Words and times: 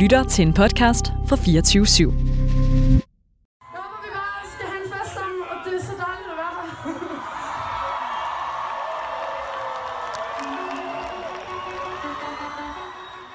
lytter 0.00 0.24
til 0.24 0.46
en 0.46 0.52
podcast 0.52 1.12
fra 1.26 1.36
24 1.36 1.84
/7. 1.84 2.02
Jeg 2.02 2.10
håber, 2.10 2.22
vi 4.02 4.08
bare 4.14 4.46
skal 4.52 4.66
have 4.66 4.84
en 4.84 4.92
fest 4.92 5.14
sammen, 5.14 5.40
og 5.50 5.56
det 5.64 5.74
er 5.74 5.84
så 5.84 5.92
dejligt 6.06 6.30
at 6.30 6.36
være 6.36 6.54
her. 6.60 6.68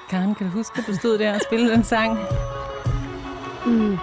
Karen, 0.10 0.36
kan 0.36 0.48
du 0.48 0.52
huske, 0.52 0.80
at 0.80 0.88
du 0.88 0.96
stod 0.96 1.18
der 1.18 1.34
og 1.34 1.42
spillede 1.42 1.72
den 1.72 1.84
sang? 1.84 2.20
Mm. 3.66 3.98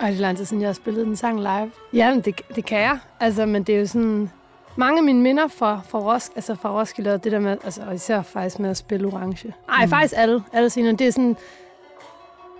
Ej, 0.00 0.10
det 0.10 0.16
er 0.16 0.20
lang 0.20 0.36
tid 0.36 0.44
siden, 0.44 0.60
jeg 0.60 0.68
har 0.68 0.74
spillet 0.74 1.06
den 1.06 1.16
sang 1.16 1.40
live. 1.40 1.70
Ja, 1.92 2.10
men 2.10 2.20
det, 2.20 2.40
det 2.56 2.64
kan 2.64 2.80
jeg. 2.80 2.98
Altså, 3.20 3.46
men 3.46 3.62
det 3.62 3.74
er 3.74 3.80
jo 3.80 3.86
sådan... 3.86 4.30
Mange 4.76 4.98
af 4.98 5.04
mine 5.04 5.20
minder 5.20 5.48
fra, 5.48 5.80
fra, 5.88 5.98
Rosk, 5.98 6.32
altså 6.36 6.54
fra 6.54 6.80
Roskilde, 6.80 7.14
og 7.14 7.24
det 7.24 7.32
der 7.32 7.38
med, 7.38 7.56
altså, 7.64 7.82
og 7.88 7.94
især 7.94 8.22
faktisk 8.22 8.58
med 8.58 8.70
at 8.70 8.76
spille 8.76 9.06
orange. 9.06 9.54
Nej, 9.68 9.84
mm. 9.84 9.90
faktisk 9.90 10.14
alle, 10.16 10.42
alle 10.52 10.70
scener. 10.70 10.92
Det 10.92 11.06
er 11.06 11.10
sådan 11.10 11.36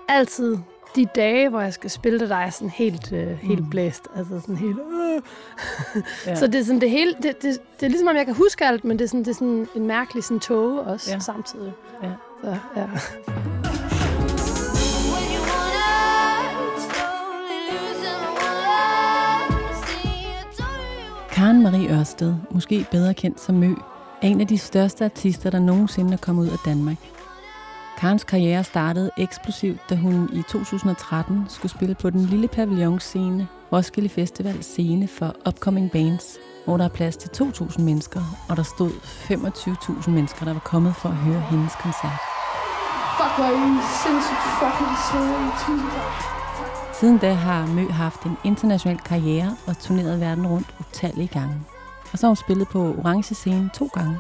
altid 0.09 0.59
de 0.97 1.05
dage, 1.05 1.49
hvor 1.49 1.61
jeg 1.61 1.73
skal 1.73 1.91
spille 1.91 2.21
det, 2.21 2.29
der 2.29 2.37
er 2.37 2.51
sådan 2.51 2.71
helt, 2.71 3.13
øh, 3.13 3.29
helt 3.39 3.61
Mm. 3.61 3.71
blæst. 3.71 4.03
Altså 4.17 4.41
sådan 4.41 4.57
helt... 4.57 4.79
Øh. 4.79 5.23
Ja. 6.27 6.35
Så 6.35 6.47
det 6.47 6.55
er 6.55 6.65
sådan 6.65 6.81
det 6.81 6.91
hele... 6.91 7.15
Det, 7.23 7.43
det, 7.43 7.59
det 7.81 7.87
er 7.87 7.89
ligesom, 7.91 8.09
om 8.09 8.17
jeg 8.17 8.27
kan 8.27 8.35
huske 8.35 8.65
alt, 8.67 8.85
men 8.85 8.99
det 8.99 9.05
er 9.05 9.09
sådan, 9.09 9.21
det 9.25 9.29
er 9.31 9.35
sådan 9.35 9.69
en 9.75 9.87
mærkelig 9.87 10.25
sådan 10.25 10.41
tåge 10.41 10.81
også 10.81 11.11
ja. 11.13 11.19
samtidig. 11.19 11.73
Ja. 12.03 12.11
Så, 12.45 12.57
ja. 12.77 12.87
Karen 21.31 21.63
Marie 21.63 21.99
Ørsted, 21.99 22.35
måske 22.51 22.87
bedre 22.91 23.15
kendt 23.15 23.41
som 23.41 23.55
Mø, 23.55 23.75
er 24.23 24.29
en 24.29 24.41
af 24.41 24.47
de 24.47 24.59
største 24.59 25.05
artister, 25.05 25.51
der 25.51 25.59
nogensinde 25.59 26.13
er 26.13 26.17
kommet 26.17 26.43
ud 26.43 26.49
af 26.49 26.59
Danmark. 26.65 26.97
Karens 27.99 28.25
karriere 28.25 28.65
startede 28.65 29.11
eksplosivt, 29.17 29.81
da 29.91 29.97
hun 29.97 30.31
i 30.33 30.43
2013 30.43 31.45
skulle 31.49 31.73
spille 31.73 31.95
på 31.95 32.11
den 32.11 32.21
lille 32.21 32.49
pavilloncene 32.49 33.49
Roskilde 33.73 34.09
Festival 34.09 34.63
scene 34.63 35.09
for 35.09 35.35
upcoming 35.49 35.91
bands, 35.91 36.39
hvor 36.65 36.77
der 36.77 36.85
er 36.85 36.89
plads 36.89 37.17
til 37.17 37.29
2.000 37.45 37.83
mennesker, 37.83 38.21
og 38.49 38.57
der 38.57 38.63
stod 38.63 38.91
25.000 38.91 40.11
mennesker, 40.11 40.45
der 40.45 40.53
var 40.53 40.61
kommet 40.65 40.97
for 40.97 41.09
at 41.09 41.15
høre 41.15 41.41
hendes 41.41 41.73
koncert. 41.83 42.21
Fuck, 43.19 43.33
hvor 43.37 43.45
er 43.45 43.51
I 43.51 43.71
sindssygt 44.03 44.45
fucking 44.61 44.97
søde. 45.11 45.39
Siden 47.01 47.19
da 47.19 47.33
har 47.33 47.67
Mø 47.67 47.91
haft 47.91 48.23
en 48.23 48.37
international 48.45 48.99
karriere 48.99 49.57
og 49.67 49.79
turneret 49.79 50.21
verden 50.21 50.47
rundt 50.47 50.75
utallige 50.81 51.29
gange. 51.29 51.55
Og 52.13 52.19
så 52.19 52.27
har 52.27 52.29
hun 52.29 52.37
spillet 52.37 52.69
på 52.69 52.95
Orange 52.99 53.35
Scene 53.35 53.71
to 53.75 53.89
gange. 53.95 54.19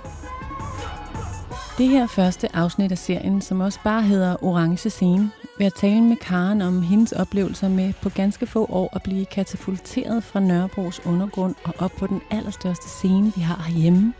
Det 1.78 1.88
her 1.88 2.06
første 2.06 2.56
afsnit 2.56 2.92
af 2.92 2.98
serien, 2.98 3.40
som 3.40 3.60
også 3.60 3.78
bare 3.84 4.02
hedder 4.02 4.44
Orange 4.44 4.90
Scene, 4.90 5.30
vil 5.58 5.64
jeg 5.64 5.74
tale 5.74 6.02
med 6.02 6.16
Karen 6.16 6.62
om 6.62 6.82
hendes 6.82 7.12
oplevelser 7.12 7.68
med 7.68 7.92
på 8.02 8.08
ganske 8.08 8.46
få 8.46 8.66
år 8.70 8.96
at 8.96 9.02
blive 9.02 9.24
katapulteret 9.24 10.24
fra 10.24 10.40
Nørrebros 10.40 11.06
undergrund 11.06 11.54
og 11.64 11.74
op 11.78 11.92
på 11.98 12.06
den 12.06 12.20
allerstørste 12.30 12.88
scene, 12.88 13.32
vi 13.36 13.40
har 13.40 13.62
herhjemme, 13.66 14.12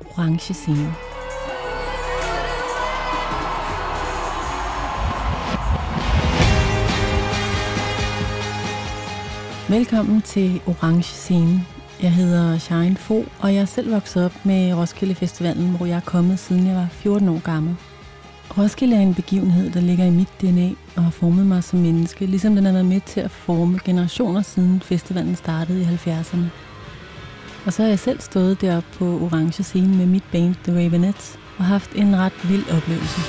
Orange 0.00 0.54
Scene. 0.54 0.94
Velkommen 9.68 10.22
til 10.22 10.60
Orange 10.66 11.02
Scene. 11.02 11.66
Jeg 12.02 12.12
hedder 12.12 12.58
Shine 12.58 12.96
Fo, 12.96 13.24
og 13.40 13.54
jeg 13.54 13.60
er 13.60 13.64
selv 13.64 13.92
vokset 13.92 14.24
op 14.24 14.46
med 14.46 14.74
Roskilde 14.74 15.14
Festivalen, 15.14 15.76
hvor 15.76 15.86
jeg 15.86 15.96
er 15.96 16.00
kommet 16.00 16.38
siden 16.38 16.66
jeg 16.66 16.76
var 16.76 16.88
14 16.90 17.28
år 17.28 17.40
gammel. 17.44 17.76
Roskilde 18.58 18.96
er 18.96 19.00
en 19.00 19.14
begivenhed, 19.14 19.70
der 19.70 19.80
ligger 19.80 20.04
i 20.04 20.10
mit 20.10 20.28
DNA 20.40 20.70
og 20.96 21.02
har 21.04 21.10
formet 21.10 21.46
mig 21.46 21.64
som 21.64 21.78
menneske, 21.78 22.26
ligesom 22.26 22.54
den 22.54 22.64
har 22.64 22.72
været 22.72 22.86
med 22.86 23.00
til 23.00 23.20
at 23.20 23.30
forme 23.30 23.78
generationer 23.84 24.42
siden 24.42 24.80
festivalen 24.80 25.36
startede 25.36 25.80
i 25.80 25.84
70'erne. 25.84 26.44
Og 27.66 27.72
så 27.72 27.82
har 27.82 27.88
jeg 27.88 27.98
selv 27.98 28.20
stået 28.20 28.60
deroppe 28.60 28.88
på 28.98 29.04
Orange 29.04 29.62
Scene 29.62 29.96
med 29.96 30.06
mit 30.06 30.24
band 30.32 30.54
The 30.64 30.74
Ravenettes 30.74 31.38
og 31.58 31.64
haft 31.64 31.94
en 31.94 32.16
ret 32.16 32.50
vild 32.50 32.64
oplevelse. 32.76 33.20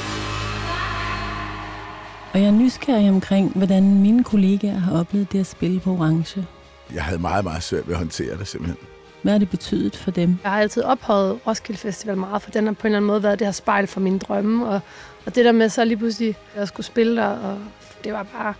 Og 2.33 2.39
jeg 2.39 2.47
er 2.47 2.51
nysgerrig 2.51 3.09
omkring, 3.09 3.51
hvordan 3.55 4.01
mine 4.01 4.23
kollegaer 4.23 4.79
har 4.79 4.99
oplevet 4.99 5.31
det 5.31 5.39
at 5.39 5.47
spille 5.47 5.79
på 5.79 5.91
Orange. 5.91 6.45
Jeg 6.93 7.03
havde 7.03 7.21
meget, 7.21 7.43
meget 7.43 7.63
svært 7.63 7.87
ved 7.87 7.93
at 7.93 7.99
håndtere 7.99 8.37
det 8.37 8.47
simpelthen. 8.47 8.77
Hvad 9.21 9.31
har 9.31 9.39
det 9.39 9.49
betydet 9.49 9.95
for 9.95 10.11
dem? 10.11 10.37
Jeg 10.43 10.51
har 10.51 10.59
altid 10.59 10.83
ophøjet 10.83 11.39
Roskilde 11.47 11.79
Festival 11.79 12.17
meget, 12.17 12.41
for 12.41 12.51
den 12.51 12.65
har 12.65 12.73
på 12.73 12.79
en 12.81 12.85
eller 12.85 12.97
anden 12.97 13.07
måde 13.07 13.23
været 13.23 13.39
det 13.39 13.47
her 13.47 13.51
spejl 13.51 13.87
for 13.87 13.99
mine 13.99 14.19
drømme. 14.19 14.67
Og, 14.67 14.79
og 15.25 15.35
det 15.35 15.45
der 15.45 15.51
med 15.51 15.69
så 15.69 15.85
lige 15.85 15.97
pludselig 15.97 16.35
at 16.55 16.67
skulle 16.67 16.85
spille 16.85 17.21
der, 17.21 17.27
og 17.27 17.57
det 18.03 18.13
var 18.13 18.23
bare 18.23 18.53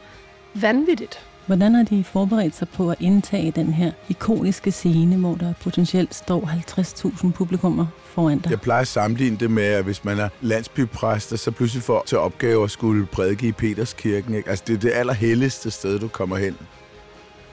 vanvittigt. 0.54 1.20
Hvordan 1.46 1.76
har 1.76 1.84
de 1.84 2.04
forberedt 2.04 2.56
sig 2.56 2.70
på 2.70 2.92
at 2.92 2.98
indtage 3.00 3.52
den 3.52 3.74
her 3.74 3.92
ikoniske 4.10 4.72
scene, 4.72 5.16
hvor 5.16 5.36
der 5.36 5.54
potentielt 5.62 6.16
står 6.16 6.42
50.000 6.42 7.32
publikummer 7.32 7.86
foran 8.06 8.40
dig? 8.40 8.50
Jeg 8.50 8.62
plejer 8.62 8.82
at 8.82 8.88
sammenligne 8.88 9.38
det 9.38 9.52
med, 9.52 9.64
at 9.64 9.84
hvis 9.84 10.06
man 10.06 10.20
er 10.20 10.30
landsbypræst, 10.42 11.40
så 11.40 11.52
pludselig 11.52 11.84
får 11.84 12.04
til 12.06 12.18
opgave 12.18 12.64
at 12.64 12.72
skulle 12.72 13.06
prædike 13.06 13.48
i 13.48 13.52
Peterskirken. 13.52 14.34
Ikke? 14.34 14.50
Altså, 14.50 14.64
det 14.68 14.74
er 14.74 14.80
det 14.80 14.92
allerhelligste 14.94 15.72
sted, 15.72 16.00
du 16.00 16.08
kommer 16.08 16.38
hen. 16.38 16.58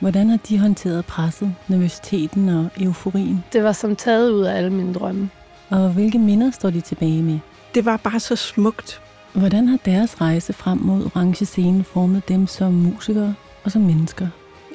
Hvordan 0.01 0.31
har 0.31 0.37
de 0.37 0.59
håndteret 0.59 1.07
presset, 1.07 1.55
nervøsiteten 1.69 2.49
og 2.49 2.69
euforien? 2.81 3.45
Det 3.53 3.65
var 3.65 3.73
som 3.73 3.97
taget 3.97 4.31
ud 4.31 4.43
af 4.43 4.57
alle 4.57 4.71
mine 4.71 4.95
drømme. 4.95 5.31
Og 5.69 5.91
hvilke 5.91 6.19
minder 6.19 6.51
står 6.51 6.71
de 6.71 6.81
tilbage 6.81 7.23
med? 7.23 7.39
Det 7.75 7.85
var 7.85 7.97
bare 7.97 8.21
så 8.21 8.37
smukt. 8.37 9.01
Hvordan 9.33 9.69
har 9.69 9.79
deres 9.85 10.21
rejse 10.21 10.53
frem 10.53 10.79
mod 10.79 11.05
orange 11.05 11.47
scene 11.47 11.85
formet 11.85 12.29
dem 12.29 12.47
som 12.47 12.73
musikere 12.73 13.35
og 13.65 13.71
som 13.71 13.83
mennesker? 13.83 14.29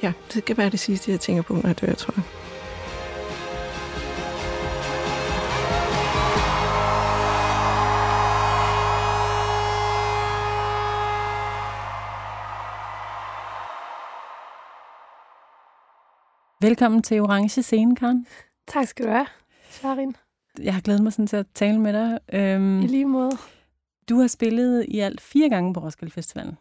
Ja, 0.04 0.12
det 0.34 0.46
kan 0.46 0.58
være 0.58 0.70
det 0.70 0.80
sidste, 0.80 1.12
jeg 1.12 1.20
tænker 1.20 1.42
på, 1.42 1.54
når 1.54 1.68
jeg 1.68 1.82
dør, 1.82 1.94
tror 1.94 2.14
jeg. 2.18 2.24
Velkommen 16.66 17.04
til 17.04 17.22
Orange 17.22 17.64
Scene, 17.64 17.96
Karen. 17.96 18.28
Tak 18.68 18.88
skal 18.88 19.06
du 19.06 19.12
have, 19.12 19.26
Sharin. 19.70 20.16
Jeg 20.64 20.74
har 20.74 20.82
glædet 20.82 21.04
mig 21.04 21.14
sådan 21.14 21.28
til 21.28 21.38
at 21.38 21.46
tale 21.54 21.80
med 21.80 21.94
dig. 21.94 22.20
Øhm, 22.34 22.82
I 22.82 22.88
lige 22.88 23.06
måde. 23.06 23.32
Du 24.10 24.20
har 24.20 24.28
spillet 24.28 24.86
i 24.88 25.00
alt 25.00 25.22
fire 25.22 25.50
gange 25.50 25.74
på 25.74 25.80
Roskilde 25.80 26.14
Festivalen. 26.14 26.58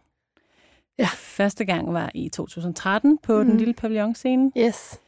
Ja. 0.98 1.06
Første 1.14 1.64
gang 1.64 1.92
var 1.94 2.10
i 2.14 2.28
2013 2.28 3.18
på 3.18 3.32
mm. 3.32 3.38
den 3.38 3.48
Mhm. 3.48 3.58
lille 3.58 3.74
pavilloncene. 3.74 4.52
Yes. 4.58 5.00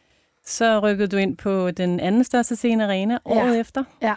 Så 0.44 0.78
rykkede 0.80 1.08
du 1.08 1.16
ind 1.16 1.36
på 1.36 1.70
den 1.70 2.00
anden 2.00 2.24
største 2.24 2.56
scene 2.56 2.84
arena 2.84 3.18
året 3.24 3.54
Ja. 3.54 3.60
efter. 3.60 3.84
Ja. 4.02 4.14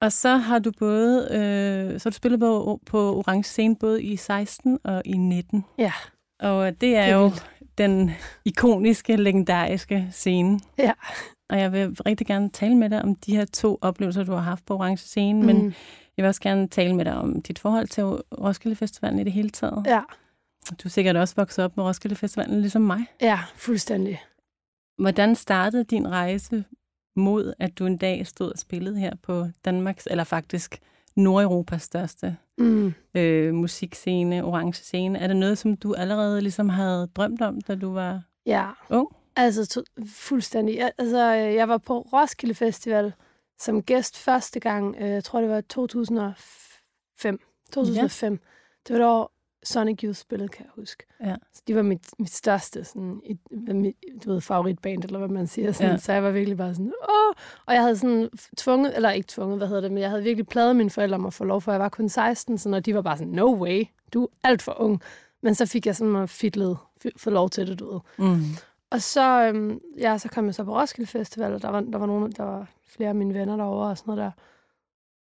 Og 0.00 0.12
så 0.12 0.36
har 0.36 0.58
du 0.58 0.72
både 0.78 1.28
øh, 1.30 2.00
så 2.00 2.08
har 2.08 2.10
du 2.10 2.14
spillet 2.16 2.40
på, 2.40 2.80
på 2.86 3.16
Orange 3.16 3.42
Scene 3.44 3.76
både 3.76 4.02
i 4.02 4.16
16 4.16 4.78
og 4.84 5.02
i 5.04 5.12
19. 5.16 5.64
Ja. 5.78 5.92
Og 6.40 6.80
det 6.80 6.96
er, 6.96 7.02
Det 7.02 7.10
er 7.10 7.14
jo 7.14 7.22
vildt. 7.26 7.46
den 7.78 8.10
ikoniske, 8.44 9.16
legendariske 9.16 10.08
scene. 10.12 10.60
Ja. 10.78 10.92
Og 11.50 11.58
jeg 11.60 11.72
vil 11.72 11.96
rigtig 12.06 12.26
gerne 12.26 12.50
tale 12.50 12.74
med 12.76 12.90
dig 12.90 13.02
om 13.02 13.14
de 13.14 13.36
her 13.36 13.44
to 13.44 13.78
oplevelser, 13.80 14.24
du 14.24 14.32
har 14.32 14.40
haft 14.40 14.66
på 14.66 14.74
Orange 14.74 14.96
Scene, 14.96 15.40
mm. 15.40 15.46
men 15.46 15.64
jeg 16.16 16.22
vil 16.22 16.26
også 16.26 16.40
gerne 16.40 16.68
tale 16.68 16.96
med 16.96 17.04
dig 17.04 17.14
om 17.14 17.42
dit 17.42 17.58
forhold 17.58 17.86
til 17.88 18.04
Roskilde 18.04 18.76
Festivalen 18.76 19.18
i 19.18 19.24
det 19.24 19.32
hele 19.32 19.50
taget. 19.50 19.82
Ja, 19.86 20.00
Du 20.70 20.74
er 20.84 20.88
sikkert 20.88 21.16
også 21.16 21.34
vokset 21.36 21.64
op 21.64 21.76
med 21.76 21.84
Roskilde 21.84 22.16
Festivalen, 22.16 22.60
ligesom 22.60 22.82
mig. 22.82 23.06
ja, 23.20 23.38
fuldstændig. 23.54 24.22
Hvordan 24.98 25.34
startede 25.34 25.84
din 25.84 26.08
rejse 26.08 26.64
mod, 27.16 27.52
at 27.58 27.78
du 27.78 27.86
en 27.86 27.96
dag 27.96 28.26
stod 28.26 28.52
og 28.52 28.58
spillede 28.58 28.98
her 28.98 29.12
på 29.22 29.46
Danmarks, 29.64 30.08
eller 30.10 30.24
faktisk 30.24 30.78
Nordeuropas 31.16 31.82
største 31.82 32.36
Mm. 32.58 32.94
øh, 33.14 33.54
musikscene, 33.54 34.44
orange 34.44 34.72
scene? 34.72 35.18
Er 35.18 35.26
det 35.26 35.36
noget, 35.36 35.58
som 35.58 35.76
du 35.76 35.94
allerede 35.94 36.40
ligesom 36.40 36.68
havde 36.68 37.06
drømt 37.16 37.42
om, 37.42 37.60
da 37.60 37.74
du 37.74 37.92
var 37.92 38.22
Ja. 38.46 38.70
ung? 38.90 39.08
Altså, 39.36 39.66
to, 39.66 39.82
fuldstændig. 40.06 40.76
Jeg, 40.76 40.92
altså, 40.98 41.34
øh, 41.36 41.54
jeg 41.54 41.68
var 41.68 41.78
på 41.78 42.00
Roskilde 42.00 42.54
Festival 42.54 43.12
som 43.58 43.82
gæst 43.82 44.16
første 44.18 44.60
gang, 44.60 44.96
øh, 45.00 45.08
jeg 45.08 45.24
tror 45.24 45.40
det 45.40 45.50
var 45.50 45.60
2005. 45.60 47.38
2005. 47.72 48.32
Ja. 48.32 48.38
Det 48.86 48.92
var 48.94 48.98
det 48.98 49.06
år, 49.06 49.32
Sonic 49.66 50.02
Youth 50.02 50.18
spillede, 50.18 50.48
kan 50.48 50.64
jeg 50.64 50.70
huske. 50.74 51.04
Ja. 51.24 51.34
Så 51.52 51.62
de 51.68 51.76
var 51.76 51.82
mit, 51.82 52.04
mit 52.18 52.32
største 52.32 52.84
sådan, 52.84 53.20
et, 53.24 53.38
mit, 53.74 53.96
du 54.24 54.32
ved, 54.32 54.40
favoritband, 54.40 55.04
eller 55.04 55.18
hvad 55.18 55.28
man 55.28 55.46
siger. 55.46 55.72
Sådan. 55.72 55.90
Ja. 55.90 55.96
Så 55.96 56.12
jeg 56.12 56.22
var 56.22 56.30
virkelig 56.30 56.56
bare 56.56 56.74
sådan, 56.74 56.92
åh! 57.08 57.34
Og 57.66 57.74
jeg 57.74 57.82
havde 57.82 57.96
sådan 57.96 58.30
tvunget, 58.56 58.96
eller 58.96 59.10
ikke 59.10 59.28
tvunget, 59.28 59.58
hvad 59.58 59.68
hedder 59.68 59.82
det, 59.82 59.92
men 59.92 60.02
jeg 60.02 60.10
havde 60.10 60.22
virkelig 60.22 60.46
pladet 60.46 60.76
mine 60.76 60.90
forældre 60.90 61.14
om 61.14 61.26
at 61.26 61.34
få 61.34 61.44
lov, 61.44 61.60
for 61.60 61.72
jeg 61.72 61.80
var 61.80 61.88
kun 61.88 62.08
16, 62.08 62.58
så 62.58 62.68
når 62.68 62.80
de 62.80 62.94
var 62.94 63.02
bare 63.02 63.18
sådan, 63.18 63.32
no 63.32 63.54
way, 63.62 63.84
du 64.12 64.24
er 64.24 64.48
alt 64.48 64.62
for 64.62 64.80
ung. 64.80 65.00
Men 65.42 65.54
så 65.54 65.66
fik 65.66 65.86
jeg 65.86 65.96
sådan 65.96 66.28
fitlet, 66.28 66.76
få 67.16 67.30
lov 67.30 67.50
til 67.50 67.66
det, 67.66 67.78
du 67.78 67.92
ved. 67.92 68.00
Mm. 68.18 68.42
Og 68.90 69.02
så, 69.02 69.42
øhm, 69.42 69.80
ja, 69.98 70.18
så 70.18 70.28
kom 70.28 70.46
jeg 70.46 70.54
så 70.54 70.64
på 70.64 70.80
Roskilde 70.80 71.10
Festival, 71.10 71.54
og 71.54 71.62
der 71.62 71.68
var, 71.68 71.80
der 71.80 71.98
var, 71.98 72.06
nogle, 72.06 72.32
der 72.32 72.42
var 72.42 72.66
flere 72.88 73.08
af 73.08 73.14
mine 73.14 73.34
venner 73.34 73.56
derovre 73.56 73.90
og 73.90 73.98
sådan 73.98 74.14
noget 74.14 74.24
der. 74.24 74.42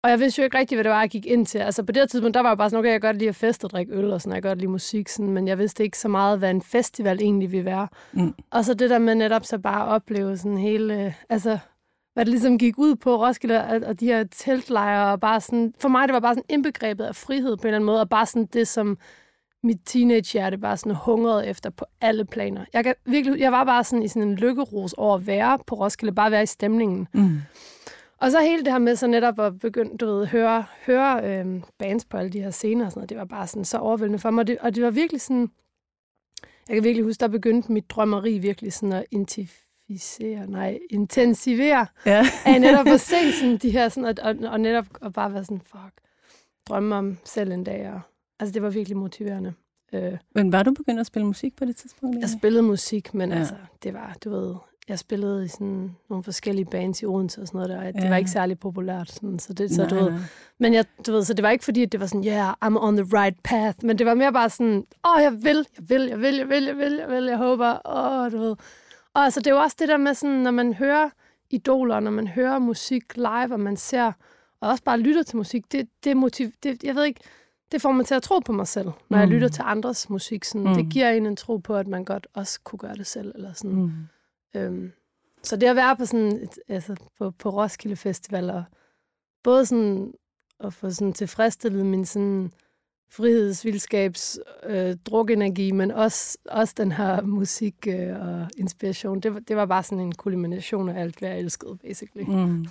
Og 0.04 0.10
jeg 0.10 0.20
vidste 0.20 0.40
jo 0.40 0.44
ikke 0.44 0.58
rigtigt, 0.58 0.76
hvad 0.76 0.84
det 0.84 0.90
var, 0.90 1.00
jeg 1.00 1.10
gik 1.10 1.26
ind 1.26 1.46
til. 1.46 1.58
Altså 1.58 1.82
på 1.82 1.92
det 1.92 2.00
her 2.00 2.06
tidspunkt, 2.06 2.34
der 2.34 2.40
var 2.40 2.50
jeg 2.50 2.58
bare 2.58 2.70
sådan, 2.70 2.78
okay, 2.78 2.92
jeg 2.92 3.00
kan 3.00 3.08
godt 3.08 3.18
lide 3.18 3.28
at 3.28 3.36
feste 3.36 3.64
og 3.64 3.70
drikke 3.70 3.92
øl 3.92 4.12
og 4.12 4.20
sådan, 4.20 4.34
jeg 4.34 4.42
kan 4.42 4.50
godt 4.50 4.58
lide 4.58 4.70
musik, 4.70 5.08
sådan, 5.08 5.30
men 5.30 5.48
jeg 5.48 5.58
vidste 5.58 5.84
ikke 5.84 5.98
så 5.98 6.08
meget, 6.08 6.38
hvad 6.38 6.50
en 6.50 6.62
festival 6.62 7.20
egentlig 7.20 7.52
ville 7.52 7.64
være. 7.64 7.88
Mm. 8.12 8.34
Og 8.50 8.64
så 8.64 8.74
det 8.74 8.90
der 8.90 8.98
med 8.98 9.14
netop 9.14 9.44
så 9.44 9.58
bare 9.58 9.82
at 9.82 9.88
opleve 9.88 10.36
sådan 10.36 10.58
hele, 10.58 11.04
øh, 11.04 11.12
altså 11.28 11.58
hvad 12.14 12.24
det 12.24 12.30
ligesom 12.30 12.58
gik 12.58 12.78
ud 12.78 12.96
på 12.96 13.26
Roskilde, 13.26 13.64
og, 13.64 13.80
og 13.86 14.00
de 14.00 14.06
her 14.06 14.24
teltlejre, 14.24 15.12
og 15.12 15.20
bare 15.20 15.40
sådan, 15.40 15.74
for 15.80 15.88
mig 15.88 16.08
det 16.08 16.12
var 16.14 16.20
bare 16.20 16.34
sådan 16.34 16.44
indbegrebet 16.48 17.04
af 17.04 17.16
frihed 17.16 17.56
på 17.56 17.62
en 17.62 17.66
eller 17.66 17.76
anden 17.76 17.86
måde, 17.86 18.00
og 18.00 18.08
bare 18.08 18.26
sådan 18.26 18.46
det, 18.52 18.68
som 18.68 18.98
mit 19.64 19.78
teenagehjerte 19.84 20.58
bare 20.58 20.76
sådan 20.76 20.96
hungrede 20.96 21.46
efter 21.46 21.70
på 21.70 21.84
alle 22.00 22.24
planer. 22.24 22.64
Jeg, 22.72 22.84
kan 22.84 22.94
virkelig, 23.04 23.40
jeg 23.40 23.52
var 23.52 23.64
bare 23.64 23.84
sådan 23.84 24.02
i 24.02 24.08
sådan 24.08 24.28
en 24.28 24.34
lykkeros 24.34 24.92
over 24.92 25.14
at 25.14 25.26
være 25.26 25.58
på 25.66 25.74
Roskilde, 25.74 26.14
bare 26.14 26.30
være 26.30 26.42
i 26.42 26.46
stemningen. 26.46 27.08
Mm. 27.12 27.40
Og 28.22 28.30
så 28.30 28.40
hele 28.40 28.64
det 28.64 28.72
her 28.72 28.78
med 28.78 28.96
så 28.96 29.06
netop 29.06 29.40
at 29.40 29.58
begynde, 29.58 29.96
du 29.98 30.06
ved, 30.06 30.26
høre, 30.26 30.64
høre 30.86 31.24
øhm, 31.40 31.62
bands 31.78 32.04
på 32.04 32.16
alle 32.16 32.30
de 32.30 32.40
her 32.42 32.50
scener 32.50 32.84
og 32.84 32.92
sådan 32.92 32.98
noget, 33.00 33.08
det 33.10 33.18
var 33.18 33.24
bare 33.24 33.46
sådan 33.46 33.64
så 33.64 33.78
overvældende 33.78 34.18
for 34.18 34.30
mig. 34.30 34.40
Og 34.42 34.46
det, 34.46 34.58
og 34.58 34.74
det 34.74 34.82
var 34.84 34.90
virkelig 34.90 35.20
sådan, 35.20 35.50
jeg 36.68 36.76
kan 36.76 36.84
virkelig 36.84 37.04
huske, 37.04 37.20
der 37.20 37.28
begyndte 37.28 37.72
mit 37.72 37.90
drømmeri 37.90 38.38
virkelig 38.38 38.72
sådan 38.72 38.92
at 38.92 39.04
intensificere, 39.10 40.46
nej, 40.46 40.78
intensivere, 40.90 41.86
Ja. 42.06 42.26
af 42.46 42.60
netop 42.60 42.86
at 42.86 43.00
se 43.10 43.32
sådan 43.32 43.56
de 43.56 43.70
her, 43.70 43.88
sådan, 43.88 44.04
og, 44.04 44.14
og, 44.22 44.50
og 44.52 44.60
netop 44.60 44.86
at 45.02 45.12
bare 45.12 45.32
være 45.34 45.44
sådan, 45.44 45.60
fuck, 45.60 45.92
drømme 46.68 46.94
om 46.94 47.18
selv 47.24 47.52
en 47.52 47.64
dag. 47.64 47.92
Og, 47.92 48.00
altså 48.40 48.52
det 48.52 48.62
var 48.62 48.70
virkelig 48.70 48.96
motiverende. 48.96 49.54
Øh, 49.94 50.12
Men 50.34 50.52
var 50.52 50.62
du 50.62 50.72
begyndt 50.72 51.00
at 51.00 51.06
spille 51.06 51.26
musik 51.26 51.56
på 51.56 51.64
det 51.64 51.76
tidspunkt? 51.76 52.20
jeg 52.20 52.28
spillede 52.28 52.62
musik, 52.62 53.14
men 53.14 53.30
ja. 53.32 53.38
altså, 53.38 53.54
det 53.82 53.94
var, 53.94 54.16
du 54.24 54.30
ved, 54.30 54.54
jeg 54.88 54.98
spillede 54.98 55.44
i 55.44 55.48
sådan 55.48 55.96
nogle 56.10 56.24
forskellige 56.24 56.64
bands 56.64 57.02
i 57.02 57.06
Odense 57.06 57.40
og 57.40 57.46
sådan 57.46 57.58
noget 57.58 57.70
der, 57.70 57.88
og 57.88 57.94
det 57.94 58.02
Ja. 58.04 58.08
var 58.08 58.16
ikke 58.16 58.30
særlig 58.30 58.58
populært. 58.58 59.10
Sådan, 59.10 59.38
så 59.38 59.52
det, 59.52 59.70
så, 59.70 59.80
Nej, 59.82 59.88
du 59.88 59.94
ved, 59.94 60.10
nej. 60.10 60.20
men 60.58 60.74
jeg, 60.74 60.84
du 61.06 61.12
ved, 61.12 61.24
så 61.24 61.34
det 61.34 61.42
var 61.42 61.50
ikke 61.50 61.64
fordi, 61.64 61.82
at 61.82 61.92
det 61.92 62.00
var 62.00 62.06
sådan, 62.06 62.24
yeah, 62.24 62.52
I'm 62.64 62.76
on 62.78 62.96
the 62.96 63.06
right 63.18 63.36
path, 63.44 63.78
men 63.84 63.98
det 63.98 64.06
var 64.06 64.14
mere 64.14 64.32
bare 64.32 64.50
sådan, 64.50 64.84
åh, 65.04 65.16
oh, 65.16 65.22
jeg 65.22 65.32
vil, 65.32 65.66
jeg 65.78 65.88
vil, 65.88 66.02
jeg 66.08 66.20
vil, 66.20 66.34
jeg 66.36 66.48
vil, 66.48 66.64
jeg 66.64 66.76
vil, 66.76 66.92
jeg 66.92 67.08
vil, 67.08 67.24
jeg 67.24 67.36
håber, 67.38 67.78
åh, 67.84 68.24
oh, 68.24 68.32
du 68.32 68.38
ved. 68.38 68.56
Og 69.14 69.22
altså, 69.24 69.40
det 69.40 69.46
er 69.46 69.50
jo 69.54 69.60
også 69.60 69.76
det 69.80 69.88
der 69.88 69.96
med 69.96 70.14
sådan, 70.14 70.36
når 70.36 70.50
man 70.50 70.74
hører 70.74 71.10
idoler, 71.50 72.00
når 72.00 72.10
man 72.10 72.26
hører 72.28 72.58
musik 72.58 73.16
live, 73.16 73.52
og 73.52 73.60
man 73.60 73.76
ser, 73.76 74.12
og 74.60 74.68
også 74.68 74.84
bare 74.84 74.98
lytter 74.98 75.22
til 75.22 75.36
musik, 75.36 75.72
det, 75.72 75.88
det 76.04 76.16
motiv, 76.16 76.50
det, 76.62 76.84
jeg 76.84 76.94
ved 76.94 77.04
ikke, 77.04 77.20
det 77.72 77.82
får 77.82 77.92
man 77.92 78.06
til 78.06 78.14
at 78.14 78.22
tro 78.22 78.38
på 78.38 78.52
mig 78.52 78.68
selv, 78.68 78.86
når 78.86 79.16
mm. 79.16 79.20
jeg 79.20 79.28
lytter 79.28 79.48
til 79.48 79.62
andres 79.66 80.10
musik. 80.10 80.44
Sådan, 80.44 80.68
mm. 80.68 80.74
Det 80.74 80.88
giver 80.92 81.10
en 81.10 81.26
en 81.26 81.36
tro 81.36 81.56
på, 81.56 81.76
at 81.76 81.86
man 81.86 82.04
godt 82.04 82.26
også 82.34 82.60
kunne 82.64 82.78
gøre 82.78 82.94
det 82.94 83.06
selv. 83.06 83.32
Eller 83.34 83.52
sådan. 83.52 83.72
Mm. 83.76 83.92
Øhm, 84.56 84.92
så 85.42 85.56
det 85.56 85.66
at 85.66 85.76
være 85.76 85.96
på 85.96 86.06
sådan 86.06 86.32
et, 86.36 86.58
altså 86.68 86.96
på, 87.18 87.30
på 87.30 87.50
Roskilde 87.50 87.96
Festival, 87.96 88.50
og 88.50 88.64
både 89.44 89.66
sådan 89.66 90.12
at 90.60 90.74
få 90.74 90.90
sådan 90.90 91.12
tilfredsstillet 91.12 91.86
min 91.86 92.04
sådan 92.04 92.52
frihedsvildskabs 93.12 94.38
øh, 94.66 94.96
drukenergi, 95.06 95.70
men 95.70 95.90
også, 95.90 96.38
også 96.50 96.74
den 96.76 96.92
her 96.92 97.22
musik 97.22 97.74
øh, 97.86 98.20
og 98.20 98.48
inspiration. 98.56 99.20
Det 99.20 99.34
var, 99.34 99.40
det 99.40 99.56
var 99.56 99.66
bare 99.66 99.82
sådan 99.82 100.00
en 100.00 100.12
kulmination 100.14 100.88
af 100.88 101.00
alt, 101.00 101.18
hvad 101.18 101.28
jeg 101.28 101.38
elskede, 101.38 101.76
basically. 101.76 102.24
Mm. 102.24 102.66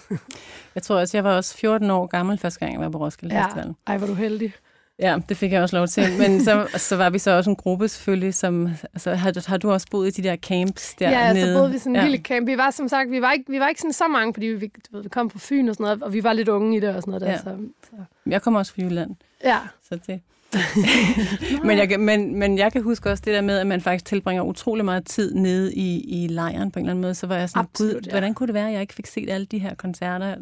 Jeg 0.76 0.84
tror 0.84 1.00
også, 1.00 1.18
jeg 1.18 1.24
var 1.24 1.36
også 1.36 1.58
14 1.58 1.90
år 1.90 2.08
gammel 2.08 2.38
første 2.38 2.60
gang, 2.60 2.74
jeg 2.74 2.82
var 2.82 2.90
på 2.90 2.98
Roskilde 2.98 3.36
Ja. 3.36 3.46
Festival. 3.46 3.74
Ej, 3.88 3.98
var 3.98 4.08
du 4.08 4.14
heldig. 4.14 4.54
Ja, 5.02 5.18
det 5.30 5.38
fik 5.38 5.52
jeg 5.52 5.62
også 5.62 5.76
lov 5.76 5.88
til. 5.88 6.04
Men 6.18 6.44
så, 6.44 6.68
så 6.76 6.96
var 6.96 7.10
vi 7.10 7.20
så 7.20 7.32
også 7.32 7.50
en 7.50 7.56
gruppe 7.56 7.88
selvfølgelig, 7.88 8.34
som... 8.34 8.70
Altså, 8.94 9.14
har, 9.14 9.50
har 9.50 9.58
du 9.58 9.72
også 9.72 9.88
boet 9.92 10.18
i 10.18 10.22
de 10.22 10.28
der 10.28 10.36
camps 10.36 10.96
Ja, 11.02 11.10
dernede? 11.10 11.54
så 11.54 11.60
boede 11.60 11.72
vi 11.72 11.78
sådan 11.78 11.96
en 11.96 12.02
ja. 12.02 12.04
lille 12.08 12.18
camp. 12.18 12.48
Vi 12.48 12.58
var 12.58 12.72
som 12.72 12.88
sagt, 12.88 13.12
vi 13.12 13.22
var 13.22 13.32
ikke, 13.32 13.46
vi 13.52 13.60
var 13.60 13.68
ikke 13.68 13.82
sådan 13.82 13.94
så 13.94 14.08
mange, 14.08 14.34
fordi 14.34 14.46
vi, 14.48 14.68
du 14.68 14.96
ved, 14.96 15.04
vi 15.04 15.10
kom 15.10 15.30
fra 15.30 15.40
Fyn 15.42 15.70
og 15.70 15.76
sådan 15.76 15.84
noget, 15.84 16.04
og 16.04 16.14
vi 16.14 16.24
var 16.24 16.34
lidt 16.34 16.48
unge 16.50 16.78
i 16.78 16.80
det 16.80 16.96
og 16.96 17.02
sådan 17.02 17.12
noget 17.12 17.22
der. 17.22 17.32
Ja. 17.32 17.38
Så, 17.38 17.58
så. 17.90 17.96
Jeg 18.26 18.42
kommer 18.42 18.60
også 18.60 18.74
fra 18.74 18.82
Jylland, 18.82 19.16
ja. 19.44 19.58
så 19.90 20.00
det... 20.08 20.22
men, 21.68 21.78
jeg, 21.78 21.90
kan- 21.90 22.00
men, 22.00 22.36
men 22.40 22.58
jeg 22.58 22.72
kan 22.72 22.84
huske 22.84 23.10
også 23.10 23.24
det 23.26 23.34
der 23.34 23.42
med, 23.42 23.58
at 23.58 23.68
man 23.68 23.82
faktisk 23.82 24.06
tilbringer 24.06 24.44
utrolig 24.44 24.86
meget 24.86 25.06
tid 25.06 25.34
nede 25.36 25.74
i, 25.74 26.24
i 26.24 26.28
lejren 26.28 26.72
på 26.72 26.80
en 26.80 26.86
eller 26.86 26.92
anden 26.92 27.02
måde. 27.02 27.16
Så 27.16 27.28
var 27.28 27.36
jeg 27.36 27.50
sådan, 27.50 27.60
Absolut, 27.60 27.94
gud, 27.94 28.02
ja. 28.02 28.12
hvordan 28.12 28.34
kunne 28.34 28.48
det 28.48 28.54
være, 28.54 28.68
at 28.68 28.74
jeg 28.74 28.82
ikke 28.82 28.94
fik 28.94 29.06
set 29.06 29.30
alle 29.30 29.46
de 29.46 29.60
her 29.60 29.76
koncerter? 29.76 30.36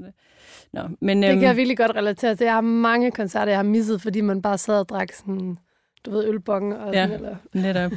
Nå, 0.73 0.81
men, 1.01 1.23
Det 1.23 1.29
øhm, 1.29 1.39
kan 1.39 1.47
jeg 1.47 1.57
virkelig 1.57 1.77
godt 1.77 1.95
relatere 1.95 2.35
til. 2.35 2.43
Jeg 2.45 2.53
har 2.53 2.61
mange 2.61 3.11
koncerter, 3.11 3.51
jeg 3.51 3.57
har 3.57 3.63
misset, 3.63 4.01
fordi 4.01 4.21
man 4.21 4.41
bare 4.41 4.57
sad 4.57 4.79
og 4.79 4.89
drak 4.89 5.13
sådan, 5.13 5.57
du 6.05 6.11
ved, 6.11 6.27
ølbong 6.27 6.73
og 6.75 6.93
Ja. 6.93 7.03
sådan, 7.07 7.15
eller... 7.15 7.35
Netop. 7.53 7.91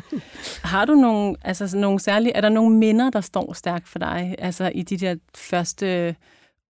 Har 0.65 0.85
du 0.85 0.95
nogle, 0.95 1.37
altså 1.45 1.77
nogle 1.79 2.01
særlige, 2.01 2.33
er 2.33 2.41
der 2.41 2.49
nogle 2.49 2.77
minder, 2.77 3.11
der 3.11 3.21
står 3.21 3.53
stærkt 3.53 3.89
for 3.89 3.99
dig, 3.99 4.35
altså 4.39 4.71
i 4.75 4.83
de 4.83 4.97
der 4.97 5.15
første 5.37 6.15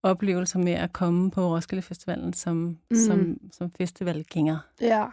oplevelser 0.04 0.60
med 0.60 0.74
at 0.74 0.94
komme 0.94 1.32
på 1.32 1.56
Roskilde 1.56 1.82
Festivalen 1.82 2.34
som. 2.34 2.56
Mm. 2.92 2.98
som, 2.98 3.38
som 3.58 3.72
festivalgænger? 3.78 4.58
Ja. 4.82 5.04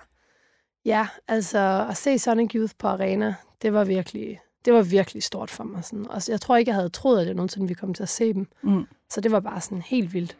Ja, 0.84 1.06
altså 1.28 1.86
at 1.90 1.96
se 1.96 2.18
Sonic 2.18 2.54
Youth 2.54 2.74
på 2.78 2.88
arena, 2.88 3.34
det 3.62 3.72
var 3.72 3.84
virkelig, 3.84 4.40
det 4.64 4.72
var 4.72 4.82
virkelig 4.82 5.22
stort 5.22 5.50
for 5.50 5.64
mig. 5.64 5.84
Sådan. 5.84 6.10
Og 6.10 6.22
jeg 6.28 6.40
tror 6.40 6.56
ikke, 6.56 6.68
jeg 6.68 6.76
havde 6.76 6.88
troet, 6.88 7.20
at 7.20 7.26
jeg 7.26 7.34
nogensinde 7.34 7.66
ville 7.66 7.78
komme 7.80 7.94
til 7.94 8.02
at 8.02 8.08
se 8.08 8.34
dem. 8.34 8.46
Mm. 8.62 8.84
Så 9.10 9.20
det 9.20 9.32
var 9.32 9.40
bare 9.40 9.60
sådan 9.60 9.82
helt 9.82 10.14
vildt. 10.14 10.36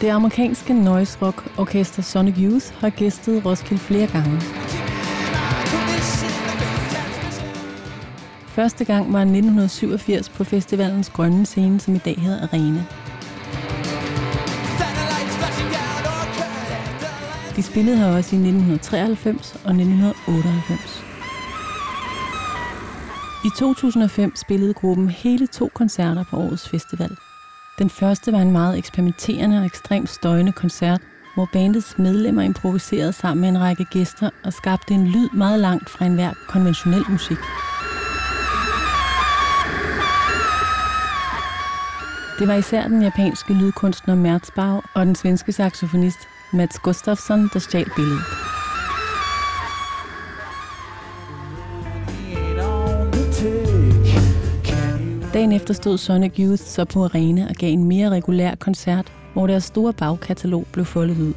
Det 0.00 0.10
amerikanske 0.10 0.74
noise 0.74 1.18
rock 1.22 1.58
orkester 1.58 2.02
Sonic 2.02 2.34
Youth 2.38 2.66
har 2.74 2.90
gæstet 2.90 3.46
Roskilde 3.46 3.82
flere 3.82 4.06
gange. 4.06 4.40
Første 8.54 8.84
gang 8.84 9.12
var 9.12 9.18
i 9.18 9.22
1987 9.22 10.28
på 10.28 10.44
festivalens 10.44 11.10
grønne 11.10 11.46
scene, 11.46 11.80
som 11.80 11.94
i 11.94 11.98
dag 11.98 12.16
hedder 12.18 12.42
Arena. 12.42 12.84
De 17.56 17.62
spillede 17.62 17.96
her 17.96 18.06
også 18.06 18.36
i 18.36 18.38
1993 18.38 19.52
og 19.52 19.70
1998. 19.70 21.04
I 23.44 23.48
2005 23.58 24.36
spillede 24.36 24.74
gruppen 24.74 25.08
hele 25.08 25.46
to 25.46 25.70
koncerter 25.74 26.24
på 26.30 26.36
årets 26.36 26.68
festival. 26.68 27.16
Den 27.78 27.90
første 27.90 28.32
var 28.32 28.38
en 28.38 28.52
meget 28.52 28.78
eksperimenterende 28.78 29.58
og 29.58 29.66
ekstremt 29.66 30.08
støjende 30.08 30.52
koncert, 30.52 31.00
hvor 31.34 31.48
bandets 31.52 31.98
medlemmer 31.98 32.42
improviserede 32.42 33.12
sammen 33.12 33.40
med 33.40 33.48
en 33.48 33.60
række 33.60 33.84
gæster 33.84 34.30
og 34.44 34.52
skabte 34.52 34.94
en 34.94 35.06
lyd 35.06 35.28
meget 35.32 35.60
langt 35.60 35.90
fra 35.90 36.04
enhver 36.04 36.32
konventionel 36.48 37.04
musik. 37.10 37.38
Det 42.38 42.48
var 42.48 42.54
især 42.54 42.88
den 42.88 43.02
japanske 43.02 43.54
lydkunstner 43.54 44.14
Merzbau 44.14 44.82
og 44.94 45.06
den 45.06 45.14
svenske 45.14 45.52
saxofonist 45.52 46.18
Mats 46.52 46.78
Gustafsson, 46.78 47.50
der 47.52 47.58
stjal 47.58 47.90
billedet. 47.96 48.22
Dagen 55.32 55.52
efter 55.52 55.74
stod 55.74 55.98
Sonic 55.98 56.32
Youth 56.38 56.62
så 56.62 56.84
på 56.84 57.04
arena 57.04 57.46
og 57.48 57.54
gav 57.54 57.72
en 57.72 57.84
mere 57.84 58.10
regulær 58.10 58.54
koncert, 58.54 59.12
hvor 59.32 59.46
deres 59.46 59.64
store 59.64 59.92
bagkatalog 59.92 60.66
blev 60.72 60.84
foldet 60.84 61.20
ud. 61.20 61.34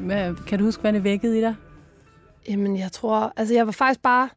Hvad, 0.00 0.34
kan 0.46 0.58
du 0.58 0.64
huske, 0.64 0.80
hvad 0.80 0.92
det 0.92 1.04
vækkede 1.04 1.38
i 1.38 1.40
dig? 1.40 1.54
Jamen, 2.48 2.78
jeg 2.78 2.92
tror... 2.92 3.32
Altså, 3.36 3.54
jeg 3.54 3.66
var 3.66 3.72
faktisk 3.72 4.02
bare... 4.02 4.28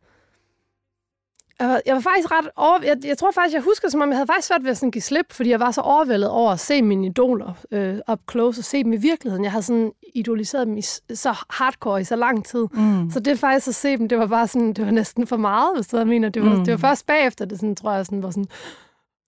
Jeg 1.59 1.69
var, 1.69 1.81
jeg 1.85 1.95
var 1.95 2.01
faktisk 2.01 2.31
ret 2.31 2.49
over... 2.55 2.79
Jeg, 2.83 2.97
jeg 3.05 3.17
tror 3.17 3.31
faktisk, 3.31 3.53
jeg 3.53 3.61
husker, 3.61 3.89
som 3.89 4.01
om 4.01 4.09
jeg 4.09 4.17
havde 4.17 4.27
faktisk 4.27 4.47
svært 4.47 4.63
ved 4.63 4.71
at 4.71 4.77
sådan 4.77 4.91
give 4.91 5.01
slip, 5.01 5.33
fordi 5.33 5.49
jeg 5.49 5.59
var 5.59 5.71
så 5.71 5.81
overvældet 5.81 6.29
over 6.29 6.51
at 6.51 6.59
se 6.59 6.81
mine 6.81 7.07
idoler 7.07 7.53
øh, 7.71 7.99
up 8.11 8.19
close 8.31 8.61
og 8.61 8.63
se 8.63 8.83
dem 8.83 8.93
i 8.93 8.97
virkeligheden. 8.97 9.43
Jeg 9.43 9.51
havde 9.51 9.63
sådan 9.63 9.91
idoliseret 10.15 10.67
dem 10.67 10.77
i, 10.77 10.81
så 11.13 11.35
hardcore 11.49 12.01
i 12.01 12.03
så 12.03 12.15
lang 12.15 12.45
tid. 12.45 12.67
Mm. 12.73 13.11
Så 13.11 13.19
det 13.19 13.39
faktisk 13.39 13.67
at 13.67 13.75
se 13.75 13.97
dem, 13.97 14.09
det 14.09 14.17
var 14.19 14.27
bare 14.27 14.47
sådan, 14.47 14.73
det 14.73 14.85
var 14.85 14.91
næsten 14.91 15.27
for 15.27 15.37
meget, 15.37 15.75
hvis 15.75 15.87
du 15.87 15.97
jeg 15.97 16.07
mener. 16.07 16.29
Det 16.29 16.43
var, 16.43 16.55
mm. 16.55 16.65
det 16.65 16.71
var 16.71 16.77
først 16.77 17.05
bagefter, 17.05 17.45
det 17.45 17.59
sådan, 17.59 17.75
tror 17.75 17.91
jeg, 17.91 18.05
sådan, 18.05 18.23
var 18.23 18.31
sådan, 18.31 18.47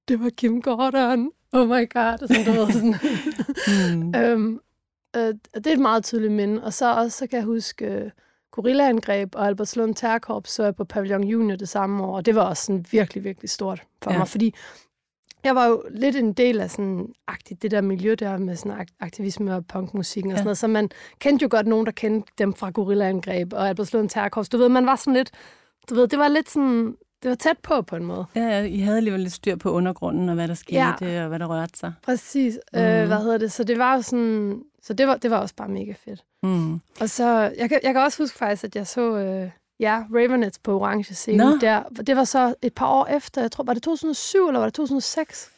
det 0.07 0.23
var 0.23 0.29
Kim 0.29 0.61
Gordon. 0.61 1.31
Oh 1.53 1.67
my 1.67 1.89
god. 1.93 2.21
Og 2.21 2.27
sådan, 2.27 2.45
du 2.45 2.51
ved, 2.51 2.71
sådan. 2.71 2.95
Mm. 3.67 4.15
øhm, 4.15 4.59
øh, 5.15 5.33
det 5.53 5.67
er 5.67 5.71
et 5.73 5.79
meget 5.79 6.03
tydeligt 6.03 6.33
minde. 6.33 6.63
Og 6.63 6.73
så 6.73 6.93
også, 6.95 7.17
så 7.17 7.27
kan 7.27 7.37
jeg 7.37 7.45
huske 7.45 7.85
øh, 7.85 8.11
Gorillaangreb 8.51 9.35
og 9.35 9.47
Albertslund 9.47 9.95
Terkorps, 9.95 10.51
så 10.51 10.63
jeg 10.63 10.75
på 10.75 10.83
Pavillon 10.83 11.23
Junior 11.23 11.55
det 11.57 11.69
samme 11.69 12.03
år. 12.03 12.15
Og 12.15 12.25
det 12.25 12.35
var 12.35 12.41
også 12.41 12.65
sådan 12.65 12.85
virkelig, 12.91 13.23
virkelig 13.23 13.49
stort 13.49 13.83
for 14.03 14.11
Ja. 14.11 14.17
mig, 14.17 14.27
fordi 14.27 14.53
jeg 15.43 15.55
var 15.55 15.65
jo 15.65 15.83
lidt 15.91 16.15
en 16.15 16.33
del 16.33 16.59
af 16.61 16.71
sådan 16.71 17.07
agtigt, 17.27 17.61
det 17.61 17.71
der 17.71 17.81
miljø 17.81 18.15
der 18.19 18.37
med 18.37 18.55
sådan 18.55 18.77
ak- 18.81 18.95
aktivisme 18.99 19.55
og 19.55 19.65
punkmusikken 19.67 20.31
og 20.31 20.33
Ja. 20.33 20.37
sådan 20.37 20.45
noget. 20.45 20.57
Så 20.57 20.67
man 20.67 20.89
kendte 21.19 21.43
jo 21.43 21.47
godt 21.51 21.67
nogen, 21.67 21.85
der 21.85 21.91
kendte 21.91 22.31
dem 22.37 22.53
fra 22.53 22.69
Gorillaangreb 22.69 23.53
og 23.53 23.69
Albertslund 23.69 24.09
Terkorps. 24.09 24.49
Du 24.49 24.57
ved, 24.57 24.69
man 24.69 24.85
var 24.85 24.95
sådan 24.95 25.13
lidt, 25.13 25.31
du 25.89 25.95
ved, 25.95 26.07
det 26.07 26.19
var 26.19 26.27
lidt 26.27 26.49
sådan, 26.49 26.95
det 27.23 27.29
var 27.29 27.35
tæt 27.35 27.57
på 27.63 27.81
på 27.81 27.95
en 27.95 28.05
måde. 28.05 28.25
Ja, 28.35 28.61
I 28.63 28.79
havde 28.79 28.97
alligevel 28.97 29.21
lidt 29.21 29.33
styr 29.33 29.55
på 29.55 29.71
undergrunden 29.71 30.29
og 30.29 30.35
hvad 30.35 30.47
der 30.47 30.53
skete 30.53 31.05
Ja. 31.05 31.21
og 31.23 31.27
hvad 31.27 31.39
der 31.39 31.45
rørte 31.45 31.77
sig. 31.79 31.93
Præcis. 32.03 32.59
Mm. 32.73 32.79
Mhm. 32.79 32.87
Øh, 32.89 33.07
hvad 33.07 33.17
hedder 33.17 33.37
det? 33.37 33.51
Så 33.51 33.63
det 33.63 33.77
var 33.77 33.95
jo 33.95 34.01
sådan... 34.01 34.61
så 34.83 34.93
det 34.93 35.07
var, 35.07 35.17
det 35.17 35.31
var 35.31 35.37
også 35.37 35.55
bare 35.55 35.67
mega 35.67 35.93
fedt. 35.93 36.23
Mm. 36.43 36.73
Og 36.99 37.09
så, 37.09 37.53
jeg 37.57 37.69
kan, 37.69 37.79
jeg 37.83 37.93
kan 37.93 38.01
også 38.01 38.23
huske 38.23 38.37
faktisk, 38.37 38.63
at 38.63 38.75
jeg 38.75 38.87
så, 38.87 39.17
øh, 39.17 39.49
ja, 39.79 40.03
Ravenets 40.13 40.59
på 40.59 40.79
Orange 40.79 41.13
Scene 41.13 41.37
Nå. 41.37 41.57
der. 41.57 41.83
Det 41.83 42.15
var 42.15 42.23
så 42.23 42.55
et 42.61 42.73
par 42.73 42.87
år 42.87 43.05
efter, 43.05 43.41
jeg 43.41 43.51
tror, 43.51 43.63
var 43.63 43.73
det 43.73 43.83
2007 43.83 44.47
eller 44.47 44.59
var 44.59 44.67
det 44.67 44.73
2006? 44.73 45.51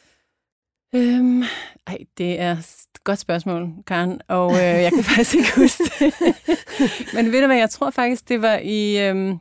Øhm, 0.94 1.42
ej, 1.86 1.98
det 2.18 2.40
er 2.40 2.52
et 2.52 3.04
godt 3.04 3.18
spørgsmål, 3.18 3.68
Karen, 3.86 4.20
og 4.28 4.50
øh, 4.52 4.58
jeg 4.58 4.92
kan 4.92 5.04
faktisk 5.14 5.34
ikke 5.34 5.56
huske 5.56 5.84
det. 5.84 6.14
Men 7.14 7.32
ved 7.32 7.40
du 7.40 7.46
hvad, 7.46 7.56
jeg 7.56 7.70
tror 7.70 7.90
faktisk, 7.90 8.28
det 8.28 8.42
var 8.42 8.56
i... 8.56 9.08
Øhm, 9.08 9.38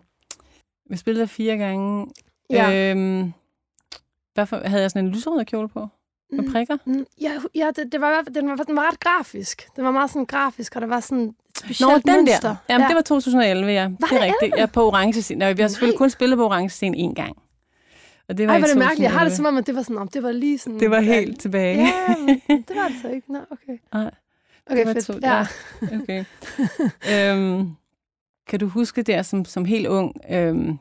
vi 0.89 0.97
spillede 0.97 1.21
der 1.21 1.27
fire 1.27 1.57
gange. 1.57 2.07
Ja. 2.49 2.91
Øhm, 2.91 3.33
hvorfor 4.33 4.67
havde 4.67 4.81
jeg 4.81 4.91
sådan 4.91 5.05
en 5.05 5.11
lyserød 5.11 5.45
kjole 5.45 5.69
på? 5.69 5.87
Med 6.31 6.51
prikker? 6.51 6.77
Mm, 6.85 7.05
Ja, 7.21 7.31
ja 7.55 7.69
det, 7.75 7.91
det 7.91 8.01
var, 8.01 8.21
den, 8.35 8.49
var, 8.49 8.55
den 8.55 8.75
var 8.75 8.87
ret 8.91 8.99
grafisk. 8.99 9.67
Den 9.75 9.83
var 9.83 9.91
meget 9.91 10.09
sådan 10.09 10.25
grafisk, 10.25 10.75
og 10.75 10.81
der 10.81 10.87
var 10.87 10.99
sådan 10.99 11.35
specielt 11.57 11.91
Nå, 12.05 12.11
den 12.13 12.25
mønster. 12.25 12.39
der. 12.49 12.55
Jamen, 12.69 12.81
ja. 12.81 12.87
det 12.87 12.95
var 12.95 13.01
2011, 13.01 13.71
ja. 13.71 13.83
Var 13.83 14.07
det 14.07 14.17
er 14.17 14.23
rigtigt. 14.23 14.53
Ja, 14.57 14.65
på 14.65 14.87
orange 14.87 15.21
scene. 15.21 15.39
Nå, 15.47 15.53
vi 15.53 15.61
har 15.61 15.69
selvfølgelig 15.69 15.97
kun 15.97 16.09
spillet 16.09 16.37
på 16.37 16.45
orange 16.45 16.69
scene 16.69 16.97
én 16.97 17.13
gang. 17.13 17.37
Og 18.29 18.37
det 18.37 18.47
var 18.47 18.53
Ej, 18.53 18.59
er 18.59 18.65
det 18.65 18.77
mærkeligt. 18.77 19.01
Jeg 19.01 19.11
har 19.11 19.23
det 19.23 19.31
2011. 19.31 19.35
som 19.35 19.45
om, 19.45 19.57
at 19.57 19.67
det 19.67 19.75
var 19.75 19.81
sådan, 19.81 19.97
om 19.97 20.07
det 20.07 20.23
var 20.23 20.31
lige 20.31 20.57
sådan... 20.57 20.79
Det 20.79 20.89
var 20.91 20.99
helt 20.99 21.39
tilbage. 21.41 21.77
Ja, 21.77 22.15
det 22.47 22.75
var 22.75 22.87
det 22.87 22.97
så 23.01 23.09
ikke. 23.09 23.31
Nå, 23.33 23.39
okay. 23.51 23.77
Nej. 23.93 24.11
Okay, 24.71 24.85
var 24.85 24.93
fedt. 24.93 25.05
to- 25.05 25.19
ja. 25.21 25.45
ja. 25.91 25.99
Okay. 26.01 26.23
øhm, 27.31 27.69
kan 28.47 28.59
du 28.59 28.67
huske 28.67 29.01
der 29.01 29.21
som, 29.21 29.45
som 29.45 29.65
helt 29.65 29.87
ung 29.87 30.15
øhm, 30.31 30.77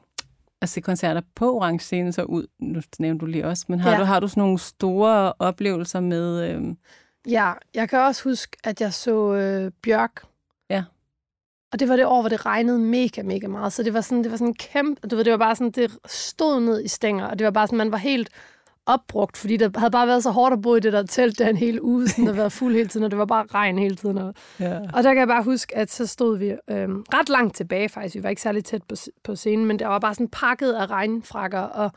at 0.62 0.68
se 0.68 0.80
koncerter 0.80 1.20
på 1.34 1.56
orange 1.56 1.80
scene 1.80 2.12
så 2.12 2.22
ud? 2.22 2.46
Nu 2.58 2.80
nævnte 2.98 3.20
du 3.20 3.26
lige 3.26 3.46
også, 3.46 3.64
men 3.68 3.80
har, 3.80 3.90
Ja. 3.92 3.98
du, 3.98 4.04
har 4.04 4.20
du 4.20 4.28
sådan 4.28 4.40
nogle 4.40 4.58
store 4.58 5.32
oplevelser 5.38 6.00
med... 6.00 6.50
Øhm, 6.50 6.76
Ja, 7.28 7.52
jeg 7.74 7.88
kan 7.88 7.98
også 7.98 8.24
huske, 8.24 8.56
at 8.64 8.80
jeg 8.80 8.92
så 8.92 9.34
øh, 9.34 9.70
Bjørk. 9.82 10.22
Ja. 10.70 10.84
Og 11.72 11.80
det 11.80 11.88
var 11.88 11.96
det 11.96 12.06
år, 12.06 12.20
hvor 12.22 12.28
det 12.28 12.46
regnede 12.46 12.78
mega, 12.78 13.22
mega 13.22 13.46
meget. 13.46 13.72
Så 13.72 13.82
det 13.82 13.94
var 13.94 14.00
sådan, 14.00 14.22
det 14.24 14.30
var 14.30 14.36
sådan 14.36 14.54
kæmpe... 14.54 15.08
Du 15.08 15.16
ved, 15.16 15.24
det 15.24 15.30
var 15.30 15.36
bare 15.38 15.56
sådan, 15.56 15.70
det 15.70 15.96
stod 16.06 16.60
ned 16.60 16.84
i 16.84 16.88
stænger, 16.88 17.26
og 17.26 17.38
det 17.38 17.44
var 17.44 17.50
bare 17.50 17.66
sådan, 17.66 17.78
man 17.78 17.92
var 17.92 17.98
helt 17.98 18.28
opbrugt, 18.86 19.36
fordi 19.36 19.56
det 19.56 19.76
havde 19.76 19.90
bare 19.90 20.06
været 20.06 20.22
så 20.22 20.30
hårdt 20.30 20.52
at 20.52 20.62
bo 20.62 20.74
i 20.74 20.80
det 20.80 20.92
der 20.92 21.02
telt 21.02 21.38
der 21.38 21.48
en 21.48 21.56
hel 21.56 21.80
uge, 21.80 22.08
sådan 22.08 22.26
der 22.26 22.32
været 22.32 22.52
fuld 22.62 22.74
hele 22.74 22.88
tiden, 22.88 23.04
og 23.04 23.10
det 23.10 23.18
var 23.18 23.24
bare 23.24 23.46
regn 23.54 23.78
hele 23.78 23.96
tiden. 23.96 24.18
Og, 24.18 24.34
ja. 24.60 24.80
og 24.92 25.02
der 25.02 25.10
kan 25.10 25.18
jeg 25.18 25.28
bare 25.28 25.42
huske, 25.42 25.76
at 25.76 25.90
så 25.90 26.06
stod 26.06 26.38
vi 26.38 26.54
øhm, 26.70 27.04
ret 27.14 27.28
langt 27.28 27.56
tilbage 27.56 27.88
faktisk. 27.88 28.14
Vi 28.14 28.22
var 28.22 28.28
ikke 28.28 28.42
særlig 28.42 28.64
tæt 28.64 28.82
på, 28.82 28.94
på 29.24 29.36
scenen, 29.36 29.66
men 29.66 29.78
der 29.78 29.86
var 29.86 29.98
bare 29.98 30.14
sådan 30.14 30.28
pakket 30.28 30.72
af 30.72 30.90
regnfrakker, 30.90 31.60
og 31.60 31.90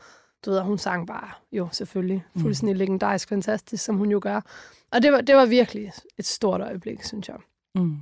du 0.46 0.50
ved, 0.50 0.60
hun 0.60 0.78
sang 0.78 1.06
bare, 1.06 1.28
jo 1.52 1.68
selvfølgelig, 1.72 2.24
fuldstændig 2.40 2.76
legendarisk, 2.76 3.28
fantastisk, 3.28 3.84
som 3.84 3.96
hun 3.96 4.10
jo 4.10 4.18
gør. 4.22 4.40
Og 4.92 5.02
det 5.02 5.12
var, 5.12 5.20
det 5.20 5.36
var 5.36 5.46
virkelig 5.46 5.92
et 6.18 6.26
stort 6.26 6.60
øjeblik, 6.60 7.04
synes 7.04 7.28
jeg. 7.28 7.36
Mm. 7.74 7.96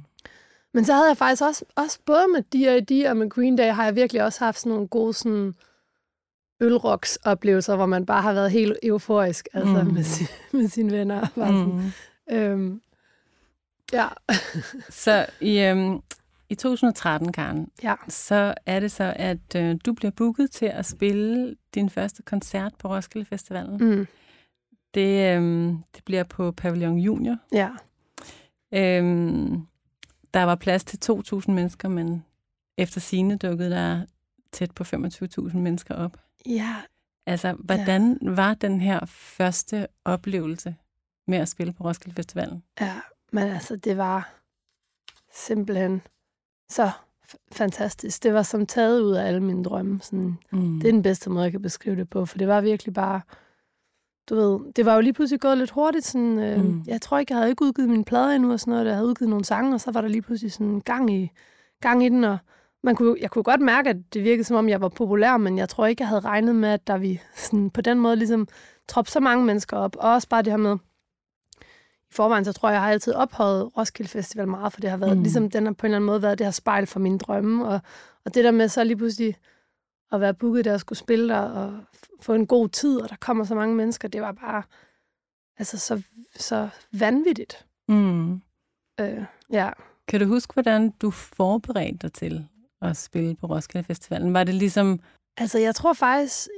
Men 0.75 0.85
så 0.85 0.93
havde 0.93 1.09
jeg 1.09 1.17
faktisk 1.17 1.43
også, 1.43 1.65
også 1.77 1.99
både 2.07 2.25
med 2.33 2.43
D.I.D. 2.43 3.09
og 3.09 3.17
med 3.17 3.31
Green 3.31 3.57
Day, 3.57 3.73
har 3.73 3.85
jeg 3.85 3.97
virkelig 3.97 4.23
også 4.23 4.45
haft 4.45 4.59
sådan 4.59 4.73
nogle 4.73 4.89
gode 4.89 5.13
sådan, 5.15 5.55
ølroks 6.61 7.17
oplevelser, 7.17 7.77
hvor 7.77 7.87
man 7.87 8.07
bare 8.07 8.23
har 8.23 8.33
været 8.33 8.51
helt 8.51 8.77
euforisk 8.83 9.49
altså, 9.53 9.83
Mm. 9.83 9.93
med, 9.95 10.03
sin, 10.05 10.27
med 10.61 10.69
sine 10.69 10.93
venner. 10.93 11.21
og 11.21 11.29
Bare 11.37 11.49
sådan, 11.49 11.93
Mm. 12.31 12.37
øhm, 12.37 12.81
ja, 13.93 14.09
Så 14.91 15.27
i, 15.41 15.59
øhm, 15.61 16.01
i 16.49 16.55
2013, 16.55 17.33
Karen, 17.33 17.69
ja. 17.83 17.95
så 18.09 18.55
er 18.67 18.81
det 18.81 18.93
så, 18.93 19.13
at 19.17 19.55
øh, 19.57 19.77
du 19.87 19.93
bliver 19.93 20.11
booket 20.11 20.51
til 20.51 20.67
at 20.67 20.87
spille 20.87 21.57
din 21.75 21.91
første 21.91 22.23
koncert 22.23 22.73
på 22.79 22.89
Roskilde 22.89 23.27
Festivalen. 23.27 23.77
Mm, 23.97 24.07
Det, 24.95 25.37
øhm, 25.37 25.83
det 25.95 26.05
bliver 26.05 26.25
på 26.25 26.53
Pavillon 26.53 26.99
Junior. 26.99 27.37
ja. 27.53 27.71
Øhm, 28.73 29.67
der 30.35 30.43
var 30.43 30.55
plads 30.55 30.85
til 30.85 30.99
2.000 31.13 31.51
mennesker, 31.53 31.89
men 31.89 32.25
efter 32.79 33.01
sine 33.01 33.37
dukkede 33.37 33.71
der 33.71 34.05
tæt 34.53 34.71
på 34.71 34.85
25.000 34.85 35.57
mennesker 35.59 35.95
op. 35.95 36.17
Ja, 36.49 36.77
Altså, 37.27 37.53
hvordan 37.53 38.19
ja. 38.23 38.31
var 38.31 38.55
den 38.55 38.81
her 38.81 39.01
første 39.07 39.87
oplevelse 40.05 40.77
med 41.29 41.39
at 41.39 41.49
spille 41.49 41.73
på 41.73 41.85
Roskilde 41.85 42.15
Festivalen? 42.15 42.63
Ja, 42.81 43.01
men 43.33 43.43
altså, 43.45 43.77
det 43.77 43.97
var 43.97 44.35
simpelthen 45.33 46.03
så 46.71 46.91
fantastisk. 47.53 48.23
Det 48.23 48.35
var 48.35 48.43
som 48.43 48.67
taget 48.67 49.01
ud 49.01 49.13
af 49.13 49.27
alle 49.27 49.43
mine 49.43 49.65
drømme. 49.65 50.01
Sådan, 50.03 50.39
Mm. 50.53 50.81
det 50.81 50.89
er 50.89 50.93
den 50.93 51.03
bedste 51.03 51.31
måde, 51.31 51.43
jeg 51.45 51.53
kan 51.53 51.63
beskrive 51.63 51.97
det 51.97 52.11
på, 52.11 52.27
for 52.27 52.39
det 52.39 52.49
var 52.49 52.61
virkelig 52.61 52.95
bare, 52.95 53.21
du 54.29 54.35
ved, 54.35 54.73
det 54.73 54.87
var 54.87 54.95
jo 54.95 55.01
lige 55.01 55.13
pludselig 55.13 55.41
gået 55.41 55.59
lidt 55.59 55.71
hurtigt. 55.71 56.05
Sådan, 56.07 56.39
øh, 56.39 56.65
mm. 56.65 56.85
Jeg 56.87 57.01
tror 57.03 57.19
ikke, 57.19 57.33
jeg 57.33 57.39
havde 57.39 57.51
ikke 57.51 57.65
udgivet 57.65 57.91
min 57.91 58.05
plade 58.05 58.35
endnu 58.37 58.53
og 58.53 58.61
sådan 58.61 58.71
noget. 58.71 58.87
Jeg 58.87 58.95
havde 58.95 59.09
udgivet 59.09 59.31
nogle 59.31 59.45
sange, 59.45 59.75
og 59.75 59.81
så 59.81 59.91
var 59.91 60.01
der 60.01 60.09
lige 60.09 60.23
pludselig 60.23 60.53
sådan 60.53 60.81
gang 60.81 61.15
i, 61.15 61.31
gang 61.81 62.05
i 62.05 62.09
den, 62.09 62.25
og 62.25 62.39
man 62.85 62.97
kunne, 62.97 63.17
jeg 63.21 63.31
kunne 63.31 63.43
godt 63.43 63.61
mærke, 63.61 63.91
at 63.91 63.97
det 64.15 64.25
virkede 64.25 64.45
som 64.45 64.57
om, 64.57 64.69
jeg 64.69 64.81
var 64.81 64.89
populær, 64.89 65.37
men 65.37 65.59
jeg 65.59 65.69
tror 65.69 65.87
ikke, 65.87 66.03
jeg 66.03 66.09
havde 66.09 66.21
regnet 66.21 66.57
med, 66.57 66.69
at 66.69 66.87
der 66.87 66.99
vi 66.99 67.21
sådan, 67.37 67.71
på 67.71 67.81
den 67.81 67.99
måde 68.01 68.17
ligesom 68.17 68.49
troppe 68.89 69.11
så 69.11 69.21
mange 69.21 69.45
mennesker 69.45 69.77
op. 69.77 69.97
Og 69.97 70.13
også 70.13 70.29
bare 70.29 70.43
det 70.43 70.53
her 70.53 70.57
med, 70.57 70.77
i 72.11 72.13
forvejen, 72.13 72.45
så 72.45 72.53
tror 72.53 72.69
jeg, 72.69 72.75
jeg 72.75 72.83
har 72.83 72.91
altid 72.91 73.13
ophøjet 73.15 73.77
Roskilde 73.77 74.11
Festival 74.11 74.49
meget, 74.49 74.73
for 74.73 74.81
det 74.81 74.91
har 74.91 74.97
været, 74.97 75.17
Mm. 75.17 75.23
ligesom 75.23 75.51
den 75.51 75.67
har 75.67 75.73
på 75.73 75.87
en 75.87 75.91
eller 75.91 75.97
anden 75.97 76.07
måde 76.07 76.23
været 76.23 76.39
det 76.39 76.47
her 76.47 76.51
spejl 76.53 76.87
for 76.87 77.01
mine 77.01 77.19
drømme, 77.19 77.67
og, 77.67 77.81
og 78.25 78.35
det 78.35 78.45
der 78.45 78.51
med 78.51 78.69
så 78.69 78.85
lige 78.85 78.97
pludselig 78.97 79.37
at 80.13 80.21
være 80.21 80.35
booket 80.35 80.65
der 80.65 80.73
og 80.75 80.81
skulle 80.81 80.99
spille 80.99 81.29
der, 81.29 81.41
og 81.41 81.75
få 82.21 82.35
en 82.35 82.47
god 82.47 82.69
tid, 82.69 83.01
og 83.01 83.09
der 83.09 83.17
kommer 83.21 83.45
så 83.45 83.55
mange 83.55 83.75
mennesker, 83.77 84.09
det 84.09 84.21
var 84.21 84.33
bare 84.33 84.63
altså 85.59 85.79
så, 85.79 86.03
så 86.37 86.69
vanvittigt. 86.93 87.67
Mm. 87.89 88.33
Øh, 89.01 89.25
ja. 89.53 89.71
Kan 90.09 90.21
du 90.21 90.27
huske, 90.27 90.53
hvordan 90.53 90.91
du 90.91 91.11
forberedte 91.11 91.99
dig 92.03 92.13
til 92.13 92.49
at 92.85 92.97
spille 92.97 93.35
på 93.35 93.47
Roskilde 93.47 93.87
Festivalen? 93.87 94.35
Var 94.35 94.45
det 94.45 94.55
ligesom... 94.55 95.01
Altså, 95.37 95.59
jeg 95.59 95.75
tror 95.75 95.93
faktisk, 95.93 96.49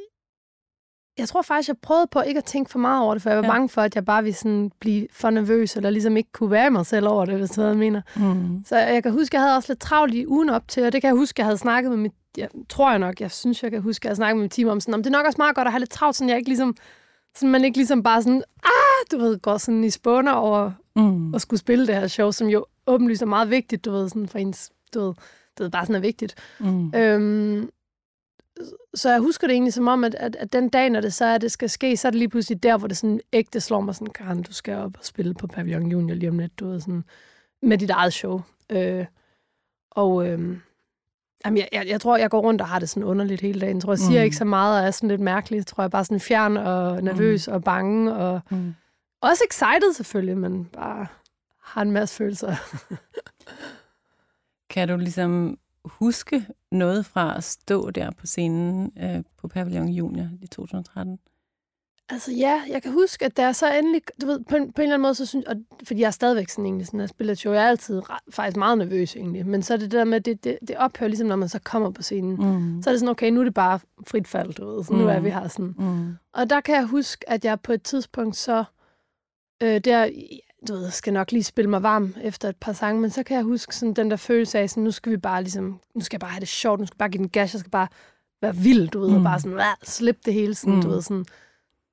jeg 1.18 1.28
tror 1.28 1.42
faktisk, 1.42 1.68
jeg 1.68 1.76
prøvede 1.83 2.06
på 2.11 2.21
ikke 2.21 2.38
at 2.38 2.45
tænke 2.45 2.71
for 2.71 2.78
meget 2.78 3.02
over 3.02 3.14
det, 3.14 3.23
for 3.23 3.30
jeg 3.30 3.37
var 3.38 3.45
Ja. 3.45 3.50
bange 3.50 3.68
for, 3.68 3.83
at 3.83 3.95
jeg 3.95 4.04
bare 4.04 4.23
ville 4.23 4.35
sådan 4.37 4.71
blive 4.80 5.06
for 5.12 5.30
nervøs, 5.30 5.76
eller 5.76 5.90
ligesom 5.90 6.16
ikke 6.16 6.33
kunne 6.33 6.50
være 6.50 6.71
mig 6.71 6.87
selv 6.87 7.09
over 7.09 7.25
det, 7.25 7.38
hvis 7.38 7.50
du 7.50 7.61
hvad 7.61 7.71
jeg 7.71 7.78
mener. 7.78 8.02
Mm. 8.16 8.64
Så 8.64 8.76
jeg 8.76 9.02
kan 9.02 9.12
huske, 9.12 9.37
jeg 9.37 9.42
havde 9.42 9.56
også 9.56 9.73
lidt 9.73 9.80
travlt 9.80 10.14
i 10.14 10.26
ugen 10.26 10.49
op 10.50 10.68
til, 10.68 10.85
og 10.87 10.92
det 10.92 11.00
kan 11.00 11.09
jeg 11.09 11.16
huske, 11.16 11.40
jeg 11.40 11.47
havde 11.47 11.59
snakket 11.59 11.90
med 11.90 11.99
mit, 11.99 12.12
jeg 12.37 12.49
tror 12.68 12.90
jeg 12.90 12.99
nok, 12.99 13.21
jeg 13.21 13.30
synes, 13.30 13.62
jeg 13.62 13.71
kan 13.71 13.83
huske, 13.83 14.06
jeg 14.06 14.09
havde 14.11 14.16
snakket 14.16 14.37
med 14.37 14.45
mit 14.45 14.52
team 14.52 14.68
om 14.68 14.80
sådan, 14.80 14.95
om 14.95 15.02
det 15.02 15.11
er 15.11 15.18
nok 15.18 15.26
også 15.26 15.38
meget 15.38 15.54
godt 15.56 15.66
at 15.68 15.73
have 15.73 15.78
lidt 15.80 15.90
travlt, 15.90 16.16
sådan 16.16 16.28
jeg 16.28 16.38
ikke 16.38 16.50
ligesom, 16.50 16.76
sådan 17.37 17.50
man 17.50 17.64
ikke 17.64 17.78
ligesom 17.78 18.02
bare 18.02 18.23
sådan, 18.23 18.42
ah, 18.64 19.06
du 19.12 19.18
ved, 19.18 19.38
går 19.38 19.56
sådan 19.59 19.85
i 19.85 19.90
spåner 19.90 20.33
over 20.33 20.73
Mm. 20.97 21.35
at 21.35 21.40
skulle 21.40 21.61
spille 21.61 21.87
det 21.87 21.95
her 21.95 22.06
show, 22.06 22.30
som 22.30 22.47
jo 22.49 22.66
åbenlyst 22.87 23.23
er 23.23 23.26
meget 23.26 23.50
vigtigt, 23.50 23.85
du 23.85 23.90
ved, 23.92 24.09
sådan 24.09 24.28
for 24.28 24.38
ens, 24.38 24.71
du 24.95 25.00
ved, 25.00 25.14
det 25.59 25.65
er 25.65 25.69
bare 25.69 25.87
sådan 25.87 25.97
er 25.97 26.01
vigtigt. 26.01 26.35
Mm. 26.61 26.95
Øhm, 26.95 27.71
så 28.95 29.11
jeg 29.11 29.21
husker 29.21 29.47
det 29.47 29.55
egentlig 29.55 29.73
som 29.73 29.89
om, 29.89 30.05
at, 30.05 30.15
at, 30.15 30.37
at 30.37 30.53
den 30.53 30.69
dag, 30.69 30.91
når 30.91 31.01
det 31.01 31.15
så 31.15 31.25
er, 31.25 31.35
at 31.35 31.41
det 31.41 31.53
skal 31.53 31.71
ske, 31.71 31.97
så 31.97 32.09
er 32.09 32.11
det 32.11 32.19
lige 32.19 32.29
pludselig 32.29 32.63
der, 32.63 32.77
hvor 32.79 32.89
det 32.89 32.97
sådan 32.97 33.21
ægte 33.33 33.61
slår 33.61 33.81
mig 33.81 33.95
sådan, 33.95 34.13
Karen, 34.13 34.43
du 34.43 34.53
skal 34.53 34.75
op 34.77 34.97
og 34.99 35.05
spille 35.05 35.35
på 35.35 35.47
Pavillon 35.47 35.87
Junior 35.91 36.15
lige 36.17 36.31
om 36.31 36.39
lidt, 36.39 36.59
du 36.59 36.69
ved, 36.69 36.81
sådan, 36.81 37.05
med 37.63 37.79
dit 37.79 37.91
eget 37.91 38.13
show. 38.13 38.41
Øh, 38.71 39.05
og 39.91 40.29
øhm, 40.29 40.61
jamen, 41.45 41.57
jeg, 41.59 41.69
jeg, 41.73 41.87
jeg 41.89 42.01
tror, 42.01 42.17
jeg 42.17 42.31
går 42.31 42.41
rundt 42.41 42.61
og 42.61 42.69
har 42.69 42.79
det 42.79 42.89
sådan 42.89 43.05
underligt 43.05 43.41
hele 43.41 43.61
dagen. 43.61 43.77
Jeg 43.77 43.83
tror, 43.83 43.93
jeg 43.93 43.99
siger 43.99 44.21
mm. 44.21 44.25
ikke 44.25 44.37
så 44.37 44.45
meget, 44.45 44.81
og 44.81 44.87
er 44.87 44.91
sådan 44.91 45.09
lidt 45.09 45.21
mærkelig. 45.21 45.57
Jeg 45.57 45.67
tror, 45.67 45.83
jeg 45.83 45.87
er 45.87 45.91
bare 45.91 46.05
sådan 46.05 46.21
fjern 46.21 46.57
og 46.57 47.03
nervøs 47.03 47.49
mm. 47.49 47.55
og 47.55 47.65
bange, 47.65 48.15
og 48.15 48.41
Mm. 48.51 48.75
også 49.21 49.45
excited 49.51 49.95
selvfølgelig, 49.95 50.39
men 50.39 50.65
bare 50.65 51.07
har 51.63 51.83
en 51.83 51.91
masse 51.91 52.15
følelser. 52.17 52.57
Kan 54.76 54.88
du 54.88 54.97
ligesom 54.97 55.59
huske 55.85 56.47
noget 56.73 57.06
fra 57.06 57.37
at 57.37 57.45
stå 57.45 57.90
der 57.90 58.11
på 58.11 58.26
scenen 58.26 58.92
øh, 59.02 59.23
på 59.38 59.49
Pavillon 59.49 59.88
Junior 59.88 60.28
i 60.42 60.47
2013? 60.47 61.18
Altså 62.09 62.33
ja, 62.33 62.62
jeg 62.68 62.83
kan 62.83 62.92
huske, 62.92 63.25
at 63.25 63.37
der 63.37 63.52
så 63.52 63.78
endelig, 63.78 64.02
du 64.21 64.26
ved, 64.26 64.45
på 64.49 64.56
en, 64.56 64.73
på 64.73 64.83
en 64.83 64.83
eller 64.83 64.95
anden 64.95 65.02
måde, 65.02 65.14
så 65.14 65.26
synes 65.26 65.45
og, 65.47 65.56
fordi 65.85 66.00
jeg 66.00 66.06
er 66.06 66.11
stadigvæk 66.11 66.49
sådan 66.49 66.64
egentlig, 66.64 66.87
sådan, 66.87 67.00
at 67.00 67.09
spille 67.11 67.33
et 67.33 67.38
show, 67.38 67.52
jeg 67.52 67.64
er 67.64 67.68
altid 67.68 68.02
faktisk 68.30 68.56
meget 68.56 68.78
nervøs 68.78 69.16
egentlig, 69.16 69.47
men 69.47 69.62
så 69.62 69.75
er 69.75 69.78
det 69.78 69.90
der 69.90 70.04
med, 70.04 70.21
det, 70.21 70.45
det, 70.45 70.59
det 70.68 70.76
ophører 70.76 71.09
ligesom, 71.09 71.28
når 71.28 71.37
man 71.37 71.49
så 71.49 71.59
kommer 71.64 71.90
på 71.90 72.02
scenen. 72.02 72.30
Mm. 72.37 72.83
Så 72.83 72.90
er 72.90 72.92
det 72.92 73.00
sådan, 73.00 73.11
okay, 73.11 73.30
nu 73.30 73.40
er 73.40 73.45
det 73.45 73.54
bare 73.54 73.80
frit 74.06 74.28
fald, 74.28 74.52
du 74.54 74.66
ved, 74.76 74.85
så 74.85 74.92
nu 74.92 75.09
er 75.09 75.18
Mm. 75.18 75.25
vi 75.25 75.30
her 75.30 75.49
sådan. 75.49 75.75
Mm. 75.78 76.14
Og 76.33 76.50
der 76.50 76.61
kan 76.61 76.75
jeg 76.75 76.85
huske, 76.85 77.30
at 77.30 77.45
jeg 77.45 77.61
på 77.61 77.73
et 77.73 77.83
tidspunkt 77.83 78.37
så, 78.37 78.64
øh, 79.62 79.80
der, 79.80 80.11
du 80.69 80.75
ved, 80.75 80.91
skal 80.91 81.13
nok 81.13 81.33
lige 81.33 81.45
spille 81.45 81.71
mig 81.71 81.83
varm 81.83 82.15
efter 82.23 82.49
et 82.49 82.57
par 82.57 82.73
sange, 82.73 83.01
men 83.01 83.11
så 83.11 83.23
kan 83.23 83.37
jeg 83.37 83.45
huske 83.45 83.77
sådan 83.77 83.95
den 83.95 84.11
der 84.11 84.17
følelse 84.17 84.59
af, 84.59 84.71
sådan, 84.71 84.83
nu 84.83 84.91
skal 84.91 85.13
vi 85.13 85.17
bare 85.17 85.43
ligesom, 85.43 85.81
nu 85.95 86.01
skal 86.01 86.17
jeg 86.17 86.21
bare 86.21 86.31
have 86.31 86.41
det 86.41 86.49
sjovt, 86.49 86.81
nu 86.81 86.87
skal 86.87 86.95
jeg 86.95 86.99
bare 86.99 87.09
give 87.09 87.23
den 87.23 87.29
gas, 87.29 87.55
jeg 87.55 87.61
skal 87.61 87.71
bare 87.71 87.89
være 88.43 88.57
vild, 88.57 88.89
du 88.89 89.01
ved, 89.01 89.09
mm. 89.09 89.17
og 89.17 89.23
bare 89.23 89.41
sådan, 89.41 89.61
slippe 89.83 90.21
det 90.25 90.35
hele, 90.35 90.55
sådan, 90.55 90.75
mm. 90.75 90.83
du 90.83 90.89
ved, 90.89 91.03
sådan, 91.03 91.25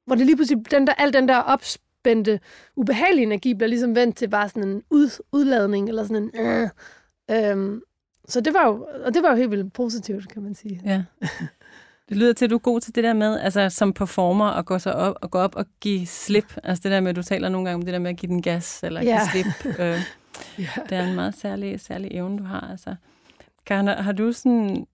hvor 0.06 0.16
det 0.16 0.26
lige 0.26 0.36
pludselig, 0.36 0.72
den 0.72 0.88
der, 0.88 0.94
al 0.94 1.14
den 1.14 1.28
der 1.28 1.38
opspændte, 1.38 2.40
ubehagelige 2.76 3.24
energi 3.24 3.54
bliver 3.54 3.70
ligesom 3.70 3.96
vendt 3.96 4.18
til 4.18 4.28
bare 4.28 4.50
sådan 4.50 4.70
en 4.70 4.84
ud, 4.90 5.24
udladning, 5.32 5.90
eller 5.90 6.04
sådan 6.04 6.32
en, 6.34 6.40
øh, 6.40 6.70
øhm, 7.32 7.82
så 8.28 8.42
det 8.42 8.54
var 8.54 8.68
jo, 8.68 8.88
og 9.06 9.14
det 9.14 9.24
var 9.24 9.30
jo 9.30 9.36
helt 9.36 9.52
vildt 9.52 9.74
positivt, 9.74 10.30
kan 10.30 10.42
man 10.42 10.56
sige. 10.56 10.82
Ja. 10.86 11.04
Det 12.10 12.18
lyder 12.18 12.34
til, 12.34 12.46
at 12.46 12.52
du 12.52 12.56
er 12.56 12.60
god 12.60 12.82
til 12.82 12.96
det 12.96 13.04
der 13.04 13.14
med, 13.14 13.40
altså 13.40 13.70
som 13.70 13.94
performer, 13.94 14.46
at 14.46 14.66
gå, 14.66 14.80
så 14.80 14.92
op, 14.92 15.16
og 15.22 15.32
gå 15.32 15.38
op 15.40 15.56
og 15.56 15.66
give 15.82 16.06
slip. 16.08 16.54
Altså 16.64 16.82
det 16.84 16.92
der 16.92 17.00
med, 17.02 17.10
at 17.10 17.16
du 17.16 17.24
taler 17.24 17.50
nogle 17.50 17.66
gange 17.70 17.76
om 17.76 17.82
det 17.82 17.94
der 17.94 18.00
med 18.00 18.10
at 18.12 18.18
give 18.18 18.30
den 18.30 18.42
gas, 18.42 18.84
eller 18.84 19.02
Ja. 19.02 19.20
give 19.34 19.44
slip. 19.54 19.80
Øh, 19.80 20.00
Ja. 20.60 20.68
Det 20.90 20.98
er 20.98 21.08
en 21.08 21.16
meget 21.16 21.36
særlig, 21.38 21.80
særlig 21.80 22.12
evne, 22.12 22.38
du 22.38 22.44
har. 22.44 22.68
Altså. 22.72 22.96
Karen, 23.66 23.88
har 23.88 24.12
du 24.12 24.32
sådan... 24.32 24.88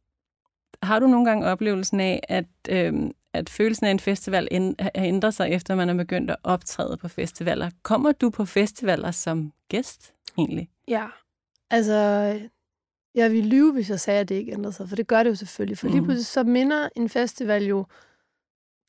Har 0.84 1.00
du 1.00 1.08
nogle 1.08 1.26
gange 1.26 1.46
oplevelsen 1.46 2.00
af, 2.00 2.20
at, 2.30 2.46
øhm, 2.70 3.12
at 3.34 3.50
følelsen 3.50 3.86
af 3.86 3.92
en 3.92 4.00
festival 4.00 4.48
ænd- 4.52 4.76
har 4.82 4.92
ændret 4.96 5.34
sig, 5.34 5.50
efter 5.50 5.76
man 5.76 5.90
er 5.90 5.94
begyndt 5.94 6.32
at 6.32 6.36
optræde 6.44 6.98
på 6.98 7.08
festivaler? 7.08 7.70
Kommer 7.84 8.12
du 8.12 8.30
på 8.30 8.46
festivaler 8.46 9.12
som 9.12 9.54
gæst, 9.70 10.14
egentlig? 10.38 10.70
Ja, 10.88 11.06
altså, 11.72 12.40
jeg 13.16 13.32
ville 13.32 13.50
lyve, 13.50 13.74
hvis 13.74 13.90
jeg 13.90 14.00
sagde, 14.00 14.20
at 14.20 14.30
det 14.30 14.36
ikke 14.36 14.52
ændrede 14.52 14.74
sig, 14.74 14.90
for 14.90 14.96
det 14.96 15.08
gør 15.08 15.24
det 15.24 15.30
jo 15.30 15.36
selvfølgelig. 15.36 15.78
For 15.78 15.88
lige 15.88 16.00
Mhm. 16.00 16.06
pludselig 16.06 16.26
så 16.26 16.44
minder 16.44 16.90
en 16.96 17.10
festival 17.10 17.64
jo, 17.66 17.86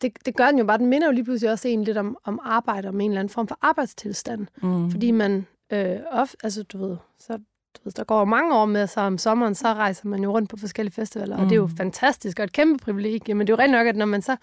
det, 0.03 0.13
det 0.27 0.37
gør 0.37 0.47
den 0.47 0.59
jo 0.59 0.65
bare, 0.65 0.79
den 0.79 0.87
minder 0.87 1.07
jo 1.07 1.13
lige 1.13 1.25
pludselig 1.25 1.51
også 1.53 1.69
en 1.69 1.85
lidt 1.85 1.99
om, 1.99 2.17
om 2.25 2.41
arbejde, 2.43 2.89
om 2.89 3.01
en 3.01 3.11
eller 3.11 3.21
anden 3.21 3.33
form 3.33 3.49
for 3.49 3.59
arbejdstilstand. 3.63 4.47
Mm. 4.63 4.91
Fordi 4.91 5.11
man 5.11 5.47
øh, 5.73 5.97
ofte, 6.11 6.37
altså 6.43 6.63
du 6.63 6.79
ved, 6.79 6.97
så, 7.19 7.37
du 7.77 7.81
ved, 7.85 7.93
der 7.93 8.05
går 8.05 8.25
mange 8.25 8.55
år 8.57 8.65
med, 8.67 8.87
så 8.87 9.01
om 9.01 9.19
sommeren, 9.19 9.55
så 9.55 9.67
rejser 9.75 10.09
man 10.09 10.23
jo 10.23 10.33
rundt 10.33 10.51
på 10.51 10.57
forskellige 10.57 10.95
festivaler, 10.95 11.37
og 11.37 11.43
det 11.45 11.53
er 11.53 11.57
jo 11.57 11.67
Mm. 11.67 11.77
fantastisk 11.77 12.39
og 12.39 12.45
et 12.45 12.53
kæmpe 12.53 12.85
privilegie, 12.85 13.35
men 13.35 13.47
det 13.47 13.53
er 13.53 13.57
jo 13.57 13.63
rent 13.63 13.73
nok, 13.73 13.87
at 13.87 13.97
når 13.97 14.07
man 14.07 14.23
så 14.23 14.37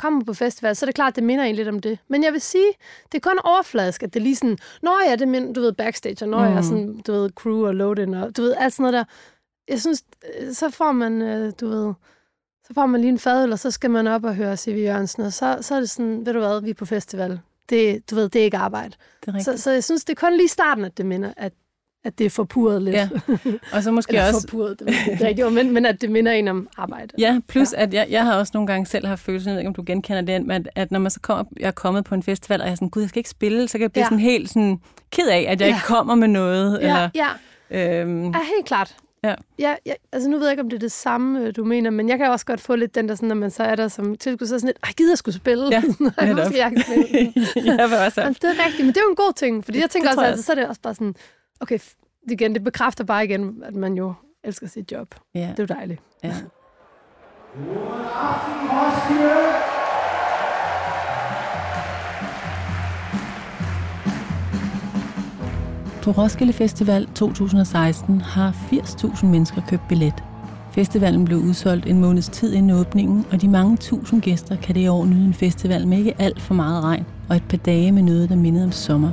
kommer 0.00 0.24
på 0.24 0.34
festival, 0.34 0.76
så 0.76 0.84
er 0.84 0.86
det 0.86 0.94
klart, 0.94 1.10
at 1.12 1.16
det 1.16 1.24
minder 1.24 1.44
en 1.44 1.54
lidt 1.54 1.68
om 1.68 1.78
det. 1.80 1.98
Men 2.08 2.24
jeg 2.24 2.32
vil 2.32 2.40
sige, 2.40 2.72
det 3.12 3.18
er 3.24 3.30
kun 3.30 3.38
overfladisk, 3.44 4.02
at 4.02 4.14
det 4.14 4.20
er 4.20 4.24
lige 4.24 4.36
sådan, 4.36 4.58
når 4.82 5.08
ja, 5.10 5.16
det 5.16 5.28
minder, 5.28 5.52
du 5.52 5.60
ved, 5.60 5.72
backstage, 5.72 6.24
og 6.24 6.28
når 6.28 6.40
jeg 6.42 6.50
Mm. 6.50 6.56
er 6.58 6.62
sådan, 6.62 7.00
du 7.06 7.12
ved, 7.12 7.30
crew 7.30 7.66
og 7.66 7.74
load 7.74 8.14
og 8.14 8.36
du 8.36 8.42
ved, 8.42 8.54
alt 8.58 8.72
sådan 8.74 8.82
noget 8.82 8.92
der. 8.92 9.04
Jeg 9.68 9.80
synes, 9.80 10.04
øh, 10.40 10.52
så 10.54 10.70
får 10.70 10.92
man, 10.92 11.22
øh, 11.22 11.52
du 11.60 11.68
ved, 11.68 11.92
så 12.66 12.74
får 12.74 12.86
man 12.86 13.00
lige 13.00 13.08
en 13.08 13.18
fadøl, 13.18 13.52
og 13.52 13.58
så 13.58 13.70
skal 13.70 13.90
man 13.90 14.06
op 14.06 14.24
og 14.24 14.34
høre 14.34 14.56
C.V. 14.56 14.76
Jørgensen, 14.78 15.22
og 15.22 15.32
så, 15.32 15.58
så 15.60 15.74
er 15.74 15.80
det 15.80 15.90
sådan, 15.90 16.26
ved 16.26 16.32
du 16.32 16.38
hvad, 16.38 16.60
vi 16.62 16.70
er 16.70 16.74
på 16.74 16.84
festival. 16.84 17.40
Det, 17.68 18.10
du 18.10 18.14
ved, 18.14 18.28
det 18.28 18.40
er 18.40 18.44
ikke 18.44 18.56
arbejde. 18.56 18.94
Det 19.26 19.34
er 19.34 19.40
Så, 19.42 19.56
så 19.58 19.70
jeg 19.70 19.84
synes, 19.84 20.04
det 20.04 20.16
er 20.16 20.26
kun 20.26 20.36
lige 20.36 20.48
starten, 20.48 20.84
at 20.84 20.98
det 20.98 21.06
minder, 21.06 21.32
at, 21.36 21.52
at 22.04 22.18
det 22.18 22.26
er 22.26 22.30
forpurret 22.30 22.82
lidt. 22.82 22.96
Ja. 22.96 23.08
Og 23.74 23.82
så 23.82 23.90
måske 23.90 24.12
Eller 24.12 24.26
også... 24.26 24.40
forpurret, 24.48 24.78
det 24.78 24.88
er 24.88 25.10
ikke 25.12 25.26
rigtigt, 25.26 25.52
men, 25.52 25.70
men 25.70 25.86
at 25.86 26.00
det 26.00 26.10
minder 26.10 26.32
en 26.32 26.48
om 26.48 26.68
arbejde. 26.76 27.08
Ja, 27.18 27.40
plus 27.48 27.72
ja. 27.72 27.82
at 27.82 27.94
jeg, 27.94 28.06
jeg 28.10 28.24
har 28.24 28.34
også 28.38 28.50
nogle 28.54 28.66
gange 28.66 28.86
selv 28.86 29.06
haft 29.06 29.20
følelsen, 29.22 29.48
jeg 29.48 29.54
ved 29.54 29.60
ikke, 29.60 29.68
om 29.68 29.74
du 29.74 29.82
genkender 29.86 30.20
det, 30.22 30.50
at, 30.52 30.68
at 30.74 30.90
når 30.92 30.98
man 30.98 31.10
så 31.10 31.20
kommer, 31.20 31.44
jeg 31.60 31.66
er 31.66 31.70
kommet 31.70 32.04
på 32.04 32.14
en 32.14 32.22
festival, 32.22 32.60
og 32.60 32.66
jeg 32.66 32.72
er 32.72 32.76
sådan, 32.76 32.88
gud, 32.90 33.02
jeg 33.02 33.08
skal 33.08 33.20
ikke 33.20 33.30
spille, 33.30 33.68
så 33.68 33.72
kan 33.72 33.82
jeg 33.82 33.92
blive 33.92 34.02
Ja. 34.02 34.06
sådan 34.06 34.18
helt 34.18 34.48
sådan 34.48 34.78
ked 35.10 35.28
af, 35.28 35.38
at 35.48 35.60
jeg 35.60 35.60
Ja. 35.60 35.66
ikke 35.66 35.86
kommer 35.86 36.14
med 36.14 36.28
noget. 36.28 36.78
ja, 36.82 36.86
eller, 36.86 37.08
ja, 37.14 38.00
øhm, 38.00 38.24
ja, 38.24 38.38
helt 38.56 38.66
klart. 38.66 38.96
Ja. 39.24 39.34
Ja, 39.58 39.74
ja, 39.86 39.92
altså 40.12 40.28
nu 40.28 40.36
ved 40.38 40.46
jeg 40.46 40.52
ikke, 40.52 40.62
om 40.62 40.70
det 40.70 40.76
er 40.76 40.80
det 40.80 40.92
samme, 40.92 41.40
øh, 41.40 41.52
du 41.56 41.64
mener, 41.64 41.90
men 41.90 42.08
jeg 42.08 42.18
kan 42.18 42.30
også 42.30 42.46
godt 42.46 42.60
få 42.60 42.74
lidt 42.76 42.94
den 42.94 43.08
der, 43.08 43.14
sådan, 43.14 43.28
når 43.28 43.34
man 43.36 43.50
så 43.50 43.62
er 43.62 43.74
der 43.74 43.88
som 43.88 44.14
tilskud, 44.16 44.46
så 44.46 44.54
er 44.54 44.58
sådan 44.58 44.66
lidt, 44.68 44.78
ej, 44.84 44.90
gider 44.96 45.10
jeg 45.10 45.18
skulle 45.18 45.34
spille? 45.34 45.64
Ja, 45.70 45.82
Ej, 46.18 46.26
netop. 46.26 46.44
måske 46.46 46.58
jeg 46.58 46.70
kan 46.70 46.82
spille. 46.82 47.32
jeg 47.78 47.90
vil 47.90 47.98
også 48.06 48.20
Jamen, 48.20 48.34
det 48.34 48.44
er 48.44 48.64
rigtigt, 48.66 48.78
men 48.86 48.88
det 48.88 48.96
er 48.96 49.00
jo 49.04 49.10
en 49.10 49.16
god 49.16 49.32
ting, 49.36 49.64
fordi 49.64 49.80
jeg 49.80 49.90
tænker 49.90 50.08
Det 50.08 50.16
også, 50.16 50.22
jeg 50.22 50.30
altså, 50.30 50.44
så 50.46 50.52
er 50.52 50.56
det 50.56 50.66
også 50.68 50.80
bare 50.80 50.94
sådan, 50.94 51.14
okay, 51.60 51.78
f- 51.78 52.22
igen, 52.30 52.54
det 52.54 52.64
bekræfter 52.64 53.04
bare 53.04 53.24
igen, 53.24 53.62
at 53.66 53.74
man 53.74 53.94
jo 53.94 54.14
elsker 54.44 54.66
sit 54.66 54.92
job. 54.92 55.14
ja, 55.34 55.40
Det 55.56 55.58
er 55.58 55.62
jo 55.62 55.66
dejligt. 55.80 56.00
ja. 56.24 56.34
På 66.02 66.10
Roskilde 66.10 66.52
Festival 66.52 67.06
2016 67.14 68.20
har 68.20 68.50
80.000 68.72 69.26
mennesker 69.26 69.62
købt 69.68 69.88
billet. 69.88 70.14
Festivalen 70.72 71.24
blev 71.24 71.38
udsolgt 71.38 71.86
en 71.86 72.00
måneds 72.00 72.28
tid 72.28 72.52
inden 72.52 72.70
åbningen, 72.70 73.26
og 73.32 73.40
de 73.42 73.48
mange 73.48 73.76
tusind 73.76 74.22
gæster 74.22 74.56
kan 74.56 74.74
det 74.74 74.80
i 74.80 74.88
år 74.88 75.04
nyde 75.06 75.24
en 75.24 75.34
festival 75.34 75.86
med 75.86 75.98
ikke 75.98 76.14
alt 76.18 76.40
for 76.42 76.54
meget 76.54 76.84
regn, 76.84 77.06
og 77.28 77.36
et 77.36 77.42
par 77.48 77.56
dage 77.56 77.92
med 77.92 78.02
noget, 78.02 78.28
der 78.28 78.36
mindede 78.36 78.64
om 78.64 78.72
sommer. 78.72 79.10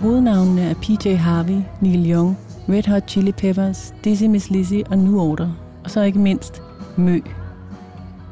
Hovednavnene 0.00 0.62
er 0.62 0.74
PJ 0.74 1.14
Harvey, 1.14 1.60
Neil 1.80 2.10
Young, 2.10 2.38
Red 2.68 2.88
Hot 2.88 3.02
Chili 3.08 3.32
Peppers, 3.32 3.94
Dizzy 4.04 4.24
Miss 4.24 4.50
Lizzy 4.50 4.80
og 4.90 4.98
New 4.98 5.18
Order. 5.20 5.48
Og 5.84 5.90
så 5.90 6.02
ikke 6.02 6.18
mindst 6.18 6.62
Mø. 6.96 7.20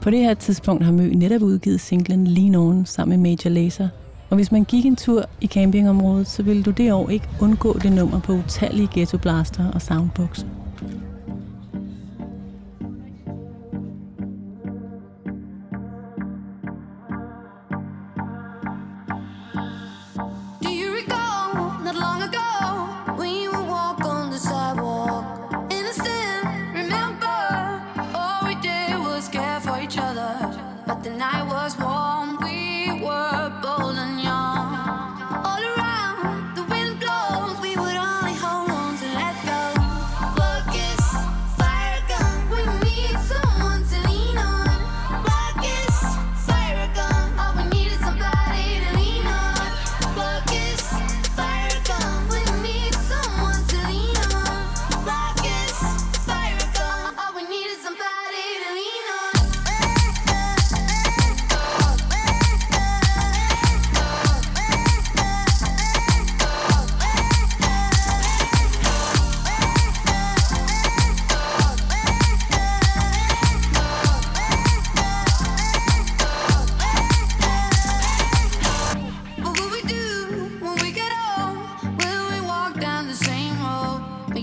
På 0.02 0.10
det 0.10 0.18
her 0.18 0.34
tidspunkt 0.34 0.84
har 0.84 0.92
Mø 0.92 1.08
netop 1.14 1.42
udgivet 1.42 1.80
singlen 1.80 2.26
Lean 2.26 2.54
On 2.54 2.86
sammen 2.86 3.22
med 3.22 3.30
Major 3.30 3.50
Lazer. 3.50 3.88
Og 4.30 4.36
hvis 4.36 4.52
man 4.52 4.64
gik 4.64 4.86
en 4.86 4.96
tur 4.96 5.24
i 5.40 5.46
campingområdet, 5.46 6.26
så 6.26 6.42
ville 6.42 6.62
du 6.62 6.70
det 6.70 6.92
år 6.92 7.08
ikke 7.08 7.28
undgå 7.40 7.78
det 7.82 7.92
nummer 7.92 8.20
på 8.20 8.32
utallige 8.32 8.88
ghettoblaster 8.92 9.70
og 9.70 9.82
soundboxer. 9.82 10.46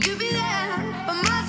Road? 0.01 0.07
Will 0.07 0.13
you 0.13 0.17
be 0.17 0.31
there 0.31 0.77
by 1.07 1.13
my 1.13 1.40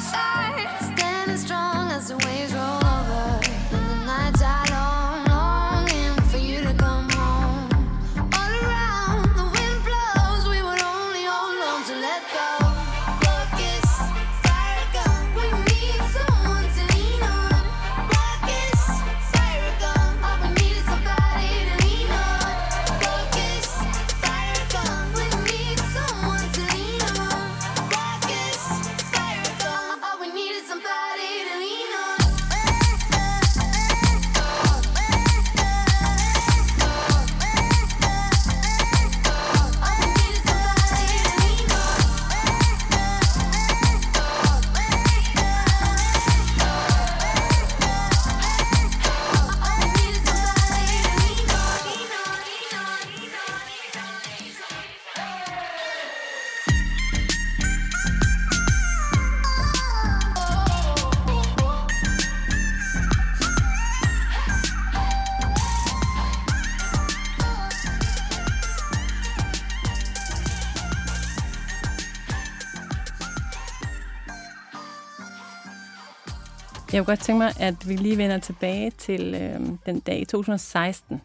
Jeg 76.93 77.01
kunne 77.01 77.05
godt 77.17 77.21
tænke 77.21 77.39
mig, 77.39 77.53
at 77.61 77.89
vi 77.89 77.97
lige 77.97 78.19
vender 78.19 78.39
tilbage 78.39 78.91
til 78.91 79.35
øh, 79.35 79.61
den 79.87 80.01
dag 80.01 80.21
i 80.21 80.25
2016. 80.25 81.21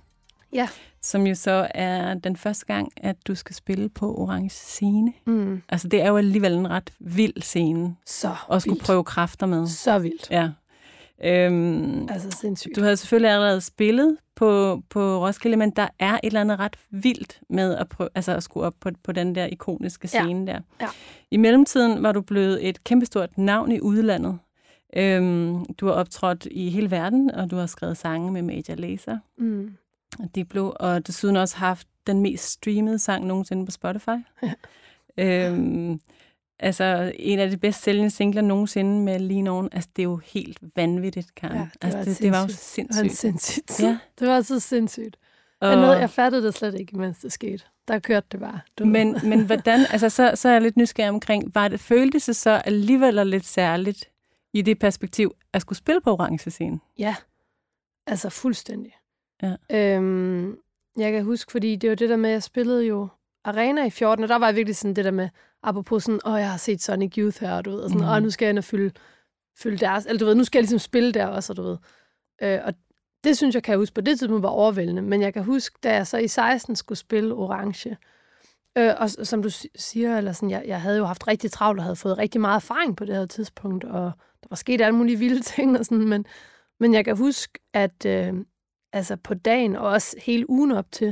Ja. 0.54 0.70
som 1.02 1.28
jo 1.28 1.36
så 1.36 1.68
er 1.76 2.14
den 2.14 2.36
første 2.36 2.66
gang, 2.66 2.92
at 2.98 3.16
du 3.28 3.36
skal 3.36 3.56
spille 3.56 3.90
på 3.90 4.16
Orange 4.16 4.50
Scene. 4.50 5.14
Mm. 5.26 5.62
Altså, 5.70 5.88
det 5.88 6.02
er 6.02 6.08
jo 6.08 6.18
alligevel 6.18 6.54
en 6.54 6.70
ret 6.70 6.94
vild 7.00 7.42
scene 7.42 7.96
Så 8.06 8.36
at 8.52 8.62
skulle 8.62 8.74
vildt. 8.74 8.86
prøve 8.86 9.04
kræfter 9.04 9.46
med. 9.46 9.68
Så 9.68 10.00
vildt. 10.00 10.28
Ja. 10.32 10.50
Øhm, 11.24 12.08
Altså 12.10 12.32
sindssygt. 12.42 12.76
du 12.76 12.82
havde 12.82 12.98
selvfølgelig 12.98 13.32
allerede 13.32 13.62
spillet 13.62 14.18
på, 14.36 14.82
på 14.90 15.26
Roskilde, 15.26 15.58
men 15.58 15.70
der 15.72 15.88
er 16.00 16.14
et 16.14 16.20
eller 16.24 16.42
andet 16.42 16.60
ret 16.60 16.76
vildt 16.90 17.40
med 17.50 17.76
at, 17.76 17.90
prøve, 17.90 18.10
altså 18.16 18.32
at 18.36 18.44
skulle 18.44 18.66
op 18.66 18.74
på, 18.82 18.90
på 19.04 19.12
den 19.12 19.36
der 19.36 19.46
ikoniske 19.46 20.10
Ja. 20.14 20.24
scene 20.24 20.48
der. 20.48 20.60
Ja. 20.82 20.88
I 21.32 21.38
mellemtiden 21.38 22.04
var 22.04 22.12
du 22.12 22.22
blevet 22.22 22.68
et 22.70 22.84
kæmpestort 22.84 23.38
navn 23.38 23.72
i 23.72 23.80
udlandet. 23.82 24.40
Øhm, 24.96 25.66
du 25.66 25.86
har 25.86 25.94
optrådt 25.94 26.48
i 26.52 26.70
hele 26.70 26.92
verden, 26.92 27.32
og 27.32 27.52
du 27.52 27.56
har 27.56 27.66
skrevet 27.66 27.98
sange 27.98 28.32
med 28.32 28.42
Major 28.42 28.76
Lazer. 28.76 29.18
Mm. 29.38 29.78
Og 30.20 30.36
Diplo, 30.36 30.74
og 30.76 31.08
desuden 31.08 31.36
også 31.36 31.58
haft 31.58 31.88
den 32.08 32.22
mest 32.22 32.44
streamede 32.44 33.00
sang 33.00 33.26
nogensinde 33.26 33.66
på 33.66 33.72
Spotify. 33.72 34.18
Ja. 34.44 34.54
Øhm, 35.18 36.02
altså, 36.60 37.12
en 37.16 37.40
af 37.40 37.50
de 37.50 37.58
bedst 37.58 37.84
sælgende 37.84 38.10
singler 38.10 38.42
nogensinde 38.42 39.02
med 39.02 39.20
Lean 39.20 39.48
On. 39.48 39.70
Altså, 39.72 39.90
det 39.96 40.02
er 40.02 40.04
jo 40.04 40.20
helt 40.26 40.60
vanvittigt, 40.76 41.36
Karen. 41.36 41.56
Ja, 41.58 41.68
det 41.74 41.84
altså, 41.84 41.98
var 41.98 42.06
det, 42.06 42.20
det 42.20 42.32
var 42.32 42.42
jo 42.42 42.48
sindssygt. 42.48 43.04
Det 43.04 43.10
var 43.10 43.16
sindssygt. 43.16 43.80
Ja. 43.80 43.98
Det 44.20 44.28
var 44.28 44.42
så 44.42 44.60
sindssygt. 44.60 45.18
Og, 45.62 45.68
Jeg, 45.68 45.76
nåede, 45.76 45.98
jeg 45.98 46.10
fattede 46.10 46.46
det 46.46 46.54
slet 46.54 46.76
ikke, 46.76 46.98
mens 46.98 47.18
det 47.18 47.32
skete. 47.32 47.64
Der 47.88 48.00
kørte 48.00 48.28
det 48.32 48.40
bare. 48.40 48.60
Du 48.80 48.86
men, 48.86 49.18
men 49.24 49.46
hvordan, 49.46 49.80
altså, 49.92 50.10
så, 50.10 50.32
så 50.36 50.50
er 50.50 50.54
jeg 50.54 50.62
lidt 50.62 50.78
nysgerrig 50.78 51.10
omkring, 51.10 51.56
var 51.56 51.68
det, 51.68 51.80
føltes 51.80 52.26
det 52.26 52.36
så 52.36 52.50
alligevel 52.50 53.28
lidt 53.28 53.46
særligt 53.46 54.10
i 54.58 54.62
det 54.62 54.80
perspektiv, 54.80 55.36
at 55.54 55.62
skulle 55.62 55.78
spille 55.78 56.02
på 56.02 56.12
orange 56.12 56.50
scene? 56.52 56.80
Ja, 57.00 57.16
altså 58.08 58.30
fuldstændig. 58.30 58.94
Ja. 59.44 59.56
Øhm, 59.72 60.58
jeg 60.98 61.12
kan 61.12 61.24
huske, 61.24 61.52
fordi 61.52 61.76
det 61.76 61.90
var 61.90 61.96
det 61.96 62.10
der 62.10 62.16
med, 62.16 62.30
at 62.30 62.34
jeg 62.34 62.44
spillede 62.44 62.86
jo 62.86 63.08
Arena 63.46 63.86
i 63.86 63.90
14, 63.90 64.24
og 64.24 64.30
der 64.30 64.36
var 64.36 64.48
jeg 64.48 64.56
virkelig 64.56 64.76
sådan 64.76 64.96
det 64.96 65.06
der 65.06 65.12
med, 65.12 65.30
apropos 65.64 66.04
sådan, 66.04 66.20
åh, 66.26 66.40
jeg 66.40 66.50
har 66.52 66.58
set 66.58 66.82
Sonic 66.82 67.14
Youth 67.18 67.40
her, 67.42 67.62
du 67.62 67.70
ved, 67.72 67.80
og 67.80 67.90
sådan, 67.90 68.08
åh, 68.08 68.24
nu 68.24 68.30
skal 68.30 68.46
jeg 68.46 68.50
ind 68.50 68.58
og 68.58 68.64
fylde, 68.64 68.92
fylde 69.60 69.78
deres, 69.78 70.06
eller 70.06 70.20
du 70.20 70.26
ved, 70.26 70.36
nu 70.36 70.44
skal 70.44 70.60
jeg 70.60 70.64
ligesom 70.64 70.80
spille 70.80 71.12
der 71.12 71.26
også, 71.28 71.54
og 71.54 71.58
du 71.58 71.62
ved. 71.64 71.78
Øh, 72.42 72.60
og 72.64 72.74
det 73.24 73.38
synes 73.38 73.56
jeg, 73.56 73.64
kan 73.64 73.72
jeg 73.72 73.80
huske, 73.80 73.94
på 73.94 74.02
det 74.02 74.20
tidspunkt 74.20 74.44
var 74.44 74.50
overvældende, 74.50 75.02
men 75.02 75.22
jeg 75.22 75.34
kan 75.34 75.44
huske, 75.44 75.80
da 75.84 75.94
jeg 75.94 76.08
så 76.08 76.18
i 76.18 76.28
16 76.28 76.76
skulle 76.76 76.98
spille 77.00 77.34
Orange, 77.34 77.98
øh, 78.78 78.94
og 78.98 79.10
som 79.10 79.44
du 79.44 79.50
si- 79.50 79.70
siger, 79.76 80.18
eller 80.18 80.32
sådan, 80.32 80.50
jeg, 80.50 80.64
jeg 80.68 80.82
havde 80.82 80.98
jo 80.98 81.06
haft 81.06 81.28
rigtig 81.28 81.52
travlt, 81.52 81.80
og 81.80 81.84
havde 81.84 81.96
fået 81.96 82.18
rigtig 82.18 82.42
meget 82.42 82.56
erfaring 82.56 82.98
på 82.98 83.06
det 83.06 83.16
her 83.16 83.26
tidspunkt, 83.26 83.84
og 83.84 84.12
der 84.48 84.52
var 84.52 84.56
sket 84.56 84.82
alle 84.82 84.96
mulige 84.96 85.20
vilde 85.20 85.42
ting, 85.56 85.80
og 85.80 85.86
sådan, 85.86 86.08
men, 86.08 86.26
men 86.80 86.94
jeg 86.94 87.06
kan 87.06 87.18
huske, 87.18 87.60
at 87.74 88.06
øh, 88.06 88.34
altså 88.94 89.16
på 89.16 89.34
dagen, 89.34 89.76
og 89.76 89.90
også 89.90 90.16
hele 90.26 90.50
ugen 90.50 90.72
op 90.72 90.92
til, 90.92 91.08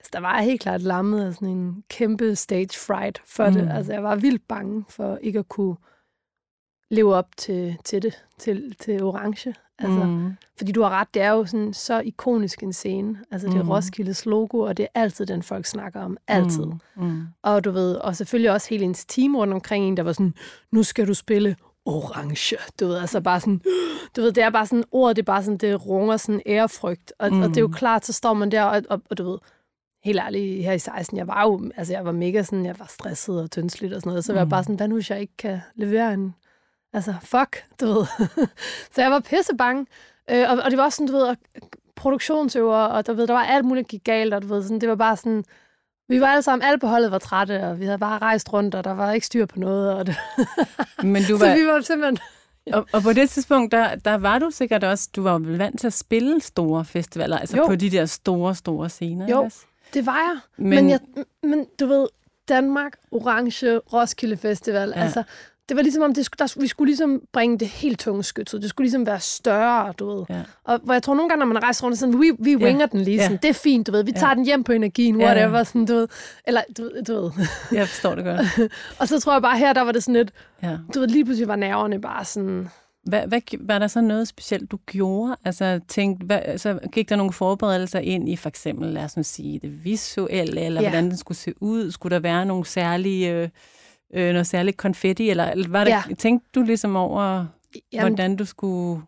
altså 0.00 0.10
der 0.12 0.20
var 0.20 0.36
jeg 0.36 0.44
helt 0.44 0.60
klart 0.60 0.82
lammet 0.82 1.26
af 1.26 1.34
sådan 1.34 1.48
en 1.48 1.84
kæmpe 1.88 2.36
stage 2.36 2.78
fright 2.86 3.22
for 3.26 3.48
mm. 3.48 3.54
det. 3.54 3.64
Mm. 3.64 3.70
Altså 3.70 3.92
jeg 3.92 4.02
var 4.02 4.16
vildt 4.16 4.48
bange 4.48 4.84
for 4.88 5.16
ikke 5.16 5.38
at 5.38 5.48
kunne 5.48 5.76
leve 6.90 7.14
op 7.14 7.36
til, 7.36 7.76
til 7.84 8.02
det, 8.02 8.24
til, 8.38 8.74
til 8.80 9.02
Orange. 9.02 9.54
Altså, 9.78 10.04
mm. 10.04 10.10
mm. 10.10 10.36
Fordi 10.58 10.72
du 10.72 10.82
har 10.82 10.90
ret, 10.90 11.14
det 11.14 11.22
er 11.22 11.30
jo 11.30 11.46
sådan 11.46 11.72
så 11.72 12.00
ikonisk 12.00 12.62
en 12.62 12.72
scene. 12.72 13.24
Altså 13.30 13.48
det 13.48 13.56
er 13.56 13.62
Mm. 13.62 13.70
Roskildes 13.70 14.26
logo, 14.26 14.58
og 14.58 14.76
det 14.76 14.82
er 14.82 15.00
altid 15.00 15.26
den, 15.26 15.42
folk 15.42 15.66
snakker 15.66 16.00
om. 16.00 16.16
Altid. 16.28 16.64
Mm. 16.64 16.80
Mm. 16.96 17.22
Og 17.42 17.64
du 17.64 17.70
ved, 17.70 17.94
og 17.94 18.16
selvfølgelig 18.16 18.50
også 18.50 18.68
hele 18.70 18.84
ens 18.84 19.04
team 19.04 19.36
rundt 19.36 19.54
omkring 19.54 19.84
en, 19.84 19.96
der 19.96 20.02
var 20.02 20.12
sådan, 20.12 20.34
nu 20.72 20.82
skal 20.82 21.08
du 21.08 21.14
spille 21.14 21.56
orange. 21.86 22.56
Du 22.80 22.86
ved, 22.86 22.96
altså 22.98 23.20
bare 23.20 23.40
sådan, 23.40 23.60
du 24.16 24.20
ved, 24.20 24.32
det 24.32 24.42
er 24.44 24.50
bare 24.50 24.66
sådan, 24.66 24.84
ordet, 24.90 25.16
det 25.16 25.22
er 25.22 25.26
bare 25.26 25.42
sådan, 25.42 25.58
det 25.58 25.86
runger 25.86 26.16
sådan 26.16 26.40
ærefrygt. 26.46 27.12
Og, 27.18 27.32
mm. 27.32 27.42
og 27.42 27.48
det 27.48 27.56
er 27.56 27.60
jo 27.60 27.66
Mm. 27.66 27.72
klart, 27.72 28.06
så 28.06 28.12
står 28.12 28.34
man 28.34 28.50
der, 28.50 28.62
og, 28.62 28.82
og, 28.90 29.02
og 29.10 29.18
du 29.18 29.30
ved, 29.30 29.38
helt 30.04 30.18
ærligt, 30.20 30.64
her 30.64 30.72
i 30.72 30.78
16, 30.78 31.16
jeg 31.18 31.26
var 31.28 31.42
jo, 31.42 31.70
altså 31.76 31.92
jeg 31.92 32.04
var 32.04 32.12
mega 32.12 32.42
sådan, 32.42 32.66
jeg 32.66 32.78
var 32.78 32.86
stresset 32.88 33.40
og 33.42 33.50
tyndsligt 33.50 33.94
og 33.94 34.00
sådan 34.00 34.10
noget, 34.10 34.24
så 34.24 34.32
var 34.32 34.40
jeg 34.40 34.46
Mm. 34.46 34.50
bare 34.50 34.62
sådan, 34.62 34.74
hvad 34.76 34.88
nu, 34.88 34.94
hvis 34.94 35.10
jeg 35.10 35.20
ikke 35.20 35.36
kan 35.38 35.60
levere 35.74 36.14
en, 36.14 36.34
altså 36.92 37.14
fuck, 37.22 37.64
du 37.80 37.86
ved. 37.86 38.06
så 38.94 39.02
jeg 39.02 39.10
var 39.10 39.20
pisse 39.20 39.56
bange. 39.58 39.86
Øh, 40.30 40.50
og, 40.50 40.58
og 40.64 40.70
det 40.70 40.78
var 40.78 40.84
også 40.84 40.96
sådan, 40.96 41.06
du 41.12 41.16
ved, 41.18 41.36
produktionsøver, 41.96 42.76
og 42.76 43.06
du 43.06 43.12
ved, 43.14 43.26
der 43.26 43.32
var 43.34 43.44
alt 43.44 43.64
muligt, 43.64 43.88
gik 43.88 44.04
galt, 44.04 44.34
og 44.34 44.42
du 44.42 44.46
ved, 44.46 44.62
sådan, 44.62 44.80
det 44.80 44.88
var 44.88 44.94
bare 44.94 45.16
sådan, 45.16 45.44
vi 46.08 46.20
var 46.20 46.26
alle 46.26 46.42
sammen, 46.42 46.66
alle 46.68 46.78
på 46.78 46.86
holdet 46.86 47.10
var 47.10 47.18
trætte, 47.18 47.64
og 47.64 47.80
vi 47.80 47.84
havde 47.84 47.98
bare 47.98 48.18
rejst 48.18 48.52
rundt, 48.52 48.74
og 48.74 48.84
der 48.84 48.90
var 48.94 49.12
ikke 49.12 49.26
styr 49.26 49.46
på 49.46 49.58
noget. 49.58 49.92
Og 49.94 50.06
det, 50.06 50.16
Men 51.02 51.22
du 51.22 51.38
så 51.38 51.46
var, 51.46 51.54
vi 51.54 51.66
var 51.66 51.80
simpelthen... 51.80 52.18
Og, 52.72 52.86
og 52.92 53.02
på 53.02 53.12
det 53.12 53.30
tidspunkt, 53.30 53.72
der, 53.72 53.94
der 53.94 54.14
var 54.14 54.38
du 54.38 54.50
sikkert 54.50 54.84
også, 54.84 55.08
du 55.16 55.22
var 55.22 55.32
jo 55.32 55.38
vel 55.38 55.58
vant 55.58 55.80
til 55.80 55.86
at 55.86 55.92
spille 55.92 56.40
store 56.40 56.84
festivaler, 56.84 57.38
altså 57.38 57.56
Jo. 57.56 57.66
på 57.66 57.74
de 57.74 57.90
der 57.90 58.06
store, 58.06 58.54
store 58.54 58.88
scener. 58.88 59.28
Jo. 59.28 59.42
også? 59.42 59.58
Det 59.94 60.06
var 60.06 60.16
jeg. 60.16 60.38
Men, 60.56 60.70
Men- 60.70 60.90
jeg, 60.90 61.00
men 61.42 61.66
du 61.80 61.86
ved, 61.86 62.06
Danmark, 62.48 62.92
Orange, 63.10 63.78
Roskilde 63.78 64.36
Festival. 64.36 64.92
Ja. 64.96 65.02
altså, 65.02 65.22
det 65.68 65.76
var 65.76 65.82
ligesom 65.82 66.02
om, 66.02 66.14
det 66.14 66.28
der, 66.38 66.60
vi 66.60 66.66
skulle 66.66 66.88
ligesom 66.88 67.22
bringe 67.32 67.58
det 67.58 67.68
helt 67.68 67.98
tunge 68.00 68.24
skyts 68.24 68.54
ud. 68.54 68.60
Det 68.60 68.70
skulle 68.70 68.84
ligesom 68.84 69.06
være 69.06 69.20
større, 69.20 69.92
du 69.98 70.16
ved. 70.16 70.24
Ja. 70.30 70.42
Og 70.64 70.80
hvor 70.82 70.92
jeg 70.92 71.02
tror 71.02 71.14
nogle 71.14 71.28
gange, 71.28 71.38
når 71.38 71.46
man 71.54 71.62
rejser 71.62 71.84
rundt, 71.84 71.98
sådan, 71.98 72.20
vi, 72.20 72.30
vi 72.38 72.50
Ja. 72.52 72.56
winger 72.64 72.86
den 72.86 73.00
lige 73.00 73.16
Ja. 73.16 73.22
sådan, 73.22 73.38
det 73.42 73.48
er 73.48 73.52
fint, 73.54 73.86
du 73.86 73.92
ved. 73.92 74.04
Vi 74.04 74.12
tager 74.12 74.28
Ja. 74.28 74.34
den 74.34 74.44
hjem 74.44 74.64
på 74.64 74.72
energien, 74.72 75.20
Ja, 75.20 75.26
ja. 75.26 75.32
whatever, 75.32 75.62
sådan, 75.64 75.86
du 75.86 75.94
ved. 75.94 76.08
Eller, 76.46 76.60
du, 76.78 76.90
du 77.06 77.20
ved. 77.22 77.30
Jeg 77.72 77.88
forstår 77.88 78.14
det 78.14 78.24
godt. 78.24 78.70
Og 79.00 79.08
så 79.08 79.20
tror 79.20 79.32
jeg 79.32 79.42
bare 79.42 79.58
her, 79.58 79.72
der 79.72 79.80
var 79.82 79.92
det 79.92 80.02
sådan 80.02 80.14
lidt, 80.14 80.30
Ja. 80.62 80.76
du 80.94 81.00
ved, 81.00 81.08
lige 81.08 81.24
pludselig 81.24 81.48
var 81.48 81.56
nerverne 81.56 82.00
bare 82.00 82.24
sådan, 82.24 82.68
Hvad, 83.04 83.26
hvad, 83.26 83.40
var 83.60 83.78
der 83.78 83.86
så 83.86 84.00
noget 84.00 84.28
specielt, 84.28 84.70
du 84.70 84.78
gjorde? 84.86 85.36
Altså, 85.44 85.80
tænkt, 85.88 86.22
hvad, 86.22 86.38
altså, 86.44 86.78
gik 86.92 87.08
der 87.08 87.16
nogle 87.16 87.32
forberedelser 87.32 87.98
ind 87.98 88.28
i 88.28 88.36
for 88.36 88.48
eksempel, 88.48 88.88
lad 88.88 89.04
os 89.04 89.16
nu 89.16 89.22
sige, 89.22 89.58
det 89.62 89.84
visuelle, 89.84 90.60
eller 90.60 90.80
ja. 90.82 90.88
hvordan 90.88 91.10
den 91.10 91.16
skulle 91.16 91.38
se 91.38 91.52
ud? 91.62 91.90
Skulle 91.90 92.14
der 92.14 92.20
være 92.20 92.46
nogle 92.46 92.66
særlige, 92.66 93.32
øh, 93.32 93.48
øh, 94.14 94.32
noget 94.32 94.46
særligt 94.46 94.76
konfetti, 94.76 95.30
eller, 95.30 95.68
var 95.68 95.84
der, 95.84 95.90
Ja. 96.08 96.14
tænkte 96.18 96.48
du 96.54 96.62
ligesom 96.62 96.96
over, 96.96 97.46
jamen, 97.92 98.08
hvordan 98.14 98.36
du 98.36 98.44
skulle, 98.44 99.02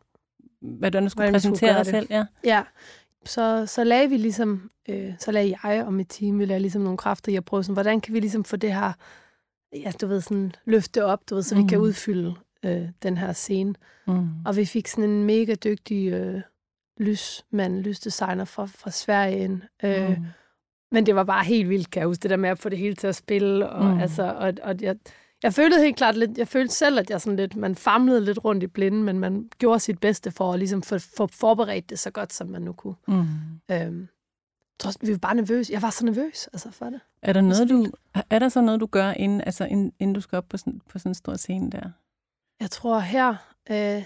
hvordan 0.60 1.02
du 1.02 1.08
skulle 1.08 1.22
Hvordan 1.24 1.34
vi 1.34 1.38
skulle 1.40 1.52
præsentere 1.52 1.70
dig 1.78 1.84
det. 1.84 1.86
selv? 1.86 2.06
Ja. 2.10 2.24
Ja, 2.44 2.62
så, 3.24 3.66
så 3.66 3.84
lagde 3.84 4.08
vi 4.08 4.16
ligesom, 4.16 4.70
øh, 4.88 5.12
så 5.18 5.32
lagde 5.32 5.56
jeg 5.62 5.84
og 5.86 5.92
mit 5.94 6.06
team, 6.10 6.38
vi 6.38 6.44
lagde 6.44 6.60
ligesom 6.60 6.82
nogle 6.82 6.98
kræfter 6.98 7.32
i 7.32 7.36
at 7.36 7.44
prøve 7.44 7.64
sådan, 7.64 7.72
hvordan 7.74 8.00
kan 8.00 8.14
vi 8.14 8.20
ligesom 8.20 8.44
få 8.44 8.56
det 8.56 8.74
her, 8.74 8.92
ja, 9.76 9.92
du 10.00 10.06
ved, 10.06 10.20
sådan 10.20 10.52
løfte 10.64 11.04
op, 11.04 11.20
du 11.30 11.34
ved, 11.34 11.42
så 11.42 11.54
mm. 11.54 11.62
vi 11.62 11.68
kan 11.68 11.78
Mhm. 11.78 11.84
udfylde 11.84 12.34
øh, 12.64 12.88
den 13.02 13.16
her 13.18 13.32
scene. 13.32 13.74
Mm. 14.06 14.28
Og 14.46 14.56
vi 14.56 14.64
fik 14.64 14.88
sådan 14.88 15.10
en 15.10 15.24
mega 15.24 15.54
dygtig 15.54 16.12
øh, 16.12 16.40
lysmand, 17.00 17.78
lysdesigner 17.80 18.44
fra, 18.44 18.66
fra 18.66 18.90
Sverige 18.90 19.38
ind. 19.38 19.62
Øh, 19.84 20.08
Mm. 20.18 20.24
Men 20.92 21.06
det 21.06 21.14
var 21.14 21.24
bare 21.24 21.44
helt 21.44 21.68
vildt, 21.68 21.90
kan 21.90 22.00
jeg 22.00 22.06
huske, 22.06 22.22
det 22.22 22.30
der 22.30 22.36
med 22.36 22.50
at 22.50 22.58
få 22.58 22.68
det 22.68 22.78
hele 22.78 22.94
til 22.94 23.06
at 23.06 23.16
spille. 23.16 23.68
Og, 23.68 23.94
mm. 23.94 24.00
Altså, 24.00 24.22
og, 24.22 24.52
og 24.62 24.74
jeg, 24.80 24.96
jeg 25.42 25.54
følte 25.54 25.80
helt 25.80 25.96
klart 25.96 26.16
lidt, 26.16 26.38
jeg 26.38 26.48
følte 26.48 26.74
selv, 26.74 26.98
at 26.98 27.10
jeg 27.10 27.20
sådan 27.20 27.36
lidt, 27.36 27.56
man 27.56 27.74
famlede 27.74 28.24
lidt 28.24 28.44
rundt 28.44 28.62
i 28.62 28.66
blinden, 28.66 29.02
men 29.02 29.18
man 29.18 29.50
gjorde 29.58 29.80
sit 29.80 29.98
bedste 29.98 30.30
for 30.30 30.52
at 30.52 30.58
ligesom 30.58 30.82
få, 30.82 30.98
få 30.98 31.26
forberedt 31.26 31.90
det 31.90 31.98
så 31.98 32.10
godt, 32.10 32.32
som 32.32 32.48
man 32.48 32.62
nu 32.62 32.72
kunne. 32.72 32.94
Mm. 33.08 33.24
Øhm, 33.70 34.08
tror, 34.78 34.92
vi 35.00 35.12
var 35.12 35.18
bare 35.18 35.34
nervøse. 35.34 35.72
Jeg 35.72 35.82
var 35.82 35.90
så 35.90 36.04
nervøs 36.04 36.46
altså, 36.46 36.70
for 36.70 36.86
det. 36.86 37.00
Er 37.22 37.32
der, 37.32 37.40
noget, 37.40 37.68
du, 37.68 37.86
er 38.30 38.38
der 38.38 38.48
så 38.48 38.60
noget, 38.60 38.80
du 38.80 38.86
gør, 38.86 39.10
inden, 39.10 39.40
altså, 39.40 39.64
inden, 39.64 39.92
inden 39.98 40.14
du 40.14 40.20
skal 40.20 40.36
op 40.36 40.48
på 40.48 40.56
sådan, 40.56 40.80
på 40.88 40.98
sådan 40.98 41.10
en 41.10 41.14
stor 41.14 41.34
scene 41.34 41.70
der? 41.70 41.90
Jeg 42.60 42.70
tror 42.70 42.98
her, 42.98 43.34
øh, 43.70 44.04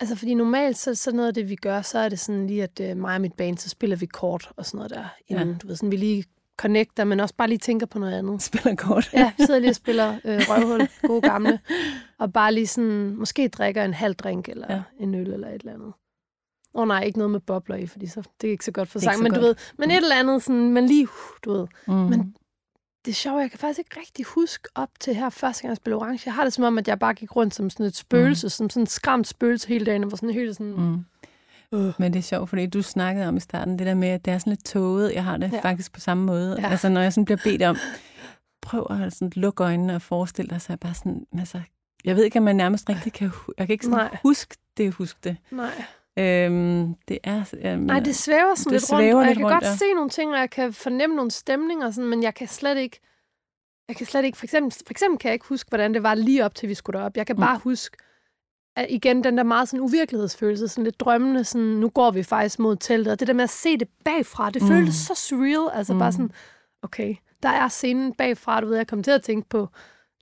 altså 0.00 0.16
fordi 0.16 0.34
normalt 0.34 0.76
så, 0.76 0.94
så 0.94 1.12
noget 1.12 1.28
af 1.28 1.34
det, 1.34 1.48
vi 1.48 1.56
gør, 1.56 1.82
så 1.82 1.98
er 1.98 2.08
det 2.08 2.18
sådan 2.18 2.46
lige, 2.46 2.62
at 2.62 2.80
øh, 2.80 2.96
mig 2.96 3.14
og 3.14 3.20
mit 3.20 3.32
band, 3.32 3.58
så 3.58 3.68
spiller 3.68 3.96
vi 3.96 4.06
kort 4.06 4.50
og 4.56 4.66
sådan 4.66 4.76
noget 4.78 4.90
der, 4.90 5.04
inden, 5.26 5.48
ja. 5.48 5.54
du 5.62 5.66
ved, 5.66 5.76
sådan 5.76 5.90
vi 5.90 5.96
lige 5.96 6.24
connecter, 6.56 7.04
men 7.04 7.20
også 7.20 7.34
bare 7.34 7.48
lige 7.48 7.58
tænker 7.58 7.86
på 7.86 7.98
noget 7.98 8.12
andet. 8.18 8.42
Spiller 8.48 8.74
kort? 8.76 9.10
Ja, 9.12 9.32
vi 9.38 9.44
sidder 9.46 9.60
lige 9.60 9.70
og 9.70 9.74
spiller 9.76 10.14
øh, 10.24 10.40
røvhul, 10.48 10.88
gode 11.02 11.20
gamle, 11.22 11.60
og 12.18 12.32
bare 12.32 12.54
lige 12.54 12.66
sådan, 12.66 13.16
måske 13.16 13.48
drikker 13.48 13.84
en 13.84 13.94
halv 13.94 14.14
drink, 14.14 14.48
eller 14.48 14.66
ja. 14.74 14.82
En 15.00 15.14
øl, 15.14 15.32
eller 15.32 15.48
et 15.48 15.54
eller 15.54 15.72
andet. 15.74 15.92
Åh 16.74 16.82
oh, 16.82 16.88
nej, 16.88 17.02
ikke 17.02 17.18
noget 17.18 17.30
med 17.30 17.40
bobler 17.40 17.76
i, 17.76 17.86
fordi 17.86 18.06
så, 18.06 18.22
det 18.40 18.46
er 18.48 18.52
ikke 18.52 18.64
så 18.64 18.72
godt 18.72 18.88
for 18.88 18.98
sang, 18.98 19.22
men 19.22 19.32
du 19.34 19.40
ved, 19.40 19.48
godt. 19.54 19.74
men 19.78 19.90
et 19.90 19.96
eller 19.96 20.16
andet, 20.16 20.42
sådan, 20.42 20.72
men 20.72 20.86
lige, 20.86 21.04
uh, 21.04 21.08
du 21.44 21.52
ved, 21.52 21.66
Mm. 21.86 21.94
Men- 21.94 22.34
det 23.04 23.10
er 23.10 23.14
sjovt, 23.14 23.40
jeg 23.40 23.50
kan 23.50 23.58
faktisk 23.58 23.78
ikke 23.78 24.00
rigtig 24.00 24.24
huske 24.24 24.68
op 24.74 24.88
til 25.00 25.14
her 25.14 25.30
første 25.30 25.62
gang, 25.62 25.70
jeg 25.70 25.76
spillede 25.76 26.00
orange. 26.00 26.22
Jeg 26.26 26.34
har 26.34 26.44
det 26.44 26.52
som 26.52 26.64
om, 26.64 26.78
at 26.78 26.88
jeg 26.88 26.98
bare 26.98 27.14
gik 27.14 27.36
rundt 27.36 27.54
som 27.54 27.70
sådan 27.70 27.86
et 27.86 27.96
spøgelse, 27.96 28.46
mm. 28.46 28.50
som 28.50 28.70
sådan 28.70 28.82
et 28.82 28.90
skræmt 28.90 29.26
spøgelse 29.26 29.68
hele 29.68 29.86
dagen, 29.86 30.04
og 30.04 30.10
var 30.10 30.16
sådan 30.16 30.30
helt 30.30 30.56
sådan... 30.56 30.72
Mm. 30.72 31.04
Øh. 31.74 31.92
Men 31.98 32.12
det 32.12 32.18
er 32.18 32.22
sjovt, 32.22 32.48
fordi 32.48 32.66
du 32.66 32.82
snakkede 32.82 33.28
om 33.28 33.36
i 33.36 33.40
starten 33.40 33.78
det 33.78 33.86
der 33.86 33.94
med, 33.94 34.08
at 34.08 34.24
det 34.24 34.32
er 34.32 34.38
sådan 34.38 34.50
lidt 34.50 34.64
tåget. 34.64 35.14
Jeg 35.14 35.24
har 35.24 35.36
det 35.36 35.52
Ja. 35.52 35.60
faktisk 35.60 35.92
på 35.92 36.00
samme 36.00 36.24
måde. 36.24 36.56
Ja. 36.60 36.68
Altså 36.70 36.88
når 36.88 37.00
jeg 37.00 37.12
sådan 37.12 37.24
bliver 37.24 37.40
bedt 37.44 37.62
om, 37.62 37.76
prøv 38.62 38.86
at 38.90 39.12
sådan 39.12 39.32
lukke 39.34 39.64
øjnene 39.64 39.94
og 39.94 40.02
forestille 40.02 40.50
dig, 40.50 40.60
så 40.60 40.66
jeg 40.68 40.80
bare 40.80 40.94
sådan, 40.94 41.26
altså, 41.38 41.60
jeg 42.04 42.16
ved 42.16 42.24
ikke, 42.24 42.38
om 42.38 42.44
man 42.44 42.56
nærmest 42.56 42.88
rigtig 42.88 43.12
kan, 43.12 43.30
jeg 43.58 43.66
kan 43.66 43.72
ikke 43.72 43.84
sådan 43.84 43.98
Nej. 43.98 44.18
huske 44.22 44.56
det, 44.76 44.92
huske 44.94 45.18
det. 45.24 45.36
Nej. 45.50 45.84
Øhm, 46.18 46.94
det 47.08 47.18
er, 47.24 47.44
øhm, 47.64 47.82
Nej, 47.82 48.00
det 48.00 48.16
svæver 48.16 48.54
sådan 48.54 48.72
det 48.72 48.80
lidt 48.80 48.92
rundt, 48.92 49.02
svæver 49.02 49.20
og 49.20 49.26
jeg 49.26 49.36
kan 49.36 49.44
rundt, 49.44 49.54
godt 49.54 49.64
ja. 49.64 49.76
se 49.76 49.92
nogle 49.94 50.10
ting, 50.10 50.32
og 50.32 50.38
jeg 50.38 50.50
kan 50.50 50.72
fornemme 50.72 51.16
nogle 51.16 51.30
stemninger, 51.30 51.90
sådan, 51.90 52.10
men 52.10 52.22
jeg 52.22 52.34
kan 52.34 52.48
slet 52.48 52.78
ikke... 52.78 53.00
Jeg 53.88 53.96
kan 53.96 54.06
slet 54.06 54.24
ikke... 54.24 54.38
For 54.38 54.46
eksempel, 54.46 54.72
for 54.86 54.90
eksempel 54.90 55.18
kan 55.18 55.28
jeg 55.28 55.34
ikke 55.34 55.46
huske, 55.48 55.68
hvordan 55.68 55.94
det 55.94 56.02
var 56.02 56.14
lige 56.14 56.44
op 56.44 56.54
til, 56.54 56.68
vi 56.68 56.74
skulle 56.74 56.98
derop. 56.98 57.16
Jeg 57.16 57.26
kan 57.26 57.36
Mm. 57.36 57.40
bare 57.40 57.58
huske, 57.58 57.96
at 58.76 58.86
igen 58.88 59.24
den 59.24 59.36
der 59.36 59.42
meget 59.42 59.68
sådan 59.68 59.80
uvirkelighedsfølelse, 59.80 60.68
sådan 60.68 60.84
lidt 60.84 61.00
drømmende, 61.00 61.44
sådan, 61.44 61.66
nu 61.66 61.88
går 61.88 62.10
vi 62.10 62.22
faktisk 62.22 62.58
mod 62.58 62.76
teltet, 62.76 63.12
og 63.12 63.20
det 63.20 63.28
der 63.28 63.34
med 63.34 63.44
at 63.44 63.50
se 63.50 63.76
det 63.76 63.88
bagfra, 64.04 64.50
det 64.50 64.62
mm. 64.62 64.68
føltes 64.68 64.94
så 64.94 65.14
surreal, 65.14 65.70
altså 65.72 65.92
mm. 65.92 65.98
bare 65.98 66.12
sådan, 66.12 66.30
okay, 66.82 67.14
der 67.42 67.48
er 67.48 67.68
scenen 67.68 68.12
bagfra, 68.14 68.60
du 68.60 68.66
ved, 68.66 68.76
jeg 68.76 68.86
kom 68.86 69.02
til 69.02 69.10
at 69.10 69.22
tænke 69.22 69.48
på 69.48 69.68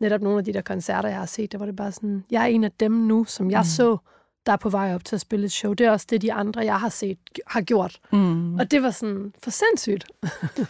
netop 0.00 0.20
nogle 0.20 0.38
af 0.38 0.44
de 0.44 0.52
der 0.52 0.60
koncerter, 0.60 1.08
jeg 1.08 1.18
har 1.18 1.26
set, 1.26 1.52
der 1.52 1.58
var 1.58 1.66
det 1.66 1.76
bare 1.76 1.92
sådan, 1.92 2.24
jeg 2.30 2.42
er 2.42 2.46
en 2.46 2.64
af 2.64 2.72
dem 2.72 2.92
nu, 2.92 3.24
som 3.24 3.50
jeg 3.50 3.60
mm. 3.60 3.64
så, 3.64 3.96
der 4.46 4.52
er 4.52 4.56
på 4.56 4.68
vej 4.70 4.94
op 4.94 5.04
til 5.04 5.16
at 5.16 5.20
spille 5.20 5.46
et 5.46 5.52
show. 5.52 5.72
Det 5.72 5.86
er 5.86 5.90
også 5.90 6.06
det, 6.10 6.22
de 6.22 6.32
andre, 6.32 6.60
jeg 6.64 6.80
har 6.80 6.88
set, 6.88 7.18
har 7.46 7.60
gjort. 7.60 7.98
Mm. 8.12 8.54
Og 8.54 8.70
det 8.70 8.82
var 8.82 8.90
sådan 8.90 9.32
for 9.42 9.50
sindssygt. 9.50 10.04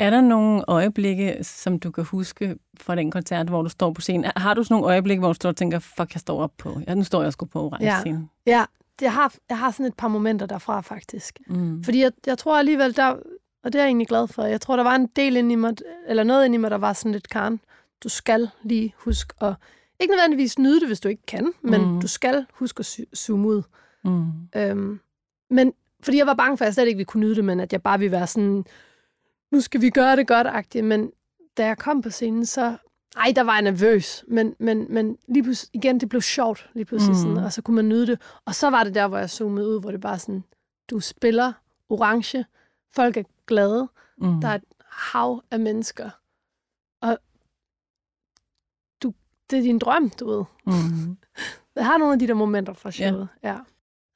Er 0.00 0.10
der 0.10 0.20
nogle 0.20 0.64
øjeblikke, 0.68 1.38
som 1.42 1.78
du 1.78 1.90
kan 1.90 2.04
huske 2.04 2.56
fra 2.80 2.94
den 2.94 3.10
koncert, 3.10 3.48
hvor 3.48 3.62
du 3.62 3.68
står 3.68 3.92
på 3.92 4.00
scenen? 4.00 4.30
Har 4.36 4.54
du 4.54 4.62
sådan 4.64 4.74
nogle 4.74 4.86
øjeblikke, 4.86 5.20
hvor 5.20 5.28
du 5.28 5.34
står 5.34 5.48
og 5.48 5.56
tænker, 5.56 5.78
fuck, 5.78 6.14
jeg 6.14 6.20
står 6.20 6.42
op 6.42 6.52
på, 6.58 6.80
ja, 6.88 6.94
nu 6.94 7.04
står 7.04 7.22
jeg 7.22 7.32
sgu 7.32 7.46
på 7.46 7.62
orange 7.62 7.86
Ja. 7.86 7.98
scenen. 8.00 8.30
Ja, 8.46 8.64
jeg 9.00 9.12
har, 9.12 9.34
jeg 9.48 9.58
har 9.58 9.70
sådan 9.70 9.86
et 9.86 9.94
par 9.94 10.08
momenter 10.08 10.46
derfra, 10.46 10.80
faktisk. 10.80 11.38
Mm. 11.46 11.84
Fordi 11.84 12.02
jeg, 12.02 12.12
jeg 12.26 12.38
tror 12.38 12.58
alligevel, 12.58 12.96
der, 12.96 13.06
og 13.64 13.72
det 13.72 13.74
er 13.74 13.78
jeg 13.82 13.86
egentlig 13.88 14.08
glad 14.08 14.28
for, 14.28 14.42
jeg 14.42 14.60
tror, 14.60 14.76
der 14.76 14.82
var 14.82 14.94
en 14.94 15.06
del 15.16 15.36
inde 15.36 15.52
i 15.52 15.56
mig, 15.56 15.74
eller 16.08 16.22
noget 16.24 16.44
inde 16.44 16.54
i 16.54 16.58
mig, 16.58 16.70
der 16.70 16.78
var 16.78 16.92
sådan 16.92 17.12
lidt, 17.12 17.28
Karen, 17.28 17.60
du 18.04 18.08
skal 18.08 18.48
lige 18.62 18.94
huske 18.96 19.34
at, 19.40 19.54
ikke 20.00 20.14
nødvendigvis 20.14 20.58
nyde 20.58 20.80
det, 20.80 20.88
hvis 20.88 21.00
du 21.00 21.08
ikke 21.08 21.26
kan, 21.26 21.52
men 21.62 21.80
Mm. 21.92 22.00
du 22.00 22.08
skal 22.08 22.46
huske 22.52 22.80
at 22.80 23.00
zoome 23.18 23.48
ud. 23.48 23.62
Mm. 24.04 24.30
Øhm, 24.56 25.00
men 25.50 25.72
fordi 26.02 26.16
jeg 26.18 26.26
var 26.26 26.34
bange 26.34 26.56
for, 26.58 26.64
at 26.64 26.66
jeg 26.66 26.74
slet 26.74 26.86
ikke 26.86 26.96
ville 26.96 27.06
kunne 27.06 27.20
nyde 27.20 27.34
det, 27.34 27.44
men 27.44 27.60
at 27.60 27.72
jeg 27.72 27.82
bare 27.82 27.98
ville 27.98 28.12
være 28.12 28.26
sådan, 28.26 28.64
nu 29.52 29.60
skal 29.60 29.80
vi 29.80 29.90
gøre 29.90 30.16
det 30.16 30.26
godt-agtigt. 30.26 30.84
Men 30.84 31.10
da 31.56 31.66
jeg 31.66 31.78
kom 31.78 32.02
på 32.02 32.10
scenen, 32.10 32.46
så... 32.46 32.76
Ej, 33.16 33.32
der 33.36 33.42
var 33.42 33.52
jeg 33.52 33.62
nervøs, 33.62 34.24
men, 34.28 34.54
men, 34.58 34.86
men 34.90 35.18
lige 35.28 35.42
pludselig, 35.42 35.70
igen, 35.74 36.00
det 36.00 36.08
blev 36.08 36.20
sjovt 36.22 36.70
lige 36.74 36.84
pludselig, 36.84 37.16
Mm. 37.16 37.22
sådan, 37.22 37.36
og 37.36 37.52
så 37.52 37.62
kunne 37.62 37.74
man 37.76 37.88
nyde 37.88 38.06
det. 38.06 38.20
Og 38.44 38.54
så 38.54 38.70
var 38.70 38.84
det 38.84 38.94
der, 38.94 39.08
hvor 39.08 39.18
jeg 39.18 39.30
zoomede 39.30 39.68
ud, 39.68 39.80
hvor 39.80 39.90
det 39.90 40.00
bare 40.00 40.18
sådan, 40.18 40.44
du 40.90 41.00
spiller 41.00 41.52
orange, 41.88 42.44
folk 42.94 43.16
er 43.16 43.22
glade, 43.46 43.88
Mm. 44.18 44.40
der 44.40 44.48
er 44.48 44.54
et 44.54 44.62
hav 44.90 45.42
af 45.50 45.60
mennesker, 45.60 46.10
og 47.02 47.18
det 49.50 49.58
er 49.58 49.62
din 49.62 49.78
drøm, 49.78 50.10
du 50.10 50.28
ved. 50.30 50.44
Mm. 50.66 51.16
Jeg 51.76 51.86
har 51.86 51.98
nogle 51.98 52.12
af 52.12 52.18
de 52.18 52.26
der 52.28 52.34
momenter 52.34 52.72
fra 52.72 52.90
showet. 52.90 53.28
Ja. 53.42 53.48
ja. 53.52 53.58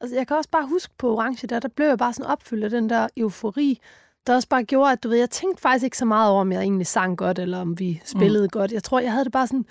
Altså, 0.01 0.17
jeg 0.17 0.27
kan 0.27 0.37
også 0.37 0.51
bare 0.51 0.67
huske 0.67 0.95
på 0.99 1.17
Orange, 1.17 1.47
der, 1.47 1.61
der 1.61 1.69
blev 1.69 1.87
jeg 1.87 1.99
bare 1.99 2.13
sådan 2.13 2.31
opfyldt 2.33 2.65
af 2.65 2.71
den 2.71 2.91
der 2.91 3.09
eufori, 3.17 3.81
der 4.27 4.35
også 4.35 4.49
bare 4.49 4.65
gjorde, 4.65 4.93
at 4.93 5.03
du 5.03 5.09
ved, 5.09 5.19
jeg 5.19 5.31
tænkte 5.31 5.61
faktisk 5.63 5.85
ikke 5.85 5.99
så 5.99 6.05
meget 6.05 6.31
over, 6.31 6.41
om 6.41 6.53
jeg 6.53 6.61
egentlig 6.63 6.87
sang 6.87 7.19
godt, 7.19 7.39
eller 7.39 7.61
om 7.61 7.79
vi 7.79 8.03
spillede 8.05 8.45
mm. 8.45 8.49
godt. 8.49 8.73
Jeg 8.73 8.83
tror, 8.85 9.01
jeg 9.01 9.13
havde 9.13 9.25
det 9.25 9.33
bare 9.33 9.47
sådan, 9.47 9.65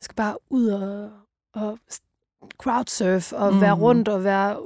jeg 0.00 0.04
skal 0.04 0.14
bare 0.14 0.36
ud 0.50 0.66
og, 0.68 1.10
og 1.54 1.78
crowdsurf, 2.58 3.32
og 3.32 3.48
Mm. 3.50 3.54
mm. 3.54 3.60
være 3.60 3.72
rundt, 3.74 4.08
og 4.08 4.24
være, 4.24 4.56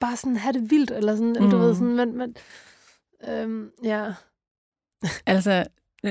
bare 0.00 0.16
sådan 0.16 0.36
have 0.36 0.52
det 0.52 0.70
vildt, 0.70 0.90
eller 0.90 1.16
sådan, 1.16 1.36
mm. 1.40 1.50
du 1.50 1.56
Mm. 1.56 1.62
ved, 1.62 1.74
sådan, 1.74 1.96
men, 1.96 2.16
men 2.18 2.36
øhm, 3.28 3.70
ja. 3.84 4.14
Altså, 5.26 5.64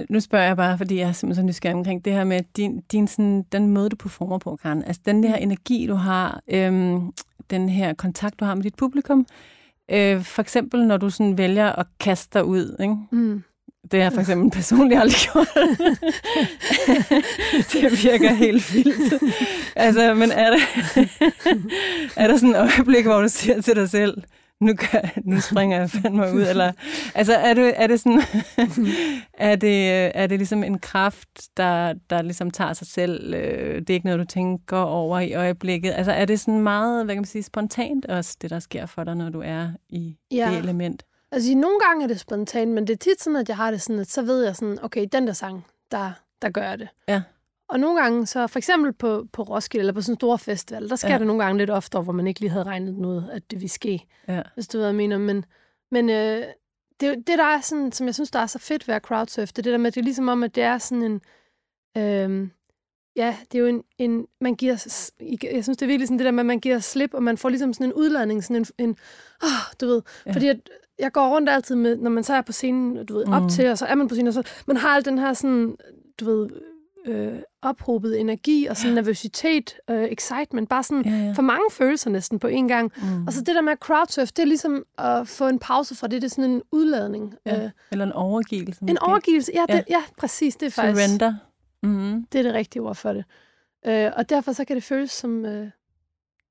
nu 0.10 0.20
spørger 0.20 0.46
jeg 0.46 0.58
bare, 0.58 0.78
fordi 0.78 1.00
jeg 1.00 1.10
er 1.10 1.12
simpelthen 1.12 1.44
så 1.44 1.48
nysgerrig 1.48 1.76
omkring 1.76 2.06
det 2.06 2.14
her 2.14 2.24
med 2.24 2.42
din, 2.58 2.82
din 2.92 3.08
sådan, 3.08 3.46
den 3.52 3.68
måde, 3.68 3.90
du 3.90 3.96
performer 3.96 4.38
på, 4.38 4.56
Karen. 4.56 4.84
Altså, 4.84 5.02
den 5.06 5.24
her 5.24 5.36
energi, 5.36 5.88
du 5.88 5.94
har, 5.94 6.42
øhm, 6.48 7.12
den 7.50 7.70
her 7.70 7.94
kontakt, 7.94 8.40
du 8.40 8.46
har 8.46 8.56
med 8.56 8.64
dit 8.64 8.76
publikum. 8.76 9.26
Øh, 9.92 10.24
for 10.24 10.42
eksempel, 10.42 10.88
når 10.88 10.98
du 10.98 11.10
sådan 11.10 11.38
vælger 11.38 11.72
at 11.72 11.86
kaste 12.00 12.40
dig 12.40 12.46
ud, 12.46 12.76
ikke? 12.80 12.96
Mm. 13.12 13.44
Det 13.92 13.94
har 13.94 14.00
jeg 14.00 14.14
for 14.14 14.20
eksempel 14.20 14.52
personligt 14.52 15.02
aldrig 15.02 15.20
gjort. 15.32 15.48
det 17.74 18.04
virker 18.04 18.34
helt 18.34 18.74
vildt. 18.74 19.14
Altså, 19.76 20.14
men 20.14 20.32
er 20.32 20.50
der, 20.50 20.60
er 22.16 22.28
der 22.28 22.38
sådan 22.38 22.50
et 22.50 22.58
øjeblik, 22.58 23.06
hvor 23.06 23.22
du 23.22 23.28
siger 23.28 23.62
til 23.62 23.76
dig 23.76 23.90
selv, 23.90 24.24
nu, 24.66 24.74
gør, 24.74 25.20
nu 25.24 25.42
springer 25.42 25.78
jeg 25.80 25.90
fandme 25.90 26.34
ud, 26.34 26.42
eller, 26.42 26.72
altså, 27.16 27.34
er 27.34 27.54
det, 27.54 27.74
er 27.76 27.88
det 27.88 28.00
sådan, 28.00 28.22
er 29.34 29.56
det, 29.56 29.90
er 30.18 30.28
det 30.28 30.40
ligesom 30.40 30.64
en 30.64 30.80
kraft, 30.80 31.58
der, 31.58 31.94
der 32.10 32.22
ligesom 32.22 32.52
tager 32.52 32.74
sig 32.74 32.88
selv, 32.88 33.34
øh, 33.34 33.76
det 33.82 33.90
er 33.90 33.94
ikke 33.94 34.06
noget, 34.06 34.20
du 34.20 34.26
tænker 34.26 34.78
over 34.78 35.20
i 35.20 35.34
øjeblikket, 35.34 35.92
altså, 35.92 36.12
er 36.12 36.26
det 36.26 36.40
sådan 36.40 36.62
meget, 36.62 37.06
hvad 37.06 37.16
kan 37.16 37.22
man 37.22 37.26
sige, 37.26 37.44
spontant 37.44 38.06
også, 38.06 38.38
det 38.42 38.50
der 38.50 38.60
sker 38.60 38.86
for 38.86 39.04
dig, 39.04 39.16
når 39.16 39.30
du 39.30 39.42
er 39.46 39.68
i 39.90 40.18
Ja. 40.32 40.50
det 40.52 40.58
element? 40.58 41.04
Altså, 41.32 41.56
nogle 41.56 41.80
gange 41.80 42.04
er 42.04 42.08
det 42.08 42.20
spontant, 42.20 42.72
men 42.72 42.88
det 42.88 42.94
er 42.94 42.98
tit 42.98 43.22
sådan, 43.22 43.38
at 43.38 43.50
jeg 43.50 43.58
har 43.58 43.72
det 43.72 43.82
sådan, 43.82 44.00
at 44.00 44.12
så 44.12 44.22
ved 44.22 44.46
jeg 44.46 44.56
sådan, 44.56 44.78
okay, 44.82 45.08
den 45.12 45.28
der 45.28 45.34
sang, 45.34 45.66
der, 45.92 46.12
der 46.42 46.50
gør 46.50 46.64
jeg 46.70 46.80
det. 46.80 46.88
Ja. 47.08 47.22
Og 47.70 47.80
nogle 47.80 48.02
gange, 48.02 48.26
så 48.26 48.48
for 48.48 48.60
eksempel 48.60 48.94
på, 48.94 49.28
på 49.34 49.44
Roskilde, 49.44 49.80
eller 49.82 49.94
på 49.94 50.02
sådan 50.02 50.14
en 50.14 50.18
stor 50.20 50.38
festival, 50.38 50.90
der 50.90 50.96
sker 50.96 51.10
Ja. 51.12 51.18
det 51.18 51.28
nogle 51.28 51.44
gange 51.44 51.58
lidt 51.58 51.70
oftere, 51.70 52.02
hvor 52.02 52.14
man 52.14 52.28
ikke 52.28 52.40
lige 52.40 52.50
havde 52.50 52.64
regnet 52.66 52.94
ud, 53.06 53.24
at 53.32 53.52
det 53.52 53.60
ville 53.60 53.70
ske, 53.70 54.06
Ja. 54.28 54.42
hvis 54.54 54.68
du 54.68 54.78
ved, 54.78 54.84
hvad 54.84 54.90
jeg 54.90 54.96
mener. 54.96 55.18
Men, 55.18 55.46
men 55.92 56.10
øh, 56.10 56.44
det, 57.00 57.28
det, 57.28 57.38
der 57.38 57.44
er 57.44 57.62
sådan, 57.62 57.92
som 57.92 58.08
jeg 58.08 58.14
synes, 58.14 58.32
der 58.32 58.40
er 58.40 58.46
så 58.46 58.60
fedt 58.60 58.88
ved 58.88 58.96
at 58.96 59.02
crowdsurf, 59.02 59.48
det 59.48 59.58
er 59.60 59.64
det 59.64 59.72
der 59.72 59.78
med, 59.78 59.88
at 59.88 59.96
det 59.96 60.02
er 60.02 60.06
ligesom 60.06 60.28
om, 60.28 60.44
at 60.44 60.56
det 60.56 60.64
er 60.64 60.78
sådan 60.78 61.04
en... 61.04 61.22
Øh, 61.98 62.48
ja, 63.16 63.38
det 63.52 63.58
er 63.58 63.62
jo 63.62 63.68
en, 63.68 63.84
en... 63.98 64.28
Man 64.42 64.56
giver... 64.56 64.72
Jeg 65.54 65.64
synes, 65.64 65.78
det 65.78 65.82
er 65.82 65.88
virkelig 65.88 66.08
sådan 66.08 66.18
det 66.20 66.26
der 66.26 66.32
med, 66.32 66.40
at 66.40 66.46
man 66.46 66.60
giver 66.60 66.80
slip, 66.80 67.14
og 67.14 67.24
man 67.24 67.38
får 67.38 67.50
ligesom 67.50 67.74
sådan 67.74 67.86
en 67.88 67.94
udladning, 67.94 68.44
sådan 68.44 68.56
en... 68.56 68.66
en 68.90 68.98
oh, 69.44 69.74
du 69.82 69.86
ved, 69.88 70.02
Ja. 70.26 70.32
fordi 70.34 70.48
at 70.48 70.70
jeg 71.00 71.12
går 71.12 71.28
rundt 71.36 71.50
altid 71.50 71.76
med, 71.76 71.98
når 71.98 72.10
man 72.10 72.24
så 72.24 72.34
er 72.34 72.42
på 72.42 72.52
scenen, 72.52 73.06
du 73.06 73.14
ved, 73.14 73.26
Mhm. 73.26 73.34
op 73.34 73.50
til, 73.50 73.70
og 73.70 73.78
så 73.78 73.86
er 73.86 73.96
man 73.96 74.08
på 74.08 74.16
scenen, 74.16 74.28
og 74.28 74.34
så 74.34 74.44
man 74.68 74.78
har 74.78 74.90
al 74.90 75.06
den 75.06 75.18
her 75.18 75.34
sådan, 75.34 75.76
du 76.20 76.26
ved, 76.26 76.50
øh, 77.06 77.40
ophobet 77.64 78.20
energi 78.20 78.66
og 78.66 78.78
sådan 78.78 78.96
nervøsitet, 78.96 79.76
øh, 79.90 80.04
excitement, 80.04 80.70
bare 80.70 80.84
sådan 80.84 81.06
Ja, 81.06 81.12
ja. 81.26 81.32
for 81.32 81.42
mange 81.42 81.64
følelser 81.72 82.10
næsten 82.10 82.40
på 82.40 82.48
én 82.48 82.68
gang. 82.68 82.92
Mm. 82.98 83.28
Og 83.28 83.34
så 83.34 83.40
det 83.42 83.56
der 83.56 83.62
med 83.62 83.72
at 83.72 83.80
crowdsurf, 83.80 84.28
det 84.32 84.40
er 84.44 84.48
ligesom 84.48 84.84
at 84.98 85.28
få 85.28 85.48
en 85.48 85.60
pause 85.60 85.96
fra 85.96 86.08
det, 86.08 86.22
det 86.22 86.28
er 86.28 86.30
sådan 86.36 86.52
en 86.52 86.62
udladning. 86.72 87.36
Ja. 87.46 87.64
Øh, 87.64 87.70
Eller 87.92 88.06
en 88.06 88.12
overgivelse. 88.12 88.82
en 88.82 88.88
måske. 88.90 89.02
overgivelse, 89.04 89.52
ja, 89.56 89.62
det, 89.62 89.70
Ja. 89.70 89.76
ja. 89.76 89.84
ja, 89.90 90.02
præcis, 90.18 90.56
det 90.56 90.66
er 90.66 90.70
faktisk 90.72 91.04
Surrender. 91.06 91.34
Mm-hmm. 91.84 92.26
det, 92.32 92.40
er 92.40 92.44
det 92.44 92.54
rigtige 92.54 92.82
ord 92.82 92.96
for 92.96 93.14
det. 93.14 93.24
Øh, 93.86 94.12
og 94.16 94.30
derfor 94.30 94.52
så 94.52 94.66
kan 94.66 94.76
det 94.76 94.84
føles 94.84 95.12
som... 95.12 95.46
Øh, 95.46 95.68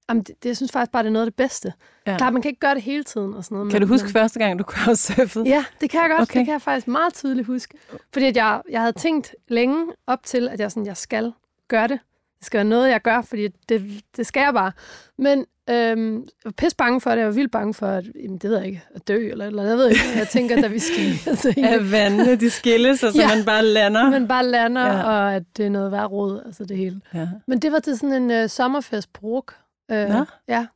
jamen, 0.08 0.22
det, 0.22 0.34
det, 0.42 0.48
jeg 0.48 0.56
synes 0.56 0.72
faktisk 0.72 0.92
bare, 0.92 1.02
det 1.02 1.08
er 1.08 1.12
noget 1.12 1.26
af 1.26 1.32
det 1.32 1.36
bedste. 1.36 1.72
Ja. 2.06 2.16
Klart, 2.16 2.32
man 2.32 2.42
kan 2.42 2.48
ikke 2.48 2.60
gøre 2.60 2.74
det 2.74 2.82
hele 2.82 3.04
tiden 3.04 3.34
og 3.34 3.44
sådan 3.44 3.56
noget. 3.56 3.72
Kan 3.72 3.80
du 3.80 3.86
men- 3.86 3.94
huske 3.94 4.06
men- 4.06 4.12
første 4.12 4.38
gang, 4.38 4.58
du 4.58 4.64
crowdsurfede? 4.64 5.44
Ja, 5.48 5.64
det 5.80 5.90
kan 5.90 6.00
jeg 6.00 6.10
godt. 6.10 6.22
Okay. 6.30 6.38
Det 6.38 6.46
kan 6.46 6.52
jeg 6.52 6.62
faktisk 6.62 6.88
meget 6.88 7.14
tydeligt 7.14 7.46
huske. 7.46 7.74
Fordi 8.12 8.26
at 8.26 8.36
jeg, 8.36 8.60
jeg 8.70 8.80
havde 8.80 8.92
tænkt 8.92 9.34
længe 9.48 9.86
op 10.06 10.18
til, 10.24 10.48
at 10.48 10.60
jeg, 10.60 10.70
sådan, 10.70 10.86
jeg 10.86 10.96
skal 10.96 11.32
gøre 11.68 11.88
det. 11.88 11.98
Det 12.38 12.46
skal 12.46 12.58
være 12.58 12.64
noget, 12.68 12.88
jeg 12.90 13.02
gør, 13.02 13.22
fordi 13.22 13.48
det, 13.68 14.00
det 14.16 14.26
skal 14.26 14.40
jeg 14.40 14.52
bare. 14.54 14.72
Men 15.18 15.38
øhm, 15.70 16.14
jeg 16.16 16.24
var 16.44 16.50
pisse 16.50 16.76
bange 16.76 17.00
for 17.00 17.10
det. 17.10 17.18
Jeg 17.18 17.26
var 17.26 17.32
vildt 17.32 17.52
bange 17.52 17.74
for, 17.74 17.86
at 17.86 18.04
jamen, 18.24 18.38
det 18.38 18.50
ved 18.50 18.56
jeg 18.56 18.66
ikke, 18.66 18.82
at 18.94 19.08
dø 19.08 19.28
eller 19.30 19.46
eller. 19.46 19.62
Jeg 19.62 19.76
ved 19.76 19.88
ikke, 19.88 20.00
jeg 20.16 20.28
tænker, 20.28 20.60
da 20.60 20.66
vi 20.66 20.78
skal 20.78 21.04
altså, 21.30 21.54
At 21.56 21.92
vandene, 21.92 22.36
de 22.36 22.50
skilles, 22.50 23.02
og 23.02 23.12
så 23.12 23.20
Ja. 23.20 23.28
man 23.36 23.44
bare 23.44 23.64
lander. 23.64 24.10
man 24.10 24.28
bare 24.28 24.46
lander, 24.46 24.86
Ja. 24.86 24.96
ja. 24.96 25.02
og 25.04 25.34
at 25.34 25.42
det 25.56 25.66
er 25.66 25.70
noget 25.70 25.92
værd 25.92 26.06
råd, 26.12 26.42
altså 26.46 26.64
det 26.64 26.76
hele. 26.76 27.00
Ja. 27.14 27.28
Men 27.46 27.58
det 27.58 27.72
var 27.72 27.78
til 27.78 27.98
sådan 27.98 28.22
en 28.22 28.30
øh, 28.30 28.48
sommerfest 28.48 29.12
på 29.12 29.20
Ruk. 29.26 29.54
Øh, 29.92 30.08
Nå. 30.08 30.24
Ja, 30.48 30.66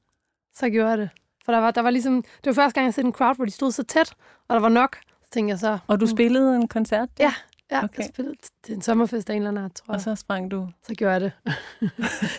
så 0.55 0.71
gjorde 0.71 0.89
jeg 0.91 0.99
det. 0.99 1.11
For 1.45 1.53
der 1.53 1.59
var, 1.59 1.71
der 1.71 1.81
var 1.81 1.91
ligesom, 1.91 2.23
det 2.23 2.47
var 2.47 2.53
første 2.53 2.75
gang, 2.75 2.85
jeg 2.85 2.95
så 2.95 3.01
en 3.01 3.13
crowd, 3.13 3.37
hvor 3.37 3.45
de 3.45 3.51
stod 3.51 3.73
så 3.73 3.83
tæt, 3.83 4.15
og 4.49 4.55
der 4.55 4.61
var 4.61 4.69
nok. 4.69 4.97
Så 5.25 5.31
tænkte 5.31 5.51
jeg 5.51 5.59
så, 5.59 5.79
Og 5.87 6.01
du 6.01 6.07
spillede 6.07 6.57
en 6.57 6.69
koncert? 6.69 7.09
Ja, 7.19 7.35
ja 7.71 7.85
Okay. 7.85 7.99
jeg 7.99 8.07
spillede 8.15 8.35
til 8.63 8.75
en 8.75 8.83
sommerfest 8.83 9.31
af 9.31 9.35
en 9.35 9.43
eller 9.43 9.49
anden 9.51 9.65
art, 9.65 9.73
tror 9.75 9.87
Og 9.89 9.95
jeg. 9.95 10.01
så 10.03 10.15
sprang 10.15 10.51
du, 10.51 10.69
Så 10.87 10.95
gjorde 10.95 11.13
jeg 11.13 11.21
det. 11.21 11.33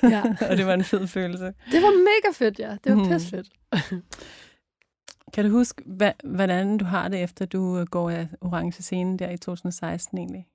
ja. 0.14 0.24
og 0.50 0.58
det 0.58 0.66
var 0.66 0.74
en 0.74 0.84
fed 0.84 1.08
følelse. 1.08 1.46
Det 1.46 1.82
var 1.82 2.00
mega 2.04 2.34
fedt, 2.34 2.60
ja. 2.60 2.78
Det 2.84 2.92
var 2.92 2.96
Mhm. 2.96 3.06
mm. 3.06 3.12
pisse 3.14 3.30
fedt. 3.30 3.48
Kan 5.34 5.46
du 5.46 5.52
huske, 5.52 5.84
hvordan 6.24 6.78
du 6.78 6.86
har 6.86 7.08
det, 7.08 7.24
efter 7.24 7.46
du 7.46 7.80
øh, 7.80 7.86
går 7.86 8.10
af 8.10 8.28
orange 8.42 8.82
scene 8.84 9.18
der 9.18 9.30
i 9.30 9.38
2016 9.38 10.18
egentlig? 10.18 10.48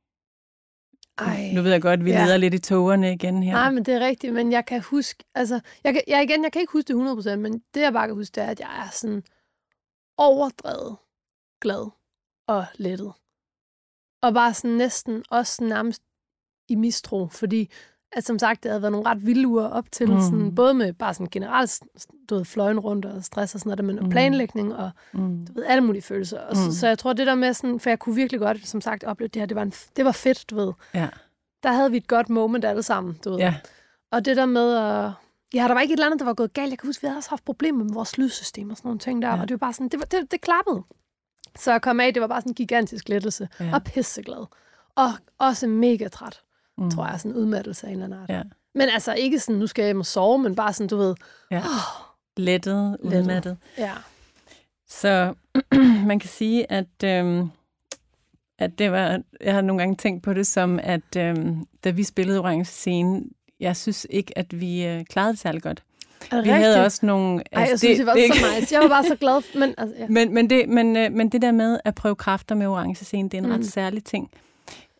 Ej. 1.26 1.52
Nu 1.54 1.62
ved 1.62 1.70
jeg 1.70 1.82
godt, 1.82 2.00
at 2.00 2.04
vi 2.04 2.10
Ja. 2.10 2.24
leder 2.24 2.36
lidt 2.36 2.54
i 2.54 2.58
togerne 2.58 3.12
igen 3.12 3.42
her. 3.42 3.52
Nej, 3.52 3.70
men 3.70 3.84
det 3.84 3.94
er 3.94 4.00
rigtigt, 4.00 4.34
men 4.34 4.52
jeg 4.52 4.66
kan 4.66 4.80
huske, 4.82 5.24
altså, 5.34 5.60
jeg, 5.84 5.92
kan, 5.92 6.02
jeg, 6.08 6.22
igen, 6.22 6.44
jeg 6.44 6.52
kan 6.52 6.60
ikke 6.60 6.72
huske 6.72 6.88
det 6.94 7.32
100%, 7.32 7.36
men 7.36 7.62
det 7.74 7.80
jeg 7.80 7.92
bare 7.92 8.06
kan 8.06 8.14
huske, 8.16 8.34
det 8.34 8.42
er, 8.42 8.46
at 8.46 8.60
jeg 8.60 8.84
er 8.86 8.90
sådan 8.90 9.22
overdrevet 10.18 10.96
glad 11.60 11.90
og 12.48 12.64
lettet. 12.74 13.12
Og 14.22 14.34
bare 14.34 14.54
sådan 14.54 14.76
næsten 14.76 15.24
også 15.30 15.64
nærmest 15.64 16.02
i 16.68 16.74
mistro, 16.74 17.26
fordi 17.28 17.70
at 18.12 18.24
som 18.24 18.38
sagt, 18.38 18.62
det 18.62 18.70
havde 18.70 18.82
været 18.82 18.92
nogle 18.92 19.08
ret 19.08 19.26
vilde 19.26 19.48
uger 19.48 19.68
op 19.68 19.92
til, 19.92 20.10
Mm. 20.10 20.20
sådan, 20.20 20.54
både 20.54 20.74
med 20.74 20.92
bare 20.92 21.14
sådan 21.14 21.28
generelt, 21.30 21.80
du 22.30 22.34
ved, 22.34 22.44
fløjen 22.44 22.80
rundt 22.80 23.04
og 23.04 23.24
stress 23.24 23.54
og 23.54 23.60
sådan 23.60 23.70
noget, 23.78 23.84
men 23.94 24.04
Mm. 24.04 24.10
planlægning 24.10 24.74
og 24.76 24.90
Mm. 25.12 25.46
du 25.46 25.52
ved, 25.52 25.64
alle 25.64 25.84
mulige 25.84 26.02
følelser. 26.02 26.40
Og 26.40 26.56
så, 26.56 26.62
Mm. 26.64 26.72
så 26.72 26.86
jeg 26.88 26.98
tror, 26.98 27.12
det 27.12 27.26
der 27.26 27.34
med 27.34 27.54
sådan, 27.54 27.80
for 27.80 27.90
jeg 27.90 27.98
kunne 27.98 28.14
virkelig 28.14 28.40
godt, 28.40 28.66
som 28.68 28.80
sagt, 28.80 29.04
opleve 29.04 29.28
det 29.28 29.42
her, 29.42 29.46
det 29.46 29.54
var, 29.54 29.62
en, 29.62 29.72
det 29.96 30.04
var 30.04 30.12
fedt, 30.12 30.50
du 30.50 30.54
ved. 30.56 30.72
Ja. 30.94 31.08
Der 31.62 31.72
havde 31.72 31.90
vi 31.90 31.96
et 31.96 32.08
godt 32.08 32.28
moment 32.28 32.64
alle 32.64 32.82
sammen, 32.82 33.18
du 33.24 33.30
ved. 33.30 33.38
ja. 33.38 33.54
Og 34.12 34.24
det 34.24 34.36
der 34.36 34.46
med 34.46 34.74
at... 34.76 35.10
Ja, 35.54 35.62
der 35.68 35.72
var 35.74 35.80
ikke 35.80 35.92
et 35.92 35.96
eller 35.96 36.06
andet, 36.06 36.18
der 36.20 36.24
var 36.26 36.34
gået 36.34 36.52
galt. 36.52 36.70
Jeg 36.70 36.78
kan 36.78 36.88
huske, 36.88 37.02
vi 37.02 37.06
havde 37.06 37.18
også 37.18 37.30
haft 37.30 37.44
problemer 37.44 37.84
med 37.84 37.92
vores 37.94 38.18
lydsystem 38.18 38.70
og 38.70 38.76
sådan 38.76 38.88
nogle 38.88 38.98
ting 38.98 39.22
der. 39.22 39.28
Ja. 39.28 39.40
Og 39.40 39.48
det 39.48 39.54
var 39.54 39.58
bare 39.58 39.72
sådan, 39.72 39.88
det, 39.88 40.00
var, 40.00 40.06
det, 40.06 40.30
det 40.32 40.40
klappede. 40.40 40.82
Så 41.58 41.70
jeg 41.70 41.82
kom 41.82 42.00
af, 42.00 42.14
det 42.14 42.20
var 42.20 42.26
bare 42.26 42.40
sådan 42.40 42.50
en 42.50 42.54
gigantisk 42.54 43.08
lettelse. 43.08 43.48
Ja. 43.60 43.70
Og 43.74 43.84
pisseglad. 43.84 44.46
Og 44.96 45.10
også 45.38 45.66
mega 45.66 46.08
træt, 46.08 46.40
Mm. 46.84 46.90
tror 46.90 47.06
jeg. 47.06 47.20
Sådan 47.20 47.30
en 47.32 47.36
udmattelse 47.36 47.86
af 47.86 47.90
en 47.90 48.02
eller 48.02 48.04
anden 48.06 48.20
art. 48.22 48.30
Ja. 48.30 48.42
Men 48.74 48.88
altså 48.88 49.14
ikke 49.14 49.38
sådan, 49.38 49.56
nu 49.56 49.66
skal 49.66 49.82
jeg 49.82 49.88
hjem 49.88 50.00
og 50.00 50.06
sove, 50.06 50.38
men 50.38 50.54
bare 50.56 50.72
sådan, 50.72 50.88
du 50.88 50.96
ved, 50.96 51.14
Ja. 51.50 51.62
Lettet, 52.36 52.96
Lettet. 53.02 53.20
udmattet. 53.20 53.56
ja. 53.78 53.92
Så 54.88 55.34
man 56.06 56.18
kan 56.18 56.28
sige, 56.30 56.72
at, 56.72 57.04
øhm, 57.04 57.50
at 58.58 58.78
det 58.78 58.92
var, 58.92 59.20
jeg 59.40 59.54
har 59.54 59.60
nogle 59.60 59.80
gange 59.82 59.96
tænkt 59.96 60.22
på 60.22 60.32
det 60.34 60.46
som, 60.46 60.78
at 60.82 61.16
øhm, 61.16 61.66
da 61.84 61.90
vi 61.90 62.04
spillede 62.04 62.38
Orange 62.40 62.64
Scene, 62.64 63.22
jeg 63.60 63.76
synes 63.76 64.06
ikke, 64.10 64.38
at 64.38 64.60
vi 64.60 64.84
øh, 64.86 65.04
klarede 65.04 65.32
det 65.32 65.40
særlig 65.40 65.62
godt. 65.62 65.82
Det 66.30 66.44
Vi 66.44 66.48
havde 66.48 66.66
rigtigt? 66.68 66.84
også 66.84 67.06
nogle... 67.06 67.42
Ej, 67.52 67.62
jeg 67.70 67.78
synes, 67.78 67.98
det, 67.98 68.06
var 68.06 68.14
det, 68.14 68.34
så 68.34 68.46
nice. 68.60 68.74
Jeg 68.74 68.82
var 68.82 68.88
bare 68.88 69.04
så 69.04 69.16
glad. 69.16 69.58
Men, 69.58 69.74
altså, 69.78 69.96
ja. 69.98 70.06
Men, 70.16 70.34
men, 70.34 70.50
det, 70.50 70.68
men, 70.68 70.96
øh, 70.96 71.12
men 71.12 71.28
det 71.28 71.42
der 71.42 71.52
med 71.52 71.80
at 71.84 71.94
prøve 71.94 72.14
kræfter 72.14 72.54
med 72.54 72.66
orange 72.66 73.04
scene, 73.04 73.28
det 73.28 73.34
er 73.38 73.42
en. 73.42 73.48
Mm. 73.48 73.52
ret 73.54 73.66
særlig 73.66 74.04
ting. 74.04 74.30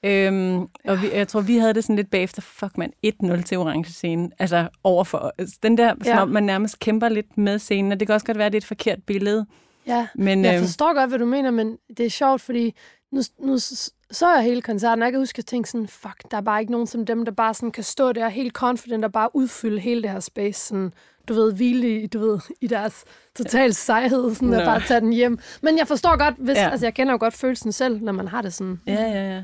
Øhm, 0.04 0.60
og 0.84 1.02
vi, 1.02 1.10
jeg 1.12 1.28
tror, 1.28 1.40
vi 1.40 1.56
havde 1.56 1.74
det 1.74 1.84
sådan 1.84 1.96
lidt 1.96 2.10
bagefter, 2.10 2.42
fuck 2.42 2.78
man, 2.78 2.92
1-0 3.06 3.42
til 3.42 3.58
orange 3.58 3.92
scene. 3.92 4.30
Altså 4.38 4.68
overfor. 4.84 5.32
altså, 5.38 5.58
Den 5.62 5.78
der, 5.78 5.88
som 5.88 6.06
Ja. 6.06 6.22
om 6.22 6.28
man 6.28 6.42
nærmest 6.42 6.78
kæmper 6.78 7.08
lidt 7.08 7.38
med 7.38 7.58
scenen, 7.58 7.92
og 7.92 8.00
det 8.00 8.08
kan 8.08 8.14
også 8.14 8.26
godt 8.26 8.38
være, 8.38 8.46
at 8.46 8.52
det 8.52 8.56
er 8.58 8.60
et 8.60 8.66
forkert 8.66 8.98
billede. 9.06 9.46
ja. 9.86 10.06
Men 10.14 10.44
Jeg 10.44 10.54
øhm, 10.54 10.64
forstår 10.64 10.94
godt, 10.94 11.10
hvad 11.10 11.18
du 11.18 11.26
mener, 11.26 11.50
men 11.50 11.78
det 11.96 12.06
er 12.06 12.10
sjovt, 12.10 12.40
fordi 12.40 12.74
nu, 13.12 13.20
nu 13.38 13.58
så 14.10 14.34
jeg 14.34 14.42
hele 14.42 14.62
koncerten, 14.62 15.02
og 15.02 15.06
jeg 15.06 15.12
kan 15.12 15.20
huske, 15.20 15.34
at 15.34 15.38
jeg 15.38 15.46
tænkte 15.46 15.70
sådan, 15.70 15.88
fuck, 15.88 16.30
der 16.30 16.36
er 16.36 16.40
bare 16.40 16.60
ikke 16.60 16.72
nogen 16.72 16.86
som 16.86 17.06
dem, 17.06 17.24
der 17.24 17.32
bare 17.32 17.54
sådan 17.54 17.70
kan 17.70 17.84
stå 17.84 18.12
der 18.12 18.28
helt 18.28 18.52
confident 18.52 19.04
og 19.04 19.12
bare 19.12 19.36
udfylde 19.36 19.80
hele 19.80 20.02
det 20.02 20.10
her 20.10 20.20
space, 20.20 20.60
sådan, 20.66 20.92
du 21.28 21.34
ved, 21.34 21.52
hvile 21.54 22.02
i, 22.02 22.06
du 22.06 22.18
ved, 22.18 22.38
i 22.60 22.66
deres 22.66 23.04
total 23.36 23.74
sejhed, 23.74 24.34
sådan, 24.34 24.48
Nå. 24.48 24.56
og 24.56 24.64
bare 24.64 24.80
tage 24.80 25.00
den 25.00 25.12
hjem. 25.12 25.38
Men 25.62 25.78
jeg 25.78 25.88
forstår 25.88 26.18
godt, 26.18 26.34
hvis, 26.38 26.56
Ja. 26.56 26.62
ja. 26.62 26.70
altså 26.70 26.86
jeg 26.86 26.94
kender 26.94 27.12
jo 27.12 27.18
godt 27.20 27.34
følelsen 27.34 27.72
selv, 27.72 28.02
når 28.02 28.12
man 28.12 28.28
har 28.28 28.42
det 28.42 28.52
sådan. 28.54 28.80
Ja, 28.86 28.92
ja, 29.02 29.34
ja. 29.34 29.42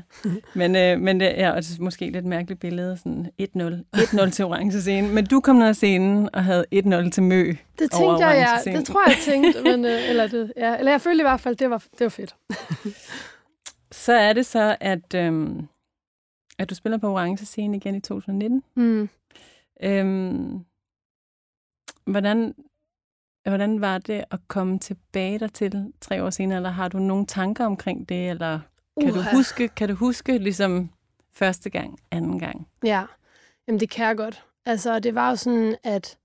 Men, 0.53 0.75
øh, 0.75 0.99
men 0.99 1.19
det 1.19 1.41
er 1.41 1.51
også 1.51 1.71
måske 1.79 2.09
lidt 2.09 2.25
mærkeligt 2.25 2.59
billede, 2.59 2.97
sådan 2.97 3.29
1-0. 3.41 3.85
1-0 3.97 4.29
til 4.29 4.45
orange 4.45 4.81
scene. 4.81 5.07
Men 5.13 5.25
du 5.25 5.39
kom 5.39 5.55
ned 5.55 5.67
af 5.67 5.75
scenen 5.75 6.29
og 6.33 6.43
havde 6.43 6.65
1-0 6.75 7.09
til 7.11 7.23
Mø. 7.23 7.53
Det 7.79 7.93
Over 7.93 8.09
tænkte 8.09 8.25
jeg, 8.27 8.59
ja, 8.65 8.71
det 8.77 8.85
tror 8.85 9.01
jeg, 9.09 9.15
jeg 9.15 9.33
tænkte, 9.33 9.61
men, 9.63 9.85
øh, 9.85 10.09
eller, 10.09 10.27
det, 10.27 10.53
ja, 10.57 10.77
eller 10.77 10.91
jeg 10.91 11.01
følte 11.01 11.21
i 11.21 11.23
hvert 11.23 11.39
fald, 11.39 11.55
det 11.55 11.69
var, 11.69 11.77
det 11.91 11.99
var 12.01 12.09
fedt. 12.09 12.35
Så 13.91 14.13
er 14.13 14.33
det 14.33 14.45
så, 14.45 14.77
at, 14.79 15.13
øhm, 15.15 15.67
at 16.59 16.69
du 16.69 16.75
spiller 16.75 16.97
på 16.97 17.07
orange 17.11 17.45
scene 17.45 17.77
igen 17.77 17.95
i 17.95 17.99
2019. 18.01 18.63
Mm. 18.75 19.09
Øhm, 19.83 20.59
hvordan, 22.11 22.55
hvordan 23.43 23.81
var 23.81 23.97
det 23.97 24.23
at 24.31 24.39
komme 24.47 24.79
tilbage 24.79 25.39
dertil 25.39 25.93
tre 26.01 26.23
år 26.23 26.29
senere, 26.29 26.57
eller 26.57 26.69
har 26.69 26.87
du 26.87 26.99
nogle 26.99 27.25
tanker 27.25 27.65
omkring 27.65 28.09
det, 28.09 28.29
eller 28.29 28.59
kan, 29.01 29.13
du 29.13 29.21
huske, 29.33 29.67
kan 29.67 29.89
du 29.89 29.95
huske 29.95 30.37
ligesom 30.37 30.89
første 31.33 31.69
gang, 31.69 31.99
anden 32.11 32.39
gang? 32.39 32.67
Ja, 32.83 33.05
jamen 33.67 33.79
det 33.79 33.89
kan 33.89 34.05
jeg 34.07 34.17
godt. 34.17 34.43
Altså, 34.65 34.99
det 34.99 35.15
var 35.15 35.29
jo 35.29 35.35
sådan, 35.35 35.75
at 35.83 36.17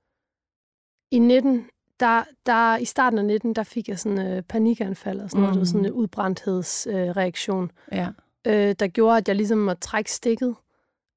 i 1.10 1.18
19, 1.18 1.66
der, 2.00 2.24
der, 2.46 2.76
i 2.76 2.84
starten 2.84 3.18
af 3.18 3.24
19, 3.24 3.54
der 3.54 3.62
fik 3.62 3.88
jeg 3.88 3.98
sådan 3.98 4.26
øh, 4.26 4.42
panikanfald 4.42 5.20
og 5.20 5.30
sådan 5.30 5.40
noget, 5.40 5.54
det 5.54 5.60
var 5.60 5.66
sådan 5.66 5.84
en 5.84 5.92
udbrændthedsreaktion, 5.92 7.08
øh, 7.08 7.16
reaktion, 7.16 7.70
Ja. 7.92 8.08
øh, 8.46 8.74
der 8.78 8.86
gjorde, 8.88 9.16
at 9.16 9.28
jeg 9.28 9.36
ligesom 9.36 9.58
måtte 9.58 9.80
trække 9.80 10.12
stikket. 10.12 10.54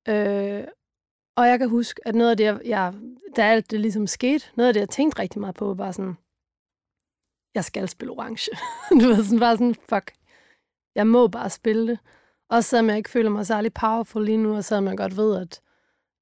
Øh, 0.10 0.63
og 1.38 1.47
jeg 1.47 1.60
kan 1.60 1.69
huske, 1.69 2.08
at 2.08 2.15
noget 2.15 2.32
af 2.32 2.38
det, 2.38 2.43
jeg, 2.43 2.60
jeg, 2.65 2.93
da 3.36 3.41
alt 3.41 3.71
det 3.71 3.80
ligesom 3.80 4.08
skete, 4.08 4.45
noget 4.56 4.67
af 4.67 4.73
det, 4.73 4.80
jeg 4.80 4.89
tænkte 4.89 5.21
rigtig 5.21 5.41
meget 5.41 5.56
på, 5.56 5.73
var 5.73 5.91
sådan, 5.91 6.17
jeg 7.56 7.63
skal 7.63 7.89
spille 7.89 8.12
orange. 8.12 8.52
du 9.02 9.08
ved, 9.08 9.23
sådan 9.23 9.39
bare 9.39 9.56
sådan, 9.58 9.76
fuck, 9.89 10.12
jeg 10.95 11.08
må 11.08 11.28
bare 11.28 11.50
spille 11.50 11.88
det. 11.88 12.00
Også 12.50 12.69
selvom 12.69 12.89
jeg 12.89 12.97
ikke 12.97 13.10
føler 13.10 13.30
mig 13.30 13.45
særlig 13.47 13.73
powerful 13.73 14.26
lige 14.26 14.38
nu, 14.38 14.56
og 14.56 14.63
selvom 14.63 14.88
jeg 14.88 14.97
godt 14.97 15.17
ved, 15.17 15.41
at, 15.41 15.62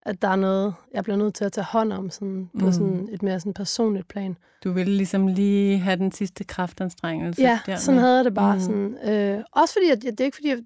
at 0.02 0.22
der 0.22 0.28
er 0.28 0.36
noget, 0.36 0.74
jeg 0.94 1.04
bliver 1.04 1.18
nødt 1.18 1.36
til 1.36 1.46
at 1.46 1.52
tage 1.52 1.66
hånd 1.66 1.94
om 1.94 2.10
sådan, 2.10 2.50
på 2.60 2.66
Mm. 2.66 2.72
sådan 2.72 3.10
et 3.12 3.24
mere 3.24 3.40
sådan 3.40 3.54
personligt 3.54 4.08
plan. 4.08 4.38
Du 4.64 4.72
ville 4.72 4.94
ligesom 4.98 5.28
lige 5.28 5.78
have 5.80 5.96
den 5.96 6.12
sidste 6.12 6.44
kraftanstrengelse. 6.44 7.42
Ja, 7.42 7.60
der 7.66 7.76
sådan 7.76 8.00
havde 8.00 8.16
jeg 8.16 8.26
det 8.26 8.34
bare. 8.34 8.56
Mm. 8.56 8.62
Sådan, 8.62 9.10
øh, 9.38 9.44
også 9.52 9.74
fordi, 9.74 9.90
at, 9.90 10.02
det 10.02 10.20
er 10.20 10.26
ikke 10.26 10.36
fordi, 10.38 10.50
jeg, 10.50 10.64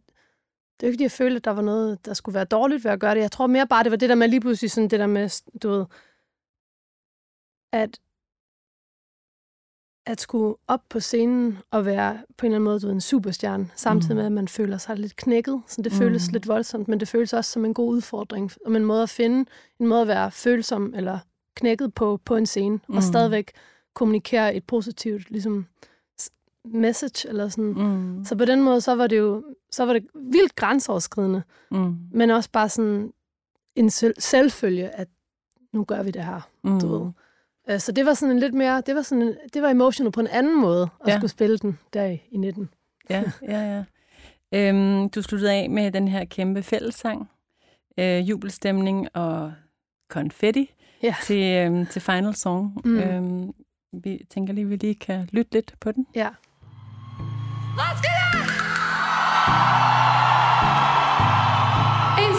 det 0.80 0.84
er 0.84 0.88
ikke 0.88 0.96
fordi, 0.96 1.04
jeg 1.04 1.12
følte, 1.12 1.36
at 1.38 1.46
der 1.46 1.52
var 1.52 1.62
noget, 1.62 2.06
der 2.06 2.14
skulle 2.14 2.34
være 2.36 2.46
dårligt 2.46 2.84
ved 2.84 2.92
at 2.92 3.00
gøre 3.00 3.16
det. 3.16 3.22
Jeg 3.22 3.32
tror 3.32 3.48
mere 3.48 3.68
bare, 3.68 3.84
det 3.84 3.92
var 3.92 3.98
det 3.98 4.10
der 4.10 4.16
med 4.16 4.28
lige 4.28 4.42
pludselig 4.42 4.72
sådan 4.72 4.90
det 4.90 5.00
der 5.00 5.08
med, 5.08 5.30
du 5.64 5.70
ved, 5.70 5.86
at 7.74 8.00
at 10.06 10.22
skulle 10.22 10.56
op 10.68 10.82
på 10.90 11.00
scenen 11.00 11.58
og 11.72 11.86
være 11.86 12.24
på 12.38 12.46
en 12.46 12.52
eller 12.52 12.56
anden 12.56 12.64
måde 12.64 12.80
du 12.80 12.86
ved, 12.88 12.94
en 12.94 13.02
superstjerne, 13.02 13.70
samtidig 13.76 14.14
Mm. 14.16 14.18
med, 14.18 14.26
at 14.26 14.32
man 14.32 14.48
føler 14.48 14.78
sig 14.78 14.98
lidt 14.98 15.16
knækket. 15.16 15.62
Så 15.68 15.82
det 15.82 15.92
føles 15.92 16.28
Mm. 16.28 16.34
lidt 16.34 16.48
voldsomt, 16.48 16.88
men 16.88 17.00
det 17.00 17.08
føles 17.08 17.34
også 17.34 17.52
som 17.52 17.66
en 17.66 17.74
god 17.74 17.90
udfordring, 17.90 18.52
om 18.66 18.76
en 18.76 18.86
måde 18.86 19.04
at 19.04 19.10
finde, 19.10 19.50
en 19.80 19.88
måde 19.88 20.02
at 20.02 20.08
være 20.08 20.32
følsom 20.32 20.94
eller 20.96 21.20
knækket 21.56 21.94
på, 21.94 22.20
på 22.26 22.36
en 22.36 22.46
scene, 22.46 22.80
Mm. 22.88 22.96
og 22.96 23.04
stadigvæk 23.04 23.52
kommunikere 23.94 24.56
et 24.56 24.64
positivt 24.64 25.30
ligesom, 25.32 25.68
message, 26.66 27.30
eller 27.30 27.50
sådan. 27.50 27.66
Mm. 27.74 28.26
Så 28.26 28.36
på 28.36 28.46
den 28.46 28.62
måde, 28.64 28.82
så 28.82 28.96
var 28.96 29.08
det 29.08 29.18
jo 29.18 29.44
så 29.72 29.86
var 29.86 29.94
det 29.94 30.08
vildt 30.16 30.56
grænseoverskridende, 30.56 31.44
Mm. 31.72 31.96
men 32.12 32.30
også 32.30 32.50
bare 32.52 32.70
sådan 32.70 33.14
en 33.76 33.90
selv- 33.90 34.22
selvfølge, 34.22 34.90
at 34.90 35.08
nu 35.74 35.84
gør 35.84 36.04
vi 36.04 36.12
det 36.12 36.24
her. 36.26 36.50
Mm. 36.64 36.80
Du 36.80 36.88
ved. 36.88 37.12
Øh, 37.70 37.80
Så 37.80 37.92
det 37.92 38.06
var 38.06 38.14
sådan 38.14 38.36
en 38.36 38.40
lidt 38.40 38.54
mere, 38.54 38.82
det 38.82 38.96
var, 38.96 39.02
sådan 39.02 39.22
en, 39.22 39.36
det 39.54 39.62
var 39.62 39.70
emotional 39.70 40.12
på 40.12 40.20
en 40.20 40.28
anden 40.28 40.62
måde, 40.62 40.82
at 40.84 41.08
Ja. 41.08 41.12
ja. 41.12 41.18
skulle 41.20 41.32
spille 41.32 41.58
den 41.58 41.80
der 41.94 42.06
i, 42.06 42.22
i 42.32 42.38
19. 42.38 42.70
Ja, 43.10 43.24
ja, 43.42 43.60
ja. 43.76 43.84
Øhm, 44.70 45.10
du 45.10 45.22
sluttede 45.22 45.52
af 45.54 45.70
med 45.70 45.92
den 45.92 46.08
her 46.08 46.26
kæmpe 46.26 46.64
fællessang, 46.64 47.30
øh, 48.00 48.30
jubelstemning 48.30 49.08
og 49.16 49.54
konfetti 50.10 50.74
Ja. 51.04 51.16
til, 51.24 51.44
øhm, 51.44 51.86
til 51.86 52.02
final 52.02 52.36
song. 52.36 52.82
Mm. 52.86 52.98
Øhm, 53.00 53.52
vi 53.94 54.26
tænker 54.30 54.54
lige, 54.54 54.64
at 54.66 54.70
vi 54.70 54.76
lige 54.76 54.96
kan 54.96 55.30
lytte 55.32 55.52
lidt 55.54 55.76
på 55.80 55.92
den. 55.92 56.08
Ja. 56.16 56.30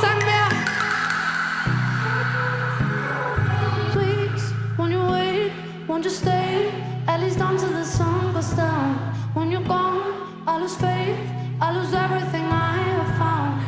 Sang 0.01 0.21
mere. 0.29 0.51
Please, 3.93 4.45
won't 4.79 4.93
you 4.93 5.03
wait? 5.12 5.53
Won't 5.88 6.05
you 6.05 6.11
stay? 6.11 6.73
At 7.07 7.21
least 7.21 7.38
until 7.40 7.71
the 7.71 7.85
sun 7.85 8.33
goes 8.33 8.51
down. 8.51 8.97
When 9.35 9.51
you're 9.51 9.62
gone, 9.62 10.43
I 10.47 10.59
lose 10.59 10.77
faith. 10.77 11.19
I 11.61 11.73
lose 11.77 11.93
everything 11.93 12.47
I 12.47 12.77
have 12.77 13.19
found. 13.19 13.61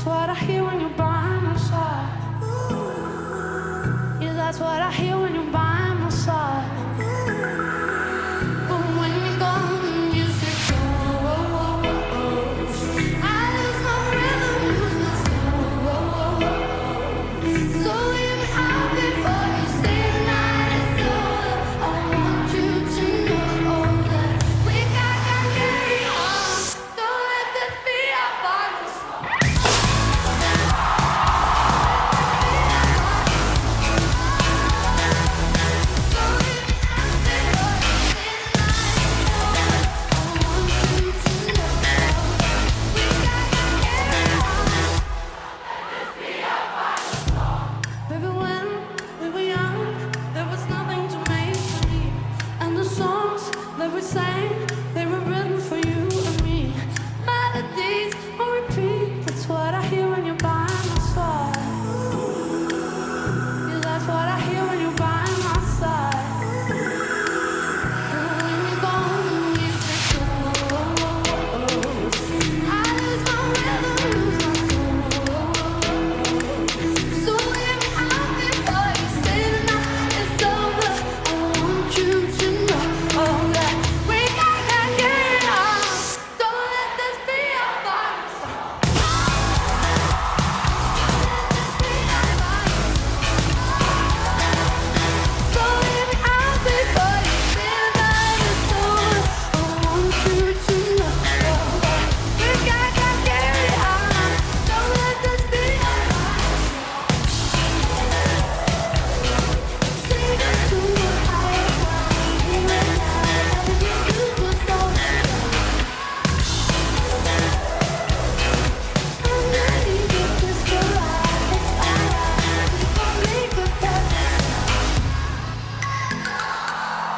That's 0.00 0.06
what 0.06 0.28
I 0.30 0.34
hear 0.34 0.64
when 0.64 0.80
you're. 0.80 0.90
Yeah, 4.20 4.34
that's 4.34 4.58
what 4.58 4.80
I 4.82 4.90
hear 4.92 5.09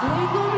We're 0.03 0.52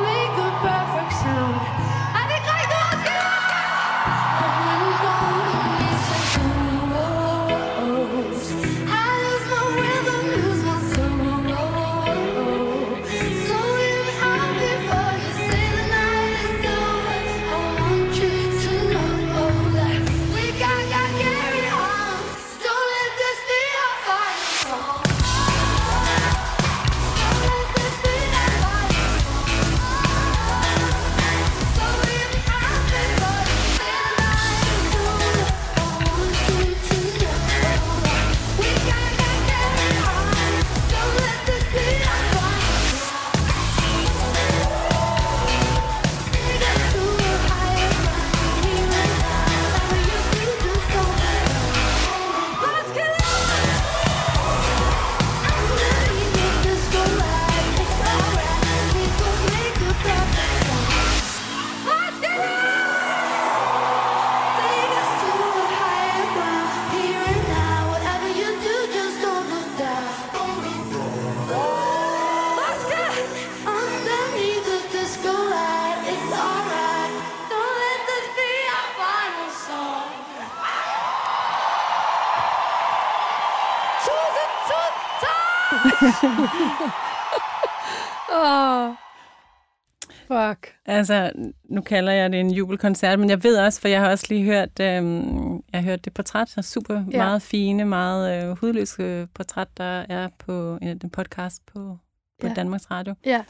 Altså, 90.95 91.33
nu 91.65 91.81
kalder 91.81 92.13
jeg 92.13 92.33
det 92.33 92.41
en 92.41 92.51
jubelkoncert, 92.51 93.19
men 93.19 93.31
jeg 93.31 93.45
ved 93.45 93.59
også, 93.59 93.81
for 93.81 93.89
jeg 93.89 94.01
har 94.01 94.11
også 94.11 94.27
lige 94.29 94.45
hørt, 94.45 94.81
øhm, 94.81 95.55
jeg 95.55 95.63
har 95.73 95.83
hørt 95.83 96.05
det 96.05 96.15
portræt, 96.15 96.49
så 96.49 96.63
super 96.63 96.95
Ja. 97.11 97.17
meget 97.17 97.43
fine, 97.43 97.85
meget 97.85 98.45
øh, 98.51 98.57
hudløse 98.59 99.29
portræt, 99.35 99.69
der 99.77 100.05
er 100.09 100.29
på 100.39 100.79
en, 100.83 100.89
en 101.05 101.11
podcast 101.11 101.67
på, 101.67 101.99
på 102.41 102.47
Ja. 102.47 102.53
Danmarks 102.55 102.91
Radio. 102.91 103.15
Ja. 103.27 103.45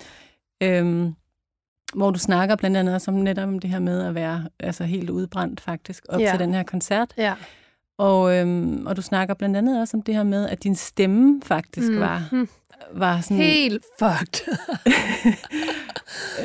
Øhm, 0.63 1.15
hvor 1.95 2.11
du 2.11 2.19
snakker 2.19 2.57
blandt 2.57 2.77
andet 2.77 2.95
også 2.95 3.11
om 3.11 3.17
netop 3.17 3.49
om 3.49 3.59
det 3.59 3.71
her 3.71 3.79
med 3.79 4.03
at 4.03 4.15
være 4.15 4.49
altså 4.61 4.85
helt 4.85 5.11
udbrændt 5.11 5.61
faktisk 5.61 6.05
op 6.09 6.21
Ja. 6.21 6.31
til 6.31 6.39
den 6.39 6.55
her 6.55 6.63
koncert. 6.63 7.15
Ja. 7.19 7.35
Og, 7.99 8.37
øhm, 8.37 8.87
og 8.87 8.97
du 8.97 9.03
snakker 9.03 9.35
blandt 9.35 9.57
andet 9.57 9.81
også 9.81 9.97
om 9.97 10.03
det 10.03 10.15
her 10.15 10.23
med, 10.23 10.49
at 10.49 10.63
din 10.65 10.75
stemme 10.75 11.43
faktisk 11.45 11.91
mm. 11.93 12.01
var. 12.01 12.47
Var 12.95 13.21
sådan... 13.21 13.37
Helt 13.37 13.85
fucked. 13.99 14.57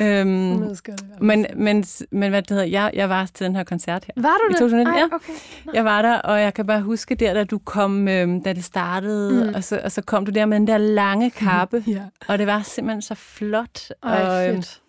øhm, 0.00 0.60
det 0.86 1.00
men, 1.20 1.46
men, 1.56 1.84
men 2.10 2.30
hvad 2.30 2.42
det 2.42 2.50
hedder, 2.50 2.64
jeg, 2.64 2.90
jeg 2.94 3.08
var 3.08 3.26
til 3.34 3.46
den 3.46 3.56
her 3.56 3.64
koncert 3.64 4.04
her. 4.04 4.22
Var 4.22 4.28
du 4.28 4.50
I 4.50 4.52
det? 4.52 4.58
2019, 4.58 4.94
Ej, 4.94 4.98
ja. 5.00 5.14
okay. 5.14 5.32
Jeg 5.74 5.84
var 5.84 6.02
der, 6.02 6.14
og 6.18 6.40
jeg 6.40 6.54
kan 6.54 6.66
bare 6.66 6.80
huske 6.82 7.14
der, 7.14 7.34
da 7.34 7.44
du 7.44 7.58
kom, 7.58 8.08
øhm, 8.08 8.42
da 8.42 8.52
det 8.52 8.64
startede, 8.64 9.30
Mm. 9.42 9.46
mm. 9.48 9.54
og, 9.54 9.64
så, 9.64 9.80
og 9.84 9.92
så 9.92 10.02
kom 10.02 10.26
du 10.26 10.30
der 10.32 10.46
med 10.46 10.56
den 10.58 10.66
der 10.66 10.78
lange 10.78 11.30
kappe, 11.30 11.84
Ja. 11.96 12.02
og 12.28 12.38
det 12.38 12.46
var 12.46 12.62
simpelthen 12.62 13.02
så 13.02 13.14
flot. 13.14 13.88
Ej, 14.02 14.22
og, 14.22 14.48
øhm, 14.48 14.56
fedt. 14.56 14.80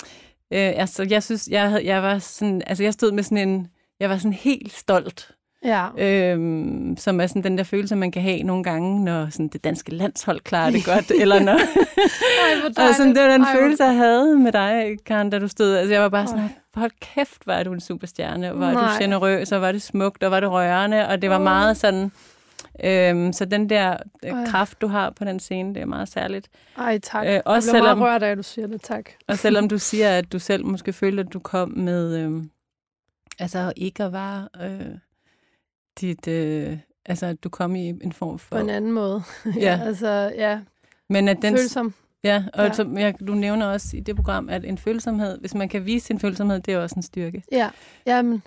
Øh, 0.53 0.73
altså, 0.75 1.07
jeg 1.09 1.23
synes, 1.23 1.47
jeg, 1.51 1.69
havde, 1.69 1.85
jeg 1.85 2.03
var 2.03 2.19
sådan, 2.19 2.61
altså, 2.67 2.83
jeg 2.83 2.93
stod 2.93 3.11
med 3.11 3.23
sådan 3.23 3.49
en, 3.49 3.67
jeg 3.99 4.09
var 4.09 4.17
sådan 4.17 4.33
helt 4.33 4.73
stolt, 4.73 5.31
Ja. 5.65 5.87
øhm, 5.97 6.95
som 6.97 7.21
er 7.21 7.27
sådan 7.27 7.43
den 7.43 7.57
der 7.57 7.63
følelse, 7.63 7.95
man 7.95 8.11
kan 8.11 8.21
have 8.21 8.43
nogle 8.43 8.63
gange, 8.63 9.03
når 9.05 9.29
sådan, 9.29 9.47
det 9.47 9.63
danske 9.63 9.91
landshold 9.95 10.39
klarer 10.39 10.71
det 10.71 10.85
godt, 10.85 11.11
eller 11.21 11.39
når, 11.39 11.51
Ej, 12.79 12.87
og 12.89 12.95
sådan, 12.95 13.15
det 13.15 13.23
var 13.23 13.31
den 13.31 13.41
Ej, 13.41 13.55
følelse, 13.55 13.83
jeg 13.83 13.95
havde 13.95 14.39
med 14.39 14.51
dig, 14.51 14.97
Karen, 15.05 15.29
da 15.29 15.39
du 15.39 15.47
stod, 15.47 15.75
altså, 15.75 15.93
jeg 15.93 16.01
var 16.01 16.09
bare 16.09 16.27
sådan, 16.27 16.49
hold 16.75 16.91
kæft, 17.01 17.47
var 17.47 17.63
du 17.63 17.73
en 17.73 17.79
superstjerne, 17.81 18.51
og 18.53 18.59
var 18.59 18.71
Nej. 18.73 18.81
du 18.97 19.03
generøs, 19.03 19.51
og 19.51 19.61
var 19.61 19.71
det 19.71 19.81
smukt, 19.81 20.23
og 20.23 20.31
var 20.31 20.39
det 20.39 20.51
rørende, 20.51 21.07
og 21.07 21.21
det 21.21 21.29
var 21.29 21.35
Åh. 21.37 21.43
meget 21.43 21.77
sådan, 21.77 22.11
øhm, 22.83 23.33
så 23.33 23.45
den 23.45 23.69
der 23.69 23.97
øh, 24.25 24.47
kraft, 24.47 24.81
du 24.81 24.87
har 24.87 25.09
på 25.09 25.25
den 25.25 25.39
scene, 25.39 25.73
det 25.73 25.81
er 25.81 25.85
meget 25.85 26.07
særligt. 26.09 26.47
Ej, 26.77 26.99
tak. 26.99 27.25
Øh, 27.25 27.31
jeg 27.33 27.41
også 27.45 27.71
bliver 27.71 27.83
selvom- 27.83 27.97
meget 27.97 28.13
rørt 28.13 28.23
af, 28.23 28.31
at 28.31 28.37
du 28.37 28.43
siger 28.43 28.67
det. 28.67 28.81
Tak. 28.81 29.09
Og 29.27 29.37
selvom 29.37 29.69
du 29.69 29.77
siger, 29.89 30.09
at 30.17 30.31
du 30.31 30.39
selv 30.39 30.65
måske 30.65 30.93
følte, 30.93 31.21
at 31.23 31.33
du 31.33 31.39
kom 31.39 31.69
med, 31.77 32.17
øh, 32.17 32.43
altså 33.39 33.73
ikke 33.75 34.03
at 34.03 34.13
være 34.13 34.47
øh, 34.61 34.85
dit, 36.01 36.27
øh, 36.27 36.77
altså 37.05 37.25
at 37.25 37.43
du 37.43 37.49
kom 37.49 37.75
i 37.75 37.87
en 37.89 38.11
form 38.13 38.39
for, 38.39 38.55
På 38.55 38.61
en 38.61 38.69
anden 38.69 38.91
måde. 38.91 39.23
Ja. 39.59 39.79
altså, 39.83 40.07
ja. 40.35 40.59
men 41.09 41.27
at 41.27 41.37
den, 41.41 41.57
Følsom. 41.57 41.93
ja, 42.23 42.43
og 42.53 42.59
Ja. 42.59 42.63
ja. 42.63 42.73
Som 42.73 42.97
jeg, 42.97 43.15
du 43.27 43.33
nævner 43.33 43.65
også 43.65 43.97
i 43.97 43.99
det 43.99 44.15
program, 44.15 44.49
at 44.49 44.65
en 44.65 44.77
følsomhed, 44.77 45.39
hvis 45.39 45.55
man 45.55 45.69
kan 45.69 45.85
vise 45.85 46.05
sin 46.05 46.19
følsomhed, 46.19 46.59
det 46.59 46.73
er 46.73 46.79
også 46.79 46.95
en 46.95 47.03
styrke. 47.03 47.43
Ja, 47.51 47.69
jamen, 48.05 48.43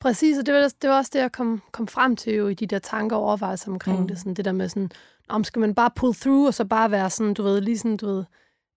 præcis, 0.00 0.38
og 0.38 0.46
det 0.46 0.54
var, 0.54 0.72
det 0.82 0.90
var 0.90 0.96
også 0.96 1.10
det, 1.14 1.18
jeg 1.20 1.32
kom, 1.32 1.62
kom 1.72 1.88
frem 1.88 2.16
til 2.16 2.34
jo 2.34 2.48
i 2.48 2.54
de 2.54 2.66
der 2.66 2.78
tanker 2.78 3.16
og 3.16 3.22
overvejelser 3.22 3.70
omkring 3.70 4.00
mm. 4.00 4.08
Det, 4.08 4.18
sådan 4.18 4.34
det 4.34 4.44
der 4.44 4.52
med 4.52 4.68
sådan, 4.68 4.90
om 5.28 5.44
skal 5.44 5.60
man 5.60 5.74
bare 5.74 5.90
pull 5.96 6.14
through, 6.14 6.46
og 6.46 6.54
så 6.54 6.64
bare 6.64 6.90
være 6.90 7.10
sådan, 7.10 7.34
du 7.34 7.42
ved, 7.42 7.60
lige 7.60 7.78
sådan, 7.78 7.96
du 7.96 8.06
ved, 8.06 8.24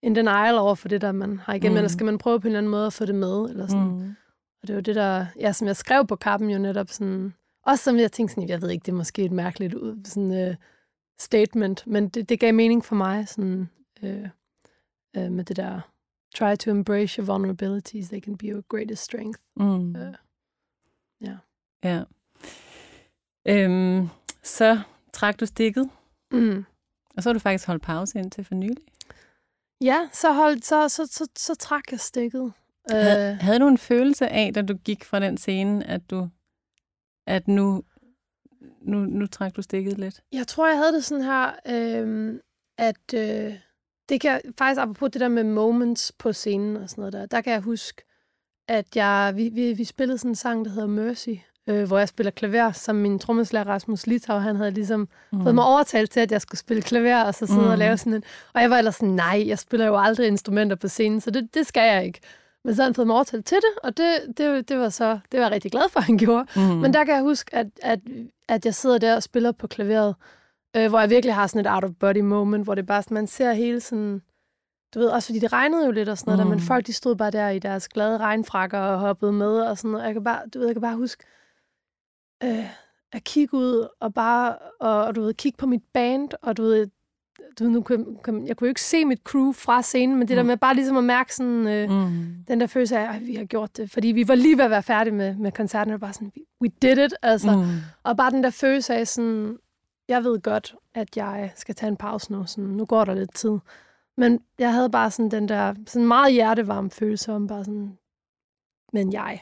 in 0.03 0.15
denial 0.15 0.57
over 0.57 0.75
for 0.75 0.87
det, 0.87 1.01
der 1.01 1.11
man 1.11 1.39
har 1.39 1.53
igennem, 1.53 1.73
mm. 1.73 1.77
Eller 1.77 1.89
skal 1.89 2.05
man 2.05 2.17
prøve 2.17 2.39
på 2.39 2.47
en 2.47 2.51
eller 2.51 2.57
anden 2.57 2.71
måde 2.71 2.85
at 2.85 2.93
få 2.93 3.05
det 3.05 3.15
med, 3.15 3.49
eller 3.49 3.67
sådan. 3.67 3.83
Mm. 3.83 4.15
Og 4.61 4.67
det 4.67 4.75
var 4.75 4.81
det, 4.81 4.95
der, 4.95 5.25
ja, 5.39 5.51
som 5.51 5.67
jeg 5.67 5.75
skrev 5.75 6.07
på 6.07 6.15
kappen 6.15 6.49
jo 6.49 6.59
netop 6.59 6.89
sådan, 6.89 7.33
også 7.65 7.83
som 7.83 7.97
jeg 7.97 8.11
tænkte 8.11 8.33
sådan, 8.35 8.49
jeg 8.49 8.61
ved 8.61 8.69
ikke, 8.69 8.85
det 8.85 8.91
er 8.91 8.95
måske 8.95 9.23
et 9.25 9.31
mærkeligt 9.31 9.73
ud, 9.73 10.01
sådan, 10.05 10.49
uh, 10.49 10.55
statement, 11.19 11.87
men 11.87 12.09
det, 12.09 12.29
det 12.29 12.39
gav 12.39 12.53
mening 12.53 12.85
for 12.85 12.95
mig, 12.95 13.27
sådan, 13.27 13.69
uh, 14.03 14.09
uh, 15.17 15.31
med 15.31 15.43
det 15.43 15.55
der, 15.57 15.81
try 16.35 16.55
to 16.55 16.71
embrace 16.71 17.21
your 17.21 17.25
vulnerabilities, 17.25 18.09
they 18.09 18.21
can 18.21 18.37
be 18.37 18.45
your 18.45 18.61
greatest 18.69 19.03
strength. 19.03 19.39
Mm. 19.55 19.95
Øh, 19.95 20.13
ja. 21.21 21.37
Ja. 21.83 22.03
Øhm, 23.47 24.09
så 24.43 24.79
trak 25.13 25.39
du 25.39 25.45
stikket, 25.45 25.89
Mm. 26.31 26.65
og 27.17 27.23
så 27.23 27.29
har 27.29 27.33
du 27.33 27.39
faktisk 27.39 27.67
holdt 27.67 27.83
pause 27.83 28.19
indtil 28.19 28.43
for 28.43 28.55
nylig. 28.55 28.83
Ja, 29.81 30.09
så, 30.13 30.31
holdt, 30.33 30.65
så, 30.65 30.89
så, 30.89 31.05
så, 31.05 31.27
så 31.37 31.55
trak 31.55 31.91
jeg 31.91 31.99
stikket. 31.99 32.53
Havde, 32.89 33.31
Øh, 33.31 33.37
havde 33.37 33.59
du 33.59 33.67
en 33.67 33.77
følelse 33.77 34.27
af, 34.27 34.53
da 34.53 34.61
du 34.61 34.73
gik 34.77 35.03
fra 35.03 35.19
den 35.19 35.37
scene, 35.37 35.87
at 35.87 36.09
du 36.09 36.29
at 37.29 37.47
nu, 37.47 37.83
nu, 38.81 38.97
nu 38.97 39.27
trak 39.27 39.55
du 39.55 39.61
stikket 39.61 39.97
lidt? 39.97 40.21
jeg 40.31 40.47
tror, 40.47 40.67
jeg 40.67 40.77
havde 40.77 40.93
det 40.93 41.03
sådan 41.03 41.23
her, 41.23 41.51
øh, 41.67 42.39
at 42.77 43.13
øh, 43.13 43.53
det 44.09 44.21
kan 44.21 44.41
faktisk, 44.57 44.81
apropos 44.81 45.09
det 45.11 45.21
der 45.21 45.27
med 45.27 45.43
moments 45.43 46.11
på 46.11 46.33
scenen 46.33 46.77
og 46.77 46.89
sådan 46.89 47.01
noget 47.01 47.13
der, 47.13 47.25
der 47.25 47.41
kan 47.41 47.53
jeg 47.53 47.61
huske, 47.61 48.01
at 48.67 48.95
jeg, 48.95 49.33
vi, 49.35 49.49
vi, 49.49 49.73
vi 49.73 49.83
spillede 49.83 50.17
sådan 50.17 50.31
en 50.31 50.35
sang, 50.35 50.65
der 50.65 50.71
hedder 50.71 50.87
Mercy, 50.87 51.29
øh, 51.69 51.87
hvor 51.87 51.97
jeg 51.97 52.07
spiller 52.07 52.31
klaver, 52.31 52.71
som 52.71 52.95
min 52.95 53.19
trommeslager 53.19 53.67
Rasmus 53.67 54.07
Litau, 54.07 54.37
han 54.37 54.55
havde 54.55 54.71
ligesom 54.71 55.09
mm. 55.31 55.43
fået 55.43 55.55
mig 55.55 55.63
overtalt 55.63 56.11
til, 56.11 56.19
at 56.19 56.31
jeg 56.31 56.41
skulle 56.41 56.59
spille 56.59 56.83
klaver, 56.83 57.23
og 57.23 57.35
så 57.35 57.45
sidde 57.45 57.61
mm. 57.61 57.67
og 57.67 57.77
lave 57.77 57.97
sådan 57.97 58.13
en... 58.13 58.23
Og 58.53 58.61
jeg 58.61 58.69
var 58.69 58.77
ellers 58.77 58.95
sådan, 58.95 59.09
nej, 59.09 59.43
jeg 59.47 59.59
spiller 59.59 59.87
jo 59.87 59.97
aldrig 59.97 60.27
instrumenter 60.27 60.75
på 60.75 60.87
scenen, 60.87 61.21
så 61.21 61.31
det, 61.31 61.53
det 61.53 61.67
skal 61.67 61.93
jeg 61.93 62.05
ikke. 62.05 62.19
Men 62.69 62.75
så 62.75 62.81
havde 62.81 62.87
han 62.89 62.95
fået 62.95 63.07
mig 63.07 63.15
overtalt 63.15 63.45
til 63.45 63.57
det, 63.57 63.79
og 63.83 63.97
det, 63.97 64.37
det, 64.37 64.69
det 64.69 64.77
var 64.77 64.89
så, 64.89 65.19
det 65.31 65.39
var 65.39 65.45
jeg 65.45 65.51
rigtig 65.51 65.71
glad 65.71 65.89
for, 65.89 65.99
at 65.99 66.05
han 66.11 66.17
gjorde. 66.17 66.45
Mm. 66.55 66.61
Men 66.61 66.93
der 66.93 67.03
kan 67.03 67.13
jeg 67.15 67.23
huske, 67.23 67.55
at, 67.55 67.67
at, 67.81 67.99
at 68.47 68.65
jeg 68.65 68.75
sidder 68.75 68.97
der 68.97 69.15
og 69.15 69.23
spiller 69.23 69.51
på 69.51 69.67
klaveret, 69.67 70.15
øh, 70.75 70.89
hvor 70.89 70.99
jeg 70.99 71.09
virkelig 71.09 71.35
har 71.35 71.47
sådan 71.47 71.65
et 71.65 71.71
out-of-body 71.71 72.21
moment, 72.21 72.63
hvor 72.63 72.75
det 72.75 72.85
bare 72.85 73.03
man 73.11 73.27
ser 73.27 73.53
hele 73.53 73.79
sådan... 73.79 74.21
Du 74.93 74.99
ved, 74.99 75.07
også 75.07 75.27
fordi 75.27 75.39
det 75.39 75.53
regnede 75.53 75.85
jo 75.85 75.91
lidt 75.91 76.09
og 76.09 76.17
sådan 76.17 76.31
noget, 76.31 76.39
mm. 76.39 76.49
der, 76.49 76.55
men 76.55 76.63
Mm. 76.63 76.67
folk 76.67 76.87
de 76.87 76.93
stod 76.93 77.15
bare 77.15 77.31
der 77.31 77.49
i 77.49 77.59
deres 77.59 77.87
glade 77.87 78.17
regnfrakker 78.17 78.79
og 78.79 78.99
hoppede 78.99 79.33
med 79.33 79.61
og 79.61 79.77
sådan 79.77 79.91
noget. 79.91 80.05
Jeg 80.05 80.13
kan 80.13 80.23
bare, 80.23 80.41
du 80.53 80.59
ved, 80.59 80.67
jeg 80.67 80.75
kan 80.75 80.81
bare 80.81 80.95
huske 80.95 81.23
øh, 82.43 82.69
at 83.11 83.23
kigge 83.23 83.57
ud 83.57 83.87
og 83.99 84.13
bare, 84.13 84.55
og, 84.79 85.03
og 85.03 85.15
du 85.15 85.21
ved, 85.21 85.33
kigge 85.33 85.57
på 85.57 85.65
mit 85.65 85.83
band, 85.93 86.29
og 86.41 86.57
du 86.57 86.63
ved, 86.63 86.87
du 87.59 87.63
ved 87.63 87.71
nu 87.71 87.81
kunne, 87.81 88.05
jeg- 88.07 88.23
kunne, 88.23 88.43
jeg 88.47 88.57
kunne 88.57 88.65
jo 88.65 88.69
ikke 88.69 88.81
se 88.81 89.05
mit 89.05 89.19
crew 89.23 89.51
fra 89.51 89.81
scenen, 89.81 90.17
men 90.19 90.27
det 90.27 90.37
der 90.37 90.43
Mm. 90.43 90.47
med 90.47 90.57
bare 90.57 90.75
ligesom 90.75 90.97
at 90.97 91.03
mærke 91.03 91.35
sådan, 91.35 91.67
øh, 91.67 91.89
Mm. 91.89 92.35
den 92.47 92.59
der 92.59 92.67
følelse 92.67 92.97
af, 92.99 93.15
at 93.15 93.27
vi 93.27 93.35
har 93.35 93.45
gjort 93.45 93.77
det. 93.77 93.91
Fordi 93.91 94.07
vi 94.07 94.27
var 94.27 94.35
lige 94.35 94.57
ved 94.57 94.63
at 94.63 94.71
være 94.71 94.83
færdige 94.83 95.13
med, 95.13 95.35
med 95.35 95.51
koncerten, 95.51 95.93
og 95.93 95.99
bare 95.99 96.13
sådan, 96.13 96.31
we 96.61 96.67
did 96.81 96.97
it, 96.97 97.13
altså. 97.21 97.55
Mm. 97.55 97.65
Og 98.03 98.17
bare 98.17 98.31
den 98.31 98.43
der 98.43 98.49
følelse 98.49 98.95
af 98.95 99.07
sådan, 99.07 99.57
jeg 100.07 100.23
ved 100.23 100.39
godt, 100.41 100.75
at 100.93 101.17
jeg 101.17 101.51
skal 101.55 101.75
tage 101.75 101.87
en 101.87 101.97
pause 101.97 102.31
nu, 102.31 102.45
sådan, 102.45 102.63
nu 102.69 102.85
går 102.85 103.05
der 103.05 103.13
lidt 103.13 103.35
tid. 103.35 103.57
Men 104.17 104.39
jeg 104.59 104.73
havde 104.73 104.89
bare 104.89 105.11
sådan 105.11 105.31
den 105.31 105.47
der, 105.49 105.75
sådan 105.87 106.07
meget 106.07 106.33
hjertevarm 106.33 106.89
følelse 106.89 107.31
om 107.33 107.47
bare 107.47 107.65
sådan, 107.65 107.97
men 108.93 109.13
jeg 109.13 109.39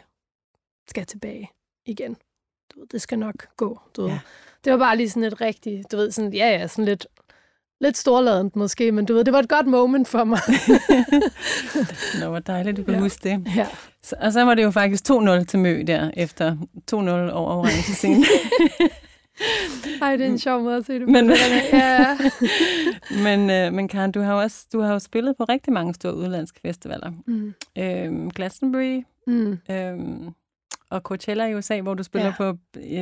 skal 0.89 1.05
tilbage 1.05 1.51
igen. 1.85 2.17
Du 2.73 2.79
ved, 2.79 2.87
det 2.87 3.01
skal 3.01 3.19
nok 3.19 3.47
gå, 3.57 3.79
du 3.95 4.01
ved. 4.01 4.09
Ja. 4.09 4.19
Det 4.63 4.71
var 4.71 4.77
bare 4.79 4.97
lige 4.97 5.09
sådan 5.09 5.23
et 5.23 5.41
rigtigt, 5.41 5.91
du 5.91 5.97
ved, 5.97 6.11
sådan, 6.11 6.33
ja, 6.33 6.49
ja, 6.49 6.67
sådan 6.67 6.85
lidt, 6.85 7.07
lidt 7.81 7.97
storladent 7.97 8.55
måske, 8.55 8.91
men 8.91 9.05
du 9.05 9.13
ved, 9.13 9.23
det 9.23 9.33
var 9.33 9.39
et 9.39 9.49
godt 9.49 9.67
moment 9.67 10.07
for 10.07 10.23
mig. 10.23 10.39
Nå, 12.21 12.29
hvor 12.29 12.39
dejligt, 12.39 12.77
du 12.77 12.83
kan 12.83 12.91
Ja. 12.93 12.97
ja. 12.97 13.03
huske 13.03 13.29
det. 13.29 13.43
ja. 13.55 13.67
Så, 14.03 14.15
og 14.21 14.33
så 14.33 14.43
var 14.45 14.53
det 14.55 14.63
jo 14.63 14.71
faktisk 14.71 15.03
2-0 15.11 15.43
til 15.45 15.59
Mø 15.59 15.83
der, 15.87 16.11
efter 16.17 16.55
2-0 16.91 16.95
over 17.33 17.55
orange 17.55 17.93
scene. 17.93 18.25
Ej, 20.01 20.15
det 20.15 20.25
er 20.25 20.29
en 20.29 20.39
sjov 20.39 20.61
måde 20.63 20.75
at 20.77 20.85
se 20.85 20.93
det 20.93 21.01
på. 21.05 21.11
Men- 21.11 21.31
ja. 21.73 22.17
men, 23.23 23.49
øh, 23.49 23.73
men 23.73 23.87
Karen, 23.87 24.11
du 24.11 24.21
har, 24.21 24.33
jo 24.33 24.39
også, 24.39 24.65
du 24.73 24.79
har 24.79 24.93
jo 24.93 24.99
spillet 24.99 25.35
på 25.37 25.43
rigtig 25.43 25.73
mange 25.73 25.93
store 25.93 26.15
udlandske 26.15 26.59
festivaler. 26.65 27.11
Mm. 27.27 27.53
Øhm, 27.77 28.29
Glastonbury, 28.31 29.01
Mm. 29.27 29.57
øhm, 29.71 30.29
og 30.91 31.01
Coachella 31.01 31.45
i 31.47 31.55
USA, 31.55 31.81
hvor 31.81 31.93
du 31.93 32.03
spiller 32.03 32.33
Ja. 32.39 32.45
ja. 32.45 32.53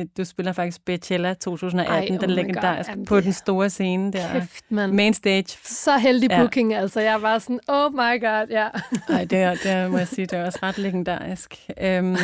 på, 0.04 0.08
du 0.16 0.24
spiller 0.24 0.52
faktisk 0.52 0.80
Coachella 0.86 1.34
2018, 1.34 1.94
Ej, 2.14 2.18
den 2.20 2.30
oh 2.30 2.36
my 2.36 2.40
legendariske. 2.42 2.90
Jamen, 2.90 3.06
på 3.06 3.20
den 3.20 3.32
store 3.32 3.70
scene 3.70 4.12
der. 4.12 4.32
Kæft, 4.32 4.64
mand. 4.70 4.92
Main 4.92 5.14
stage. 5.14 5.58
Så 5.64 5.98
heldig 5.98 6.30
Ja. 6.30 6.40
booking, 6.40 6.74
altså. 6.74 7.00
Jeg 7.00 7.22
var 7.22 7.38
sådan, 7.38 7.60
oh 7.68 7.92
my 7.92 8.20
god, 8.20 8.46
ja. 8.50 8.68
Ej, 9.16 9.24
det, 9.24 9.38
er, 9.38 9.54
det 9.54 9.90
må 9.90 9.98
jeg 9.98 10.08
sige, 10.08 10.26
det 10.26 10.38
er 10.38 10.44
også 10.46 10.58
ret 10.62 10.78
legendarisk. 10.78 11.54
Øhm, 11.80 12.16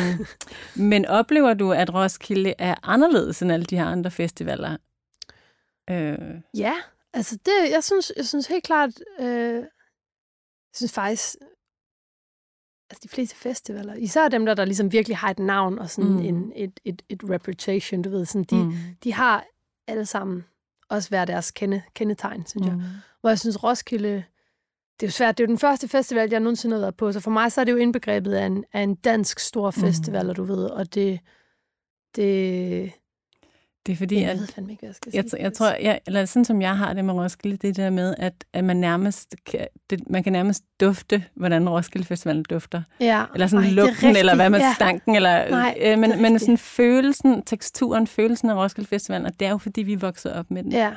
men 0.75 1.05
oplever 1.05 1.53
du, 1.53 1.71
at 1.71 1.93
Roskilde 1.93 2.53
er 2.59 2.75
anderledes 2.83 3.41
end 3.41 3.51
alle 3.51 3.65
de 3.65 3.77
her 3.77 3.85
andre 3.85 4.11
festivaler? 4.11 4.77
Øh, 5.89 6.17
Ja, 6.57 6.73
altså 7.13 7.35
det, 7.45 7.71
jeg 7.71 7.83
synes, 7.83 8.11
jeg 8.17 8.25
synes 8.25 8.47
helt 8.47 8.63
klart, 8.63 8.89
øh, 9.19 9.53
jeg 9.55 9.63
synes 10.75 10.93
faktisk, 10.93 11.35
altså 12.89 12.99
de 13.03 13.09
fleste 13.09 13.35
festivaler, 13.35 13.93
især 13.93 14.27
dem 14.27 14.45
der, 14.45 14.53
der 14.53 14.65
ligesom 14.65 14.91
virkelig 14.91 15.17
har 15.17 15.29
et 15.29 15.39
navn 15.39 15.79
og 15.79 15.89
sådan 15.89 16.11
mm. 16.11 16.17
Mm. 16.17 16.25
en, 16.25 16.51
et, 16.55 16.79
et, 16.85 17.01
et 17.09 17.21
reputation, 17.29 18.01
du 18.01 18.09
ved, 18.09 18.25
sådan, 18.25 18.43
de, 18.43 18.55
mm. 18.55 18.61
mm, 18.61 18.75
de 19.03 19.13
har 19.13 19.45
alle 19.87 20.05
sammen 20.05 20.45
også 20.89 21.09
hver 21.09 21.25
deres 21.25 21.51
kende, 21.51 21.81
kendetegn, 21.95 22.45
synes 22.45 22.67
jeg. 22.67 22.75
mm, 22.75 22.83
Hvor 23.21 23.29
jeg 23.29 23.39
synes, 23.39 23.63
Roskilde, 23.63 24.23
det 24.99 25.05
er 25.05 25.07
jo 25.07 25.11
svært, 25.11 25.37
det 25.37 25.43
er 25.43 25.47
jo 25.47 25.51
den 25.51 25.59
første 25.59 25.87
festival, 25.87 26.29
jeg 26.31 26.39
nogensinde 26.39 26.75
har 26.75 26.81
været 26.81 26.95
på, 26.97 27.11
så 27.11 27.19
for 27.19 27.31
mig 27.31 27.51
så 27.51 27.61
er 27.61 27.65
det 27.65 27.71
jo 27.71 27.77
indbegrebet 27.77 28.33
af 28.33 28.45
en, 28.45 28.63
af 28.73 28.81
en 28.81 28.95
dansk 28.95 29.39
stor 29.39 29.71
festival, 29.71 30.23
mm. 30.23 30.29
og 30.29 30.37
du 30.37 30.43
ved, 30.43 30.65
og 30.65 30.93
det, 30.93 31.19
det, 32.15 32.91
Det 33.85 33.91
er 33.91 33.95
fordi, 33.95 34.21
Jeg 34.21 34.29
at 34.31 34.39
ved 34.39 34.47
fandme 34.47 34.71
ikke, 34.71 34.81
hvad 34.81 34.89
jeg 34.89 34.95
skal 34.95 35.11
jeg, 35.13 35.23
sige. 35.29 35.41
jeg 35.43 35.53
tror, 35.53 35.67
jeg, 35.81 35.99
eller 36.07 36.25
sådan 36.25 36.45
som 36.45 36.61
jeg 36.61 36.77
har 36.77 36.93
det 36.93 37.05
med 37.05 37.13
Roskilde, 37.13 37.57
det 37.57 37.69
er 37.69 37.83
der 37.83 37.89
med, 37.89 38.15
at, 38.17 38.33
at 38.53 38.63
man 38.63 38.77
nærmest 38.77 39.35
kan, 39.45 39.67
det, 39.89 40.09
man 40.09 40.23
kan 40.23 40.33
nærmest 40.33 40.63
dufte, 40.81 41.23
hvordan 41.35 41.69
Roskilde 41.69 42.07
Festivalen 42.07 42.43
dufter. 42.49 42.81
ja. 42.99 43.23
Eller 43.33 43.47
sådan 43.47 43.65
Ej, 43.65 43.71
lugten, 43.71 44.15
eller 44.15 44.35
hvad 44.35 44.49
med 44.49 44.59
ja. 44.59 44.73
stanken, 44.75 45.15
eller, 45.15 45.49
Nej, 45.49 45.77
øh, 45.81 45.99
men, 45.99 46.21
men 46.21 46.39
sådan 46.39 46.57
følelsen, 46.57 47.41
teksturen, 47.43 48.07
følelsen 48.07 48.49
af 48.49 48.55
Roskilde 48.55 48.89
Festivalen, 48.89 49.25
og 49.25 49.39
det 49.39 49.45
er 49.45 49.51
jo 49.51 49.57
fordi, 49.57 49.81
vi 49.81 49.95
vokset 49.95 50.33
op 50.33 50.51
med 50.51 50.63
den. 50.63 50.71
Ja, 50.71 50.91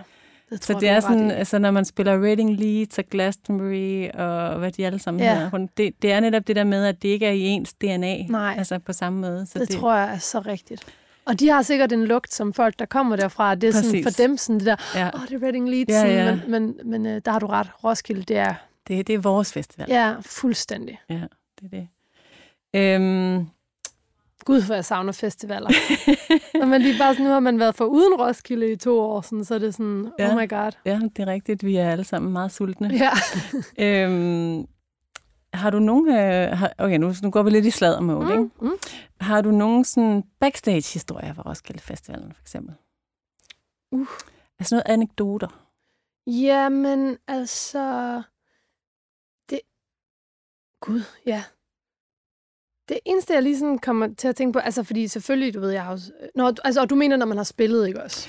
det 0.50 0.64
Så 0.64 0.72
det 0.74 0.82
jeg, 0.82 0.96
er 0.96 1.00
sådan, 1.00 1.30
altså 1.30 1.58
når 1.58 1.70
man 1.70 1.84
spiller 1.84 2.24
Reading 2.24 2.56
Leeds 2.56 2.98
og 2.98 3.04
Glastonbury 3.10 4.08
og 4.14 4.58
hvad 4.58 4.72
de 4.72 4.86
alle 4.86 4.98
sammen 4.98 5.22
Ja. 5.22 5.50
rundt, 5.52 5.76
det, 5.78 6.02
det 6.02 6.12
er 6.12 6.20
netop 6.20 6.46
det 6.46 6.56
der 6.56 6.64
med, 6.64 6.84
at 6.86 7.02
det 7.02 7.08
ikke 7.08 7.26
er 7.26 7.30
i 7.30 7.40
ens 7.40 7.74
DNA, 7.74 8.22
Nej. 8.28 8.54
altså 8.58 8.78
på 8.78 8.92
samme 8.92 9.20
måde. 9.20 9.46
Så 9.46 9.58
det, 9.58 9.68
det 9.68 9.76
tror 9.76 9.94
jeg 9.96 10.14
er 10.14 10.18
så 10.18 10.38
rigtigt. 10.40 10.86
Og 11.26 11.40
de 11.40 11.48
har 11.48 11.62
sikkert 11.62 11.92
en 11.92 12.04
lugt, 12.04 12.34
som 12.34 12.52
folk, 12.52 12.78
der 12.78 12.86
kommer 12.86 13.16
derfra, 13.16 13.54
det 13.54 13.68
er 13.68 13.72
sådan 13.72 14.02
for 14.02 14.10
dem 14.10 14.36
sådan 14.36 14.58
det 14.60 14.66
der, 14.66 14.76
ja, 14.94 15.08
åh, 15.14 15.22
oh, 15.22 15.28
det 15.28 15.34
er 15.34 15.42
Reading 15.46 15.68
Leeds, 15.70 15.88
Ja, 15.88 16.06
ja. 16.06 16.34
men, 16.34 16.42
men, 16.50 16.90
men 16.90 17.06
øh, 17.06 17.20
der 17.24 17.30
har 17.30 17.38
du 17.38 17.46
ret. 17.46 17.68
Roskilde, 17.84 18.22
det 18.22 18.36
er, 18.36 18.54
det, 18.88 19.06
det 19.06 19.14
er 19.14 19.18
vores 19.18 19.52
festival. 19.52 19.86
ja, 19.88 20.14
fuldstændig. 20.20 21.00
ja 21.10 21.20
det 21.60 21.64
er 21.64 21.68
det. 21.68 21.88
Øhm, 22.74 23.46
Gud, 24.44 24.62
hvor 24.66 24.74
jeg 24.74 24.84
savner 24.84 25.12
festivaler. 25.12 25.68
Når 26.58 26.66
man 26.66 26.82
lige 26.82 26.98
bare 26.98 27.14
sådan, 27.14 27.26
nu 27.26 27.32
har 27.32 27.40
man 27.40 27.58
været 27.58 27.74
for 27.74 27.84
uden 27.84 28.14
Roskilde 28.14 28.72
i 28.72 28.76
to 28.76 29.00
år, 29.00 29.20
sådan, 29.20 29.44
så 29.44 29.54
er 29.54 29.58
det 29.58 29.74
sådan, 29.74 30.06
Ja. 30.18 30.30
oh 30.30 30.36
my 30.42 30.48
god. 30.48 30.72
ja, 30.84 31.00
det 31.16 31.18
er 31.22 31.26
rigtigt. 31.26 31.64
Vi 31.64 31.76
er 31.76 31.90
alle 31.90 32.04
sammen 32.04 32.32
meget 32.32 32.52
sultne. 32.52 32.90
Ja. 32.94 33.10
Øhm, 34.04 34.66
har 35.54 35.70
du 35.70 35.78
nogen... 35.78 36.08
Øh, 36.08 36.58
har, 36.58 36.72
okay, 36.78 36.96
nu, 36.98 37.12
nu 37.22 37.30
går 37.30 37.42
vi 37.42 37.50
lidt 37.50 37.66
i 37.66 37.70
sladdermode, 37.70 38.24
mm. 38.24 38.32
ikke? 38.32 38.50
Mm. 38.60 38.78
Har 39.20 39.40
du 39.40 39.50
nogen 39.50 39.84
sådan 39.84 40.24
backstage-historier 40.40 41.34
fra 41.34 41.42
Roskilde 41.42 41.80
Festivalen, 41.80 42.32
for 42.32 42.42
eksempel? 42.42 42.74
Uh. 43.92 44.08
Altså 44.58 44.74
noget 44.74 44.82
anekdoter. 44.86 45.68
Jamen, 46.26 47.18
altså... 47.28 48.22
Det... 49.50 49.60
Gud, 50.80 51.02
ja. 51.26 51.44
Det 52.88 52.98
eneste, 53.04 53.34
jeg 53.34 53.42
lige 53.42 53.58
sådan 53.58 53.78
kommer 53.78 54.14
til 54.14 54.28
at 54.28 54.36
tænke 54.36 54.52
på, 54.52 54.58
altså 54.58 54.82
fordi 54.82 55.08
selvfølgelig, 55.08 55.54
du 55.54 55.60
ved, 55.60 55.70
jeg 55.70 55.84
har 55.84 55.92
jo... 55.92 55.98
Nå, 56.34 56.52
altså, 56.64 56.80
og 56.80 56.90
du 56.90 56.94
mener, 56.94 57.16
når 57.16 57.26
man 57.26 57.36
har 57.36 57.44
spillet, 57.44 57.88
ikke 57.88 58.02
også? 58.02 58.28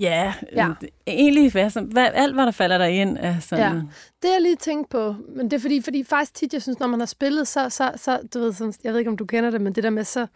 Ja, 0.00 0.34
Ja. 0.52 0.66
ja. 0.66 0.74
egentlig 1.06 1.52
hvad, 1.52 1.70
som- 1.70 1.84
hvad, 1.84 2.08
alt, 2.14 2.34
hvad 2.34 2.44
der 2.46 2.50
falder 2.52 2.78
der 2.78 2.84
ind, 2.84 3.16
er 3.20 3.40
sådan... 3.40 3.74
Ja. 3.74 3.80
Det 4.22 4.24
har 4.24 4.32
jeg 4.32 4.42
lige 4.42 4.56
tænkt 4.56 4.88
på, 4.90 5.14
men 5.36 5.50
det 5.50 5.56
er 5.56 5.60
fordi, 5.60 5.82
fordi 5.82 6.04
faktisk 6.04 6.34
tit, 6.34 6.52
jeg 6.52 6.62
synes, 6.62 6.78
når 6.78 6.86
man 6.86 7.00
har 7.00 7.06
spillet, 7.06 7.48
så, 7.48 7.70
så, 7.70 7.92
så 7.96 8.18
du 8.34 8.38
ved, 8.40 8.52
sådan, 8.52 8.74
jeg 8.84 8.92
ved 8.92 8.98
ikke, 8.98 9.10
om 9.10 9.16
du 9.16 9.24
kender 9.26 9.50
det, 9.50 9.60
men 9.60 9.72
det 9.74 9.84
der 9.84 9.90
med 9.90 10.04
så, 10.04 10.26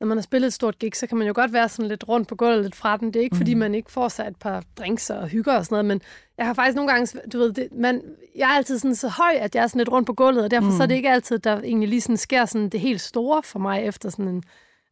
når 0.00 0.06
man 0.06 0.16
har 0.16 0.22
spillet 0.22 0.46
et 0.46 0.52
stort 0.52 0.78
gig, 0.78 0.96
så 0.96 1.06
kan 1.06 1.18
man 1.18 1.26
jo 1.26 1.32
godt 1.36 1.52
være 1.52 1.68
sådan 1.68 1.88
lidt 1.88 2.08
rundt 2.08 2.28
på 2.28 2.34
gulvet, 2.34 2.62
lidt 2.62 2.74
fra 2.74 2.96
den. 2.96 3.08
Det 3.08 3.16
er 3.16 3.24
ikke, 3.24 3.36
fordi 3.36 3.54
Mhm. 3.54 3.58
man 3.60 3.74
ikke 3.74 3.92
får 3.92 4.08
sig 4.08 4.26
et 4.26 4.36
par 4.36 4.62
drinks 4.78 5.10
og 5.10 5.28
hygger 5.28 5.56
og 5.56 5.64
sådan 5.64 5.74
noget, 5.74 5.84
men 5.84 6.00
jeg 6.38 6.46
har 6.46 6.54
faktisk 6.54 6.76
nogle 6.76 6.92
gange, 6.92 7.18
du 7.32 7.38
ved, 7.38 7.52
det, 7.52 7.68
man, 7.72 8.02
jeg 8.36 8.50
er 8.50 8.56
altid 8.56 8.78
sådan 8.78 8.94
så 8.94 9.08
høj, 9.08 9.34
at 9.40 9.54
jeg 9.54 9.62
er 9.62 9.66
sådan 9.66 9.78
lidt 9.78 9.88
rundt 9.92 10.06
på 10.06 10.14
gulvet, 10.14 10.44
og 10.44 10.50
derfor 10.50 10.70
mm. 10.70 10.76
så 10.76 10.82
er 10.82 10.86
det 10.86 10.94
ikke 10.94 11.10
altid, 11.10 11.38
der 11.38 11.60
egentlig 11.60 11.88
lige 11.88 12.00
sådan 12.00 12.16
sker 12.16 12.44
sådan 12.44 12.68
det 12.68 12.80
helt 12.80 13.00
store 13.00 13.42
for 13.42 13.58
mig 13.58 13.82
efter 13.82 14.10
sådan 14.10 14.28
en, 14.28 14.42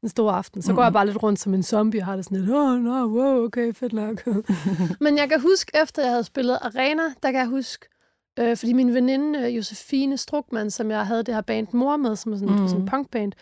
en 0.02 0.08
stor 0.08 0.30
aften. 0.30 0.62
Så 0.62 0.72
går 0.74 0.82
jeg 0.82 0.92
bare 0.92 1.06
lidt 1.06 1.22
rundt 1.22 1.40
som 1.40 1.54
en 1.54 1.62
zombie 1.62 2.00
og 2.00 2.06
har 2.06 2.16
det 2.16 2.24
sådan 2.24 2.38
lidt, 2.38 2.50
åh, 2.50 2.72
oh, 2.72 2.78
no, 2.78 3.06
wow, 3.06 3.44
okay, 3.44 3.74
fedt 3.74 3.92
nok. 3.92 4.26
Men 5.04 5.18
jeg 5.18 5.28
kan 5.28 5.40
huske, 5.40 5.72
efter 5.82 6.02
jeg 6.02 6.10
havde 6.10 6.24
spillet 6.24 6.58
Arena, 6.62 7.02
der 7.22 7.30
kan 7.30 7.40
jeg 7.40 7.46
huske, 7.46 7.86
øh, 8.38 8.56
fordi 8.56 8.72
min 8.72 8.94
veninde 8.94 9.38
øh, 9.38 9.56
Josefine 9.56 10.16
Strukman, 10.16 10.70
som 10.70 10.90
jeg 10.90 11.06
havde 11.06 11.22
det 11.22 11.34
her 11.34 11.42
band 11.42 11.66
Mor 11.72 11.96
med, 11.96 12.16
som 12.16 12.32
er 12.32 12.36
sådan, 12.36 12.60
mm. 12.60 12.68
sådan 12.68 12.82
en 12.82 12.88
punkband, 12.88 13.32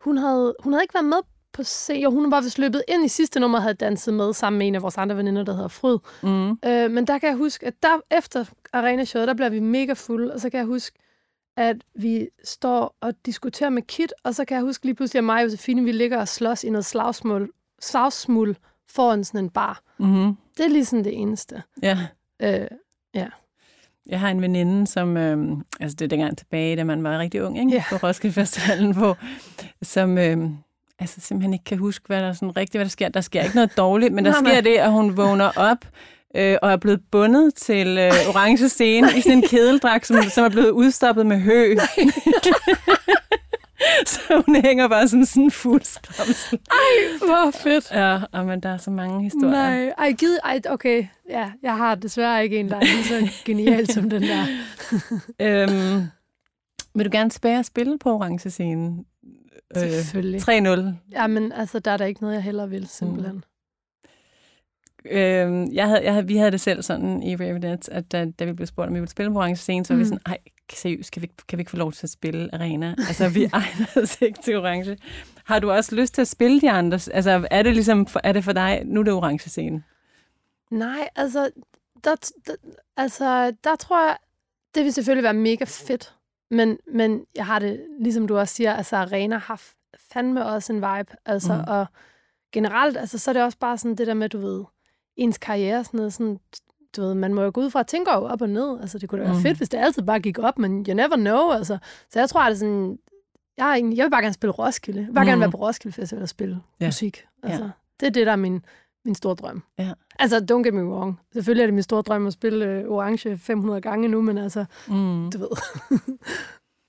hun 0.00 0.16
havde, 0.16 0.54
hun 0.60 0.72
havde 0.72 0.84
ikke 0.84 0.94
været 0.94 1.06
med 1.06 1.18
på 1.52 1.62
scenen. 1.62 2.02
Jo, 2.02 2.10
hun 2.10 2.30
var 2.30 2.40
vist 2.40 2.58
løbet 2.58 2.82
ind 2.88 3.04
i 3.04 3.08
sidste 3.08 3.40
nummer 3.40 3.58
og 3.58 3.62
havde 3.62 3.74
danset 3.74 4.14
med 4.14 4.32
sammen 4.32 4.58
med 4.58 4.66
en 4.66 4.74
af 4.74 4.82
vores 4.82 4.98
andre 4.98 5.16
veninder, 5.16 5.44
der 5.44 5.52
hedder 5.52 5.68
Fryd. 5.68 5.98
Mm. 6.22 6.50
Øh, 6.50 6.90
men 6.90 7.06
der 7.06 7.18
kan 7.18 7.28
jeg 7.28 7.36
huske, 7.36 7.66
at 7.66 7.74
der 7.82 8.00
efter 8.10 8.44
arena-showet, 8.72 9.28
der 9.28 9.34
bliver 9.34 9.48
vi 9.48 9.60
mega 9.60 9.92
fulde, 9.92 10.34
og 10.34 10.40
så 10.40 10.50
kan 10.50 10.58
jeg 10.58 10.66
huske, 10.66 10.98
at 11.60 11.76
vi 11.94 12.28
står 12.44 12.96
og 13.00 13.14
diskuterer 13.26 13.70
med 13.70 13.82
Kit, 13.82 14.12
og 14.24 14.34
så 14.34 14.44
kan 14.44 14.54
jeg 14.54 14.64
huske 14.64 14.84
lige 14.86 14.94
pludselig, 14.94 15.18
at 15.18 15.24
mig 15.24 15.36
og 15.36 15.44
Josefine, 15.44 15.84
vi 15.84 15.92
ligger 15.92 16.18
og 16.18 16.28
slås 16.28 16.64
i 16.64 16.70
noget 16.70 16.84
slagsmål, 16.84 17.50
slagsmål 17.80 18.56
foran 18.90 19.24
sådan 19.24 19.40
en 19.44 19.50
bar. 19.50 19.80
Mm-hmm. 19.98 20.36
Det 20.56 20.64
er 20.64 20.68
lige 20.68 20.84
sådan 20.84 21.04
det 21.04 21.18
eneste. 21.20 21.62
Ja. 21.82 21.98
Øh, 22.42 22.66
Jeg 24.06 24.20
har 24.20 24.28
en 24.28 24.42
veninde, 24.42 24.86
som, 24.86 25.16
øhm, 25.16 25.62
altså 25.80 25.96
det 25.96 26.04
er 26.04 26.08
dengang 26.08 26.38
tilbage, 26.38 26.76
da 26.76 26.84
man 26.84 27.04
var 27.04 27.18
rigtig 27.18 27.42
ung, 27.42 27.58
ikke? 27.58 27.72
Ja. 27.72 27.84
på 27.90 27.96
Roskilde 28.06 28.34
Festivalen, 28.34 28.94
hvor, 28.96 29.18
som 29.82 30.18
øhm, 30.18 30.56
altså 30.98 31.20
simpelthen 31.20 31.52
ikke 31.52 31.64
kan 31.64 31.78
huske, 31.78 32.06
hvad 32.06 32.22
der 32.22 32.32
sådan 32.32 32.56
rigtigt, 32.56 32.78
hvad 32.78 32.84
der 32.84 32.90
sker. 32.90 33.08
Der 33.08 33.20
sker 33.20 33.42
ikke 33.42 33.54
noget 33.54 33.76
dårligt, 33.76 34.12
men 34.14 34.24
der 34.24 34.42
Nej, 34.42 34.52
sker 34.52 34.60
det, 34.60 34.76
at 34.76 34.92
hun 34.92 35.16
vågner 35.16 35.50
op 35.56 35.84
øh, 36.36 36.56
og 36.62 36.72
er 36.72 36.76
blevet 36.76 37.00
bundet 37.10 37.54
til 37.54 37.98
øh, 37.98 38.12
orange 38.28 38.68
scene 38.68 39.08
i 39.16 39.20
sådan 39.20 39.38
en 39.38 39.42
kedeldragt, 39.42 40.06
som, 40.06 40.22
som 40.22 40.44
er 40.44 40.48
blevet 40.48 40.70
udstoppet 40.70 41.26
med 41.26 41.40
hø. 41.40 41.76
så 44.06 44.42
hun 44.46 44.56
hænger 44.56 44.88
bare 44.88 45.08
som 45.08 45.24
sådan 45.24 45.42
en 45.42 45.50
fuld 45.50 45.82
skramsel. 45.82 46.58
hvor 47.18 47.50
fedt. 47.50 47.90
Ja, 47.90 48.20
og 48.32 48.46
men 48.46 48.60
der 48.60 48.68
er 48.68 48.76
så 48.76 48.90
mange 48.90 49.22
historier. 49.22 49.50
Nej, 49.50 49.88
ej, 49.98 50.12
gid, 50.12 50.36
ej, 50.44 50.60
okay. 50.68 51.06
Ja, 51.30 51.50
jeg 51.62 51.76
har 51.76 51.94
desværre 51.94 52.44
ikke 52.44 52.60
en, 52.60 52.68
der 52.68 52.76
er 52.76 52.80
lige 52.80 53.04
så 53.04 53.28
genial 53.44 53.92
som 53.92 54.10
den 54.10 54.22
der. 54.22 54.44
Øhm, 55.40 56.02
vil 56.94 57.06
du 57.06 57.10
gerne 57.12 57.30
tilbage 57.30 57.58
og 57.58 57.64
spille 57.64 57.98
på 57.98 58.14
orange 58.14 58.50
scenen? 58.50 59.04
Selvfølgelig. 59.76 60.42
3-0. 60.42 60.80
Jamen, 61.12 61.52
altså, 61.52 61.78
der 61.78 61.90
er 61.90 61.96
der 61.96 62.04
ikke 62.04 62.20
noget, 62.20 62.34
jeg 62.34 62.42
hellere 62.42 62.70
vil, 62.70 62.88
simpelthen. 62.88 63.44
Øhm, 65.04 65.72
jeg 65.72 65.86
havde, 65.88 66.04
jeg 66.04 66.12
havde, 66.12 66.26
vi 66.26 66.36
havde 66.36 66.50
det 66.50 66.60
selv 66.60 66.82
sådan 66.82 67.22
i 67.22 67.36
Ravenet, 67.36 67.88
at 67.88 68.12
da, 68.12 68.24
da 68.38 68.44
vi 68.44 68.52
blev 68.52 68.66
spurgt, 68.66 68.88
om 68.88 68.94
vi 68.94 69.00
ville 69.00 69.10
spille 69.10 69.32
på 69.32 69.38
orange 69.38 69.56
scene, 69.56 69.84
så 69.84 69.92
var 69.92 69.98
vi 69.98 70.02
Mm. 70.02 70.08
sådan, 70.08 70.20
ej, 70.26 70.38
seriøst, 70.72 71.12
kan 71.12 71.22
vi, 71.22 71.24
ikke- 71.24 71.46
kan 71.48 71.58
vi 71.58 71.60
ikke 71.60 71.70
få 71.70 71.76
lov 71.76 71.92
til 71.92 72.06
at 72.06 72.10
spille 72.10 72.54
arena? 72.54 72.94
Altså, 73.08 73.28
vi 73.28 73.44
egner 73.52 73.86
os 74.02 74.22
ikke 74.22 74.38
til 74.44 74.56
orange. 74.58 74.98
Har 75.44 75.58
du 75.58 75.70
også 75.70 75.94
lyst 75.94 76.14
til 76.14 76.20
at 76.22 76.28
spille 76.28 76.60
de 76.60 76.70
andre? 76.70 76.98
Altså, 77.12 77.46
er 77.50 77.62
det 77.62 77.74
ligesom, 77.74 78.06
for, 78.06 78.20
er 78.24 78.32
det 78.32 78.44
for 78.44 78.52
dig, 78.52 78.82
nu 78.84 79.00
er 79.00 79.04
det 79.04 79.12
orange 79.12 79.50
scene? 79.50 79.82
Nej, 80.70 81.08
altså 81.16 81.50
der, 82.04 82.14
der, 82.46 82.54
altså, 82.96 83.52
der 83.64 83.76
tror 83.76 84.06
jeg, 84.06 84.16
det 84.74 84.84
vil 84.84 84.92
selvfølgelig 84.92 85.24
være 85.24 85.34
mega 85.34 85.64
fedt. 85.64 86.14
Men, 86.50 86.78
men 86.94 87.24
jeg 87.34 87.46
har 87.46 87.58
det, 87.58 87.80
ligesom 88.00 88.26
du 88.28 88.38
også 88.38 88.54
siger, 88.54 88.74
altså 88.74 88.96
Arena 88.96 89.38
har 89.38 89.62
fandme 90.12 90.46
også 90.46 90.72
en 90.72 90.76
vibe. 90.78 91.12
Altså, 91.26 91.52
Mhm. 91.52 91.62
mm. 91.62 91.70
og 91.72 91.86
generelt, 92.52 92.96
altså, 92.96 93.18
så 93.18 93.30
er 93.30 93.32
det 93.32 93.42
også 93.42 93.58
bare 93.58 93.78
sådan 93.78 93.94
det 93.94 94.06
der 94.06 94.14
med, 94.14 94.28
du 94.28 94.38
ved, 94.38 94.64
ens 95.20 95.38
karriere, 95.38 95.84
sådan 95.84 95.98
noget, 95.98 96.12
sådan, 96.12 96.38
du 96.96 97.02
ved, 97.02 97.14
man 97.14 97.34
må 97.34 97.42
jo 97.42 97.50
gå 97.54 97.60
ud 97.60 97.70
fra, 97.70 97.80
at 97.80 97.94
går 98.06 98.14
jo 98.14 98.24
op 98.24 98.42
og 98.42 98.48
ned. 98.48 98.80
Altså, 98.80 98.98
det 98.98 99.08
kunne 99.08 99.18
da 99.20 99.24
være 99.24 99.34
Mhm. 99.34 99.42
fedt, 99.42 99.56
hvis 99.56 99.68
det 99.68 99.78
altid 99.78 100.02
bare 100.02 100.20
gik 100.20 100.38
op, 100.38 100.58
men 100.58 100.86
you 100.88 100.94
never 100.94 101.16
know, 101.16 101.50
altså. 101.50 101.78
Så 102.10 102.18
jeg 102.18 102.28
tror, 102.28 102.40
at 102.40 102.46
det 102.46 102.54
er 102.54 102.58
sådan, 102.58 102.98
jeg, 103.56 103.72
egentlig- 103.74 103.96
jeg 103.96 104.04
vil 104.04 104.10
bare 104.10 104.22
gerne 104.22 104.32
spille 104.34 104.52
Roskilde. 104.52 105.00
Jeg 105.00 105.06
vil 105.06 105.14
bare 105.14 105.24
gerne 105.24 105.36
Mhm. 105.36 105.40
være 105.40 105.50
på 105.50 105.56
Roskilde 105.56 105.94
Festival 105.94 106.22
og 106.22 106.28
spille 106.28 106.60
Ja. 106.80 106.86
musik. 106.86 107.24
Altså, 107.42 107.62
Ja. 107.64 107.70
Det 108.00 108.06
er 108.06 108.10
det, 108.10 108.26
der 108.26 108.32
er 108.32 108.36
min, 108.36 108.64
min 109.04 109.14
store 109.14 109.34
drøm. 109.34 109.62
Ja. 109.78 109.92
Altså, 110.18 110.36
don't 110.52 110.62
get 110.64 110.74
me 110.74 110.84
wrong. 110.84 111.20
Selvfølgelig 111.32 111.62
er 111.62 111.66
det 111.66 111.74
min 111.74 111.82
store 111.82 112.02
drøm 112.02 112.26
at 112.26 112.32
spille 112.32 112.64
øh, 112.64 112.84
Orange 112.88 113.38
500 113.38 113.80
gange 113.80 114.08
nu, 114.08 114.22
men 114.22 114.38
altså, 114.38 114.64
Mm. 114.88 115.30
du 115.30 115.38
ved. 115.38 115.48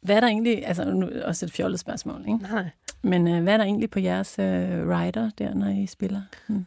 Hvad 0.05 0.15
er 0.15 0.19
der 0.19 0.27
egentlig, 0.27 0.67
altså 0.67 0.83
nu 0.91 1.09
også 1.25 1.45
et 1.45 1.51
fjollet 1.51 1.79
spørgsmål, 1.79 2.21
ikke? 2.27 2.37
Nej. 2.37 2.69
Men 3.03 3.27
øh, 3.27 3.43
hvad 3.43 3.53
er 3.53 3.57
der 3.57 3.63
egentlig 3.63 3.89
på 3.89 3.99
jeres 3.99 4.39
øh, 4.39 4.45
rider 4.89 5.29
der, 5.37 5.53
når 5.53 5.67
I 5.67 5.85
spiller? 5.87 6.21
Mm. 6.47 6.65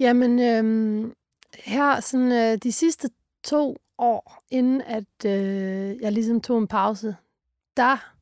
Jamen, 0.00 0.40
øhm, 0.40 1.12
her 1.54 2.00
sådan 2.00 2.32
øh, 2.32 2.58
de 2.62 2.72
sidste 2.72 3.08
to 3.44 3.76
år, 3.98 4.44
inden 4.50 4.80
at 4.80 5.24
øh, 5.26 6.00
jeg 6.00 6.12
ligesom 6.12 6.40
tog 6.40 6.58
en 6.58 6.66
pause, 6.66 7.16
der, 7.76 8.12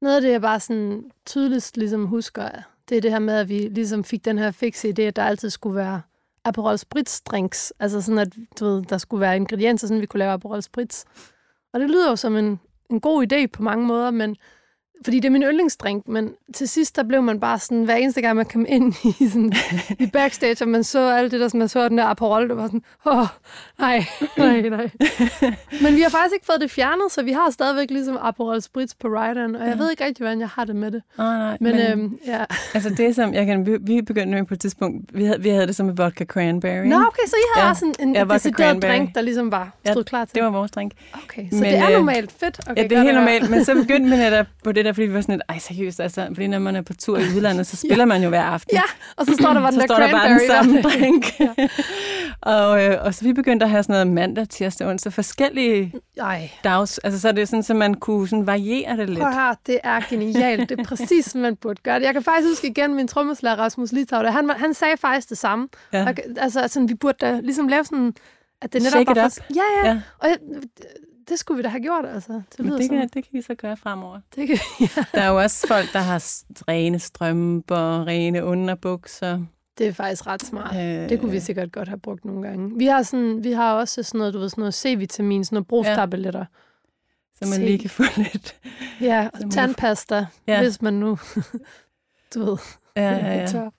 noget 0.00 0.16
af 0.16 0.22
det, 0.22 0.30
jeg 0.30 0.40
bare 0.40 0.60
sådan 0.60 1.10
tydeligst 1.26 1.76
ligesom 1.76 2.06
husker, 2.06 2.48
det 2.88 2.96
er 2.96 3.00
det 3.00 3.10
her 3.10 3.18
med, 3.18 3.34
at 3.34 3.48
vi 3.48 3.58
ligesom 3.58 4.04
fik 4.04 4.24
den 4.24 4.38
her 4.38 4.50
fikse 4.50 4.88
idé, 4.88 5.02
at 5.02 5.16
der 5.16 5.24
altid 5.24 5.50
skulle 5.50 5.76
være 5.76 6.02
Aperol 6.44 6.78
Spritz 6.78 7.20
drinks. 7.20 7.72
Altså 7.80 8.00
sådan, 8.00 8.18
at 8.18 8.32
du 8.60 8.64
ved, 8.64 8.82
der 8.82 8.98
skulle 8.98 9.20
være 9.20 9.36
ingredienser, 9.36 9.86
sådan 9.86 10.00
vi 10.00 10.06
kunne 10.06 10.18
lave 10.18 10.32
Aperol 10.32 10.62
Spritz. 10.62 11.04
Og 11.72 11.80
det 11.80 11.90
lyder 11.90 12.10
jo 12.10 12.16
som 12.16 12.36
en, 12.36 12.60
en 12.90 13.00
god 13.00 13.32
idé 13.32 13.46
på 13.46 13.62
mange 13.62 13.86
måder, 13.86 14.10
men 14.10 14.36
fordi 15.04 15.16
det 15.20 15.24
er 15.24 15.30
min 15.30 15.42
yndlingsdrink, 15.42 16.08
men 16.08 16.30
til 16.54 16.68
sidst, 16.68 16.96
der 16.96 17.02
blev 17.02 17.22
man 17.22 17.40
bare 17.40 17.58
sådan, 17.58 17.84
hver 17.84 17.94
eneste 17.94 18.20
gang, 18.20 18.36
man 18.36 18.46
kom 18.46 18.66
ind 18.68 18.94
i, 19.20 19.28
sådan, 19.28 19.52
i 19.98 20.06
backstage, 20.06 20.56
og 20.64 20.68
man 20.68 20.84
så 20.84 21.10
alt 21.10 21.32
det 21.32 21.40
der, 21.40 21.48
som 21.48 21.58
man 21.58 21.68
så 21.68 21.88
den 21.88 21.98
der 21.98 22.04
Aperol, 22.04 22.48
det 22.48 22.56
var 22.56 22.66
sådan, 22.66 22.82
åh, 23.06 23.26
nej, 23.78 24.04
nej, 24.38 24.60
nej. 24.60 24.90
men 25.82 25.96
vi 25.96 26.00
har 26.00 26.08
faktisk 26.10 26.34
ikke 26.34 26.46
fået 26.46 26.60
det 26.60 26.70
fjernet, 26.70 27.04
så 27.12 27.22
vi 27.22 27.32
har 27.32 27.50
stadigvæk 27.50 27.90
ligesom 27.90 28.18
Aperol 28.22 28.62
Spritz 28.62 28.92
på 29.00 29.08
rideren, 29.08 29.56
og 29.56 29.66
jeg 29.66 29.74
Ja. 29.76 29.82
ved 29.82 29.90
ikke 29.90 30.04
rigtig, 30.04 30.22
hvordan 30.24 30.40
jeg 30.40 30.48
har 30.48 30.64
det 30.64 30.76
med 30.76 30.90
det. 30.90 31.02
Oh, 31.18 31.24
nej, 31.24 31.56
Men, 31.60 31.76
men 31.76 31.92
øhm, 31.92 32.18
ja. 32.26 32.44
altså 32.74 32.90
det 32.96 33.14
som, 33.14 33.34
jeg 33.34 33.46
kan, 33.46 33.66
vi, 33.66 33.76
vi 33.80 34.02
begyndte 34.02 34.34
med 34.38 34.44
på 34.46 34.54
et 34.54 34.60
tidspunkt, 34.60 35.10
vi 35.18 35.24
havde, 35.24 35.42
vi 35.42 35.48
havde 35.48 35.66
det 35.66 35.76
som 35.76 35.88
en 35.88 35.98
vodka 35.98 36.24
cranberry. 36.24 36.86
Nå, 36.86 36.96
okay, 36.96 37.22
så 37.26 37.36
I 37.36 37.44
havde 37.54 37.66
Ja. 37.66 37.70
også 37.70 37.84
en, 37.98 38.08
en 38.08 38.14
Ja, 38.14 38.24
decideret 38.24 38.82
drink, 38.82 39.14
der 39.14 39.20
ligesom 39.20 39.52
var 39.52 39.72
Ja, 39.86 39.92
stod 39.92 40.04
klar 40.04 40.24
til. 40.24 40.34
Det 40.34 40.42
var 40.44 40.50
vores 40.50 40.70
drink. 40.70 40.92
Okay, 41.24 41.42
så 41.50 41.54
Men, 41.56 41.64
det 41.64 41.78
er 41.78 41.86
øh, 41.86 41.92
normalt 41.92 42.32
fedt. 42.40 42.60
Okay, 42.70 42.82
ja, 42.82 42.88
det 42.88 42.98
er 42.98 43.02
helt 43.02 43.14
normalt, 43.14 43.50
men 43.50 43.64
så 43.64 43.74
begyndte 43.74 44.10
vi 44.10 44.16
netop 44.16 44.46
på 44.64 44.72
det 44.72 44.84
der, 44.88 44.94
fordi 44.94 45.06
vi 45.06 45.14
var 45.14 45.20
sådan 45.20 45.34
lidt, 45.34 45.42
ej 45.48 45.58
seriøst, 45.58 46.00
altså, 46.00 46.26
fordi 46.26 46.46
når 46.46 46.58
man 46.58 46.76
er 46.76 46.82
på 46.82 46.92
tur 46.94 47.18
i 47.18 47.22
udlandet, 47.36 47.66
så 47.66 47.76
spiller 47.86 48.04
man 48.04 48.22
jo 48.22 48.28
hver 48.28 48.42
aften. 48.42 48.74
Ja, 48.76 48.82
og 49.16 49.26
så 49.26 49.32
står 49.40 49.52
der 49.52 49.60
bare 49.60 49.70
den 49.72 49.80
så 49.80 49.86
der 49.86 49.94
står 49.94 49.96
der 50.06 50.10
bare 50.12 50.28
den 50.28 50.40
samme 50.50 50.82
drink. 50.82 51.24
og, 52.56 52.84
øh, 52.84 52.96
og 53.04 53.14
så 53.14 53.24
vi 53.24 53.32
begyndte 53.32 53.64
at 53.64 53.70
have 53.70 53.82
sådan 53.82 53.92
noget 53.92 54.06
mandag, 54.06 54.48
tirsdag, 54.48 54.86
onsdag, 54.88 55.12
forskellige 55.12 55.92
Ej, 56.20 56.50
dags. 56.64 56.98
Altså 56.98 57.20
så 57.20 57.28
er 57.28 57.32
det 57.32 57.48
sådan, 57.48 57.62
så 57.62 57.74
man 57.74 57.94
kunne 57.94 58.28
sådan 58.28 58.46
variere 58.46 58.96
det 58.96 59.08
lidt. 59.10 59.20
prøv 59.20 59.32
her, 59.32 59.54
det 59.66 59.78
er 59.84 60.00
genialt. 60.10 60.68
Det 60.68 60.80
er 60.80 60.84
præcis, 60.84 61.24
som 61.24 61.40
man 61.40 61.56
burde 61.56 61.80
gøre 61.82 61.98
det. 61.98 62.04
Jeg 62.06 62.12
kan 62.12 62.22
faktisk 62.22 62.48
huske 62.50 62.66
igen 62.68 62.94
min 62.94 63.08
trommeslager 63.08 63.56
Rasmus 63.56 63.92
Litau, 63.92 64.22
der, 64.22 64.30
han, 64.30 64.50
han 64.50 64.74
sagde 64.74 64.96
faktisk 64.96 65.28
det 65.28 65.38
samme. 65.38 65.68
Ja. 65.92 66.06
Og, 66.06 66.14
altså, 66.36 66.68
sådan, 66.68 66.88
vi 66.88 66.94
burde 66.94 67.16
da 67.20 67.40
ligesom 67.40 67.68
lave 67.68 67.84
sådan, 67.84 68.14
at 68.62 68.72
det 68.72 68.82
netop 68.82 68.92
Shake 68.92 69.26
it 69.26 69.32
for- 69.34 69.54
Ja, 69.54 69.60
ja. 69.82 69.88
Ja. 69.88 69.92
ja. 69.94 70.00
Og 70.18 70.28
jeg, 70.28 70.36
det 71.28 71.38
skulle 71.38 71.56
vi 71.56 71.62
da 71.62 71.68
have 71.68 71.82
gjort, 71.82 72.06
altså. 72.06 72.32
Det 72.32 72.58
Men 72.58 72.66
lyder 72.66 72.78
det, 72.78 72.88
kan, 72.90 73.00
det 73.00 73.12
kan 73.12 73.24
vi 73.32 73.42
så 73.42 73.54
gøre 73.54 73.76
fremover. 73.76 74.20
det 74.34 74.46
kan, 74.48 74.58
ja. 74.80 75.04
Der 75.14 75.20
er 75.22 75.28
jo 75.28 75.38
også 75.38 75.66
folk, 75.68 75.92
der 75.92 75.98
har 75.98 76.24
rene 76.68 76.98
strømper, 76.98 78.06
rene 78.06 78.44
underbukser. 78.44 79.40
Det 79.78 79.86
er 79.86 79.92
faktisk 79.92 80.26
ret 80.26 80.42
smart. 80.42 80.76
Øh, 80.76 81.08
Det 81.08 81.20
kunne 81.20 81.30
vi 81.32 81.40
sikkert 81.40 81.72
godt 81.72 81.88
have 81.88 81.98
brugt 82.00 82.24
nogle 82.24 82.42
gange. 82.48 82.78
Vi 82.78 82.86
har, 82.86 83.02
sådan, 83.02 83.44
vi 83.44 83.52
har 83.52 83.72
også 83.74 84.02
sådan 84.02 84.18
noget, 84.18 84.34
du 84.34 84.38
ved, 84.38 84.48
sådan 84.48 84.62
noget 84.62 84.74
C-vitamin, 84.74 85.44
sådan 85.44 85.56
noget 85.56 85.66
brugstabletter. 85.66 86.44
Så 87.34 87.44
man 87.44 87.52
Se. 87.52 87.60
lige 87.64 87.78
kan 87.78 87.90
få 87.90 88.02
lidt... 88.32 88.56
Ja, 89.00 89.28
og 89.34 89.50
tandpasta, 89.50 90.14
Ja. 90.16 90.54
ja. 90.54 90.60
hvis 90.62 90.82
man 90.82 90.94
nu, 90.94 91.18
du 92.34 92.44
ved, 92.44 92.56
Ja, 92.96 93.10
ja, 93.16 93.34
ja. 93.40 93.46
tør. 93.46 93.70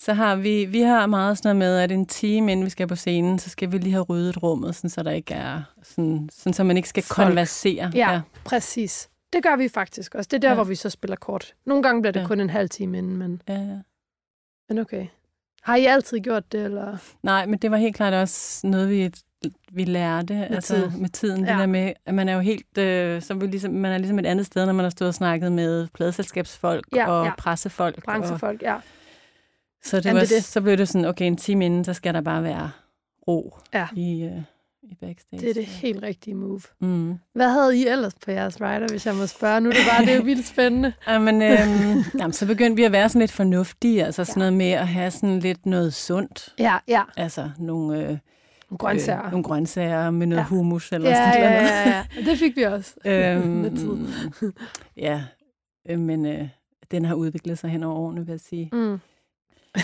Så 0.00 0.12
har 0.12 0.36
vi, 0.36 0.64
vi 0.64 0.80
har 0.80 1.06
meget 1.06 1.38
sådan 1.38 1.56
noget 1.56 1.70
med, 1.72 1.78
at 1.78 1.92
en 1.92 2.06
time 2.06 2.52
inden 2.52 2.64
vi 2.64 2.70
skal 2.70 2.86
på 2.86 2.96
scenen, 2.96 3.38
så 3.38 3.50
skal 3.50 3.72
vi 3.72 3.78
lige 3.78 3.92
have 3.92 4.04
ryddet 4.04 4.42
rummet, 4.42 4.74
sådan, 4.74 4.90
så 4.90 5.02
der 5.02 5.10
ikke 5.10 5.34
er 5.34 5.62
sådan, 5.82 6.28
sådan, 6.32 6.52
så 6.52 6.64
man 6.64 6.76
ikke 6.76 6.88
skal 6.88 7.02
Folk. 7.02 7.26
konversere. 7.28 7.92
Ja, 7.94 8.12
ja, 8.12 8.20
præcis. 8.44 9.08
Det 9.32 9.42
gør 9.42 9.56
vi 9.56 9.68
faktisk 9.68 10.14
også. 10.14 10.28
Det 10.28 10.36
er 10.36 10.40
der, 10.40 10.48
Ja. 10.48 10.54
hvor 10.54 10.64
vi 10.64 10.74
så 10.74 10.90
spiller 10.90 11.16
kort. 11.16 11.54
Nogle 11.66 11.82
gange 11.82 12.02
bliver 12.02 12.12
det 12.12 12.20
Ja. 12.20 12.26
kun 12.26 12.40
en 12.40 12.50
halv 12.50 12.68
time 12.68 12.98
inden, 12.98 13.16
men, 13.16 13.42
ja, 13.48 13.54
ja. 13.54 13.78
men 14.68 14.78
okay. 14.78 15.06
Har 15.62 15.76
I 15.76 15.84
altid 15.84 16.18
gjort 16.20 16.52
det, 16.52 16.64
eller? 16.64 16.96
Nej, 17.22 17.46
men 17.46 17.58
det 17.58 17.70
var 17.70 17.76
helt 17.76 17.96
klart 17.96 18.14
også 18.14 18.66
noget, 18.66 18.90
vi, 18.90 19.10
vi 19.72 19.84
lærte 19.84 20.34
med, 20.34 20.46
altså, 20.50 20.74
tid. 20.74 20.90
med 21.00 21.08
tiden. 21.08 21.40
Det 21.42 21.48
Ja. 21.48 21.52
der 21.58 21.66
med, 21.66 21.92
at 22.06 22.14
man 22.14 22.28
er 22.28 22.34
jo 22.34 22.40
helt, 22.40 22.78
øh, 22.78 23.22
så 23.22 23.34
vi 23.34 23.46
ligesom, 23.46 23.72
man 23.72 23.92
er 23.92 23.98
ligesom 23.98 24.18
et 24.18 24.26
andet 24.26 24.46
sted, 24.46 24.66
når 24.66 24.72
man 24.72 24.84
har 24.84 24.90
stået 24.90 25.08
og 25.08 25.14
snakket 25.14 25.52
med 25.52 25.86
pladselskabsfolk 25.94 26.84
Ja, 26.94 27.10
og 27.10 27.24
ja. 27.26 27.32
pressefolk. 27.38 27.96
Og, 27.96 28.02
Branchefolk, 28.02 28.62
ja. 28.62 28.76
Så, 29.88 29.96
det 29.96 30.04
Jamen, 30.04 30.14
var, 30.14 30.20
det 30.20 30.30
det. 30.30 30.44
så 30.44 30.60
blev 30.60 30.76
det 30.76 30.88
sådan, 30.88 31.04
okay, 31.04 31.24
en 31.26 31.36
time 31.36 31.66
inden, 31.66 31.84
så 31.84 31.92
skal 31.92 32.14
der 32.14 32.20
bare 32.20 32.42
være 32.42 32.70
ro 33.28 33.56
Ja. 33.74 33.86
i, 33.96 34.22
øh, 34.24 34.42
i 34.82 34.94
backstage. 35.00 35.40
Det 35.42 35.50
er 35.50 35.54
det 35.54 35.64
helt 35.66 36.02
rigtige 36.02 36.34
move. 36.34 36.60
Mm. 36.80 37.14
Hvad 37.34 37.48
havde 37.48 37.78
I 37.78 37.86
ellers 37.86 38.14
på 38.24 38.30
jeres 38.30 38.60
rider, 38.60 38.88
hvis 38.88 39.06
jeg 39.06 39.14
må 39.14 39.26
spørge? 39.26 39.60
Nu 39.60 39.68
er 39.68 39.72
det 39.72 39.82
bare, 39.90 40.04
det 40.06 40.12
er 40.12 40.16
jo 40.16 40.22
vildt 40.22 40.46
spændende. 40.46 40.92
Jamen, 41.08 41.42
øhm, 41.42 42.02
jamen, 42.18 42.32
så 42.32 42.46
begyndte 42.46 42.76
vi 42.76 42.84
at 42.84 42.92
være 42.92 43.08
sådan 43.08 43.20
lidt 43.20 43.32
fornuftige, 43.32 44.04
altså 44.04 44.24
sådan 44.24 44.40
Ja. 44.40 44.50
noget 44.50 44.52
med 44.52 44.70
at 44.70 44.88
have 44.88 45.10
sådan 45.10 45.38
lidt 45.38 45.66
noget 45.66 45.94
sundt. 45.94 46.54
Ja, 46.58 46.76
ja. 46.88 47.02
Altså 47.16 47.50
nogle, 47.58 48.08
øh, 48.10 48.18
Grøntsager. 48.78 49.24
øh, 49.24 49.30
nogle 49.30 49.44
grøntsager 49.44 50.10
med 50.10 50.26
noget 50.26 50.42
Ja. 50.42 50.46
hummus 50.46 50.92
eller 50.92 51.10
ja, 51.10 51.32
sådan 51.32 51.42
ja, 51.42 51.50
noget. 51.54 51.68
ja, 51.70 52.04
ja. 52.16 52.30
Det 52.30 52.38
fik 52.38 52.56
vi 52.56 52.62
også. 52.62 52.94
Øhm, 53.06 53.76
ja, 54.96 55.22
øh, 55.88 55.98
men 55.98 56.26
øh, 56.26 56.48
den 56.90 57.04
har 57.04 57.14
udviklet 57.14 57.58
sig 57.58 57.70
hen 57.70 57.82
over 57.82 57.96
årene, 57.98 58.20
vil 58.26 58.32
jeg 58.32 58.40
sige. 58.40 58.68
Mm. 58.72 58.98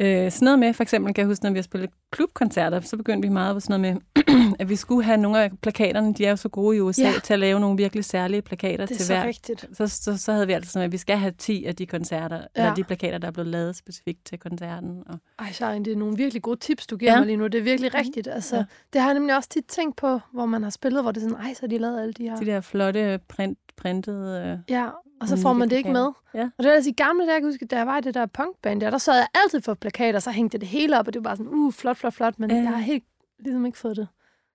Øh, 0.00 0.30
sådan 0.32 0.44
noget 0.46 0.58
med, 0.58 0.72
for 0.74 0.82
eksempel 0.82 1.14
kan 1.14 1.22
jeg 1.22 1.26
huske, 1.28 1.44
når 1.44 1.50
vi 1.52 1.58
har 1.58 1.62
spillet 1.62 1.90
klubkoncerter, 2.10 2.80
så 2.80 2.96
begyndte 2.96 3.28
vi 3.28 3.32
meget 3.32 3.56
på 3.56 3.60
sådan 3.60 3.80
noget 3.80 4.02
med, 4.16 4.24
at 4.60 4.68
vi 4.68 4.76
skulle 4.76 5.04
have 5.04 5.16
nogle 5.16 5.42
af 5.42 5.50
plakaterne, 5.62 6.14
de 6.14 6.24
er 6.26 6.30
jo 6.30 6.36
så 6.36 6.48
gode 6.48 6.76
i 6.76 6.80
USA, 6.80 7.02
Ja. 7.02 7.12
til 7.24 7.32
at 7.32 7.38
lave 7.38 7.60
nogle 7.60 7.76
virkelig 7.76 8.04
særlige 8.04 8.42
plakater 8.42 8.82
er 8.82 8.86
til 8.86 8.98
så 9.04 9.12
hver. 9.14 9.24
rigtigt. 9.26 9.66
Så, 9.72 9.86
så, 9.86 10.16
så 10.18 10.32
havde 10.32 10.46
vi 10.46 10.52
altid 10.52 10.68
sådan, 10.70 10.86
at 10.86 10.92
vi 10.92 10.96
skal 10.96 11.16
have 11.18 11.32
10 11.38 11.64
af 11.64 11.76
de 11.76 11.86
koncerter, 11.86 12.36
ja. 12.36 12.44
Eller 12.62 12.74
de 12.74 12.84
plakater, 12.84 13.18
der 13.18 13.28
er 13.28 13.32
blevet 13.32 13.46
lavet 13.50 13.76
specifikt 13.76 14.24
til 14.26 14.38
koncerten. 14.38 15.02
Og, 15.06 15.18
Ej, 15.38 15.52
Sharin, 15.52 15.84
det 15.84 15.92
er 15.92 15.96
nogle 15.96 16.16
virkelig 16.16 16.42
gode 16.42 16.60
tips, 16.60 16.86
du 16.86 16.96
giver 16.96 17.12
Ja. 17.12 17.18
mig 17.18 17.26
lige 17.26 17.36
nu. 17.36 17.46
Det 17.46 17.58
er 17.58 17.62
virkelig 17.62 17.94
rigtigt. 17.94 18.28
Altså, 18.28 18.56
Ja. 18.56 18.60
ja. 18.60 18.66
Det 18.92 19.00
har 19.00 19.08
jeg 19.08 19.14
nemlig 19.14 19.36
også 19.36 19.48
tit 19.48 19.64
tænkt 19.68 19.96
på, 19.96 20.20
hvor 20.32 20.46
man 20.46 20.62
har 20.62 20.70
spillet, 20.70 21.02
hvor 21.02 21.12
det 21.12 21.22
er 21.24 21.28
sådan, 21.28 21.44
ej, 21.46 21.54
så 21.54 21.60
har 21.62 21.68
de 21.68 21.78
lavet 21.78 22.00
alle 22.00 22.12
de 22.12 22.22
her. 22.28 22.36
de 22.36 22.46
der 22.46 22.60
flotte 22.60 23.20
print, 23.28 23.58
printede... 23.76 24.42
Øh, 24.68 24.74
Ja, 24.74 24.88
og 25.20 25.28
så 25.28 25.36
får 25.42 25.52
man 25.52 25.70
det 25.70 25.76
ikke 25.76 25.92
med. 25.92 26.10
Ja. 26.34 26.50
Og 26.58 26.64
det 26.64 26.70
er 26.70 26.74
altså 26.74 26.90
i 26.90 26.92
gamle 26.92 27.22
dage, 27.22 27.32
jeg 27.32 27.40
kan 27.42 27.48
huske, 27.50 27.66
da 27.66 27.76
jeg 27.76 27.86
var 27.86 27.98
i 27.98 28.00
det 28.00 28.14
der 28.14 28.26
punkband 28.26 28.80
der, 28.80 28.90
der 28.90 28.98
sad 28.98 29.14
jeg 29.16 29.28
altid 29.34 29.60
for 29.60 29.74
plakater, 29.74 30.18
så 30.18 30.30
hængte 30.30 30.58
det 30.58 30.68
hele 30.68 30.98
op, 30.98 31.06
og 31.06 31.12
det 31.12 31.24
var 31.24 31.28
bare 31.30 31.36
sådan, 31.36 31.52
uh, 31.52 31.72
flot, 31.72 31.96
flot, 31.96 32.14
flot, 32.14 32.38
men 32.38 32.50
ja. 32.50 32.56
jeg 32.56 32.68
har 32.68 32.76
helt 32.78 33.04
ligesom 33.38 33.66
ikke 33.66 33.78
fået 33.78 33.96
det 33.96 34.08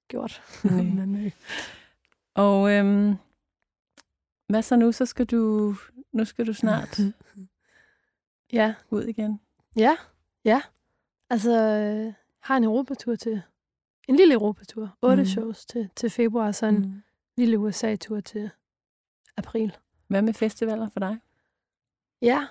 gjort. 0.07 0.41
Nej. 0.63 1.23
øh, 1.25 1.31
Og 2.33 2.71
øhm, 2.71 3.15
hvad 4.47 4.61
så 4.61 4.75
nu? 4.75 4.91
Så 4.91 5.05
skal 5.05 5.25
du, 5.25 5.75
nu 6.11 6.25
skal 6.25 6.47
du 6.47 6.53
snart 6.53 6.99
ja, 8.53 8.73
ud 8.89 9.03
igen. 9.03 9.39
ja, 9.75 9.95
ja. 10.45 10.61
Altså, 11.29 11.51
øh, 11.51 12.13
har 12.39 12.57
en 12.57 12.63
Europatur 12.63 13.15
til, 13.15 13.41
en 14.07 14.15
lille 14.15 14.33
Europatur, 14.33 14.97
otte 15.01 15.21
Mm. 15.23 15.27
shows 15.27 15.65
til, 15.65 15.89
til 15.95 16.09
februar, 16.09 16.47
og 16.47 16.55
så 16.55 16.65
en 16.65 16.77
mm. 16.77 17.01
lille 17.37 17.59
USA-tur 17.59 18.19
til 18.19 18.49
april. 19.37 19.77
Hvad 20.11 20.21
med 20.21 20.33
festivaler 20.33 20.89
for 20.93 20.99
dig? 20.99 21.17
Ja, 22.21 22.45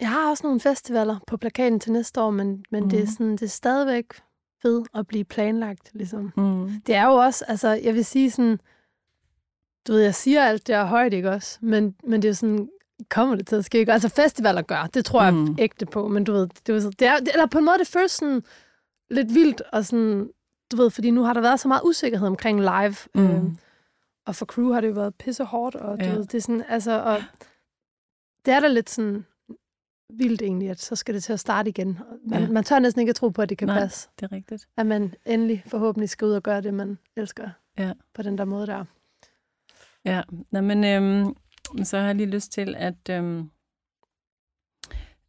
jeg 0.00 0.08
har 0.10 0.30
også 0.30 0.46
nogle 0.46 0.60
festivaler 0.60 1.16
på 1.26 1.36
plakaten 1.36 1.80
til 1.80 1.92
næste 1.92 2.20
år, 2.20 2.30
men, 2.30 2.64
men 2.70 2.82
mm. 2.84 2.90
det, 2.90 2.98
er 2.98 3.02
Mhm. 3.02 3.10
sådan, 3.12 3.32
det 3.32 3.42
er 3.42 3.46
stadigvæk 3.48 4.04
ved 4.62 4.84
at 4.94 5.06
blive 5.06 5.24
planlagt, 5.24 5.90
ligesom. 5.94 6.32
Mm. 6.36 6.70
Det 6.86 6.94
er 6.94 7.04
jo 7.06 7.12
også, 7.14 7.44
altså, 7.48 7.68
jeg 7.68 7.94
vil 7.94 8.04
sige 8.04 8.30
sådan, 8.30 8.60
du 9.86 9.92
ved, 9.92 10.00
jeg 10.00 10.14
siger 10.14 10.44
alt 10.44 10.66
det 10.66 10.74
er 10.74 10.84
højt, 10.84 11.12
ikke 11.12 11.30
også? 11.30 11.58
Men, 11.62 11.94
men 12.04 12.22
det 12.22 12.28
er 12.28 12.32
sådan, 12.32 12.68
kommer 13.10 13.34
det 13.36 13.46
til 13.46 13.56
at 13.56 13.64
ske? 13.64 13.78
ikke? 13.78 13.92
Altså, 13.92 14.08
festivaler 14.08 14.62
gør, 14.62 14.86
det 14.94 15.04
tror 15.04 15.22
jeg 15.22 15.34
Mm. 15.34 15.56
ægte 15.58 15.86
på, 15.86 16.08
men 16.08 16.24
du 16.24 16.32
ved, 16.32 16.48
det, 16.66 16.74
er, 16.74 16.80
det 16.90 17.02
er, 17.02 17.16
eller 17.32 17.46
på 17.46 17.58
en 17.58 17.64
måde, 17.64 17.78
det 17.78 17.86
føles 17.88 18.10
sådan 18.12 18.42
lidt 19.10 19.34
vildt, 19.34 19.60
og 19.72 19.84
sådan, 19.84 20.30
du 20.72 20.76
ved, 20.76 20.90
fordi 20.90 21.10
nu 21.10 21.22
har 21.22 21.32
der 21.32 21.40
været 21.40 21.60
så 21.60 21.68
meget 21.68 21.82
usikkerhed 21.84 22.26
omkring 22.28 22.60
live, 22.60 22.94
Mm. 23.14 23.20
øhm, 23.30 23.56
og 24.28 24.34
for 24.34 24.46
crew 24.46 24.72
har 24.72 24.80
det 24.80 24.88
jo 24.88 24.92
været 24.92 25.14
pisse 25.14 25.44
hårdt, 25.44 25.74
og 25.76 26.00
du 26.00 26.04
Ja. 26.04 26.12
ved, 26.12 26.24
det 26.24 26.34
er 26.34 26.40
sådan, 26.40 26.64
altså, 26.68 27.02
og 27.02 27.22
det 28.44 28.54
er 28.54 28.60
da 28.60 28.68
lidt 28.68 28.90
sådan 28.90 29.24
vildt 30.10 30.42
egentlig, 30.42 30.70
at 30.70 30.80
så 30.80 30.96
skal 30.96 31.14
det 31.14 31.22
til 31.24 31.32
at 31.32 31.40
starte 31.40 31.68
igen. 31.70 31.98
Man, 32.24 32.40
Ja. 32.40 32.46
ja. 32.46 32.52
man 32.52 32.64
tør 32.64 32.78
næsten 32.78 33.00
ikke 33.00 33.10
at 33.10 33.16
tro 33.16 33.28
på, 33.28 33.42
at 33.42 33.48
det 33.48 33.58
kan 33.58 33.68
Nej. 33.68 33.78
passe. 33.80 34.08
Det 34.20 34.26
er 34.26 34.32
rigtigt. 34.32 34.68
At 34.76 34.86
man 34.86 35.14
endelig 35.26 35.62
forhåbentlig 35.66 36.08
skal 36.10 36.26
ud 36.26 36.32
og 36.32 36.42
gøre 36.42 36.60
det, 36.60 36.74
man 36.74 36.98
elsker. 37.16 37.50
Ja. 37.78 37.92
På 38.14 38.22
den 38.22 38.38
der 38.38 38.44
måde 38.44 38.66
der. 38.66 38.84
Ja, 40.04 40.22
Nå, 40.50 40.60
men 40.60 40.84
øhm, 40.84 41.36
så 41.84 41.98
har 41.98 42.06
jeg 42.06 42.14
lige 42.14 42.30
lyst 42.30 42.52
til, 42.52 42.74
at 42.78 43.08
øhm, 43.10 43.50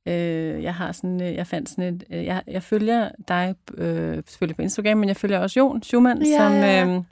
øh, 0.06 0.64
jeg 0.64 0.76
har 0.76 0.92
sådan, 0.92 1.22
øh, 1.22 1.34
jeg 1.36 1.48
fandt 1.48 1.70
sådan 1.70 1.94
et, 1.96 2.04
øh, 2.10 2.26
jeg, 2.26 2.44
jeg 2.48 2.64
følger 2.64 3.10
dig 3.28 3.56
øh, 3.78 4.24
selvfølgelig 4.28 4.56
på 4.56 4.62
Instagram, 4.62 4.98
men 4.98 5.10
jeg 5.10 5.18
følger 5.18 5.40
også 5.40 5.60
Jon 5.60 5.84
Schumann, 5.84 6.26
Ja, 6.26 6.38
som, 6.38 6.52
ja. 6.54 6.86
øhm, 6.88 7.04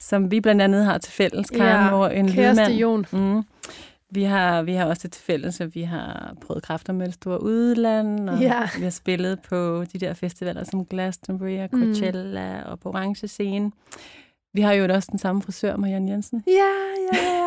som 0.00 0.30
vi 0.30 0.40
blandt 0.40 0.62
andet 0.62 0.84
har 0.84 0.98
til 0.98 1.12
fælles, 1.12 1.50
Karen, 1.50 1.84
Ja, 1.84 1.88
hvor 1.96 2.06
en 2.08 2.28
lydmand. 2.28 2.72
Jon. 2.72 3.06
Mm. 3.12 3.42
Vi 4.12 4.22
har, 4.22 4.62
vi 4.62 4.72
har 4.72 4.84
også 4.84 5.02
det 5.02 5.12
til 5.12 5.22
fælles, 5.22 5.60
at 5.60 5.74
vi 5.74 5.82
har 5.82 6.34
prøvet 6.46 6.62
kræfter 6.62 6.92
med 6.92 7.12
store 7.12 7.42
udland, 7.42 8.30
og 8.30 8.40
Ja. 8.40 8.68
vi 8.78 8.82
har 8.82 8.90
spillet 8.90 9.38
på 9.48 9.84
de 9.92 9.98
der 9.98 10.14
festivaler 10.14 10.64
som 10.64 10.84
Glastonbury 10.84 11.58
og 11.58 11.68
Mm. 11.72 11.80
Coachella 11.94 12.62
og 12.62 12.80
på 12.80 12.88
Orange 12.88 13.28
Scene. 13.28 13.72
Vi 14.54 14.60
har 14.60 14.72
jo 14.72 14.94
også 14.94 15.08
den 15.10 15.18
samme 15.18 15.42
frisør, 15.42 15.76
Marianne 15.76 16.10
Jensen. 16.10 16.44
Ja, 16.46 16.52
ja, 17.12 17.18
ja. 17.22 17.39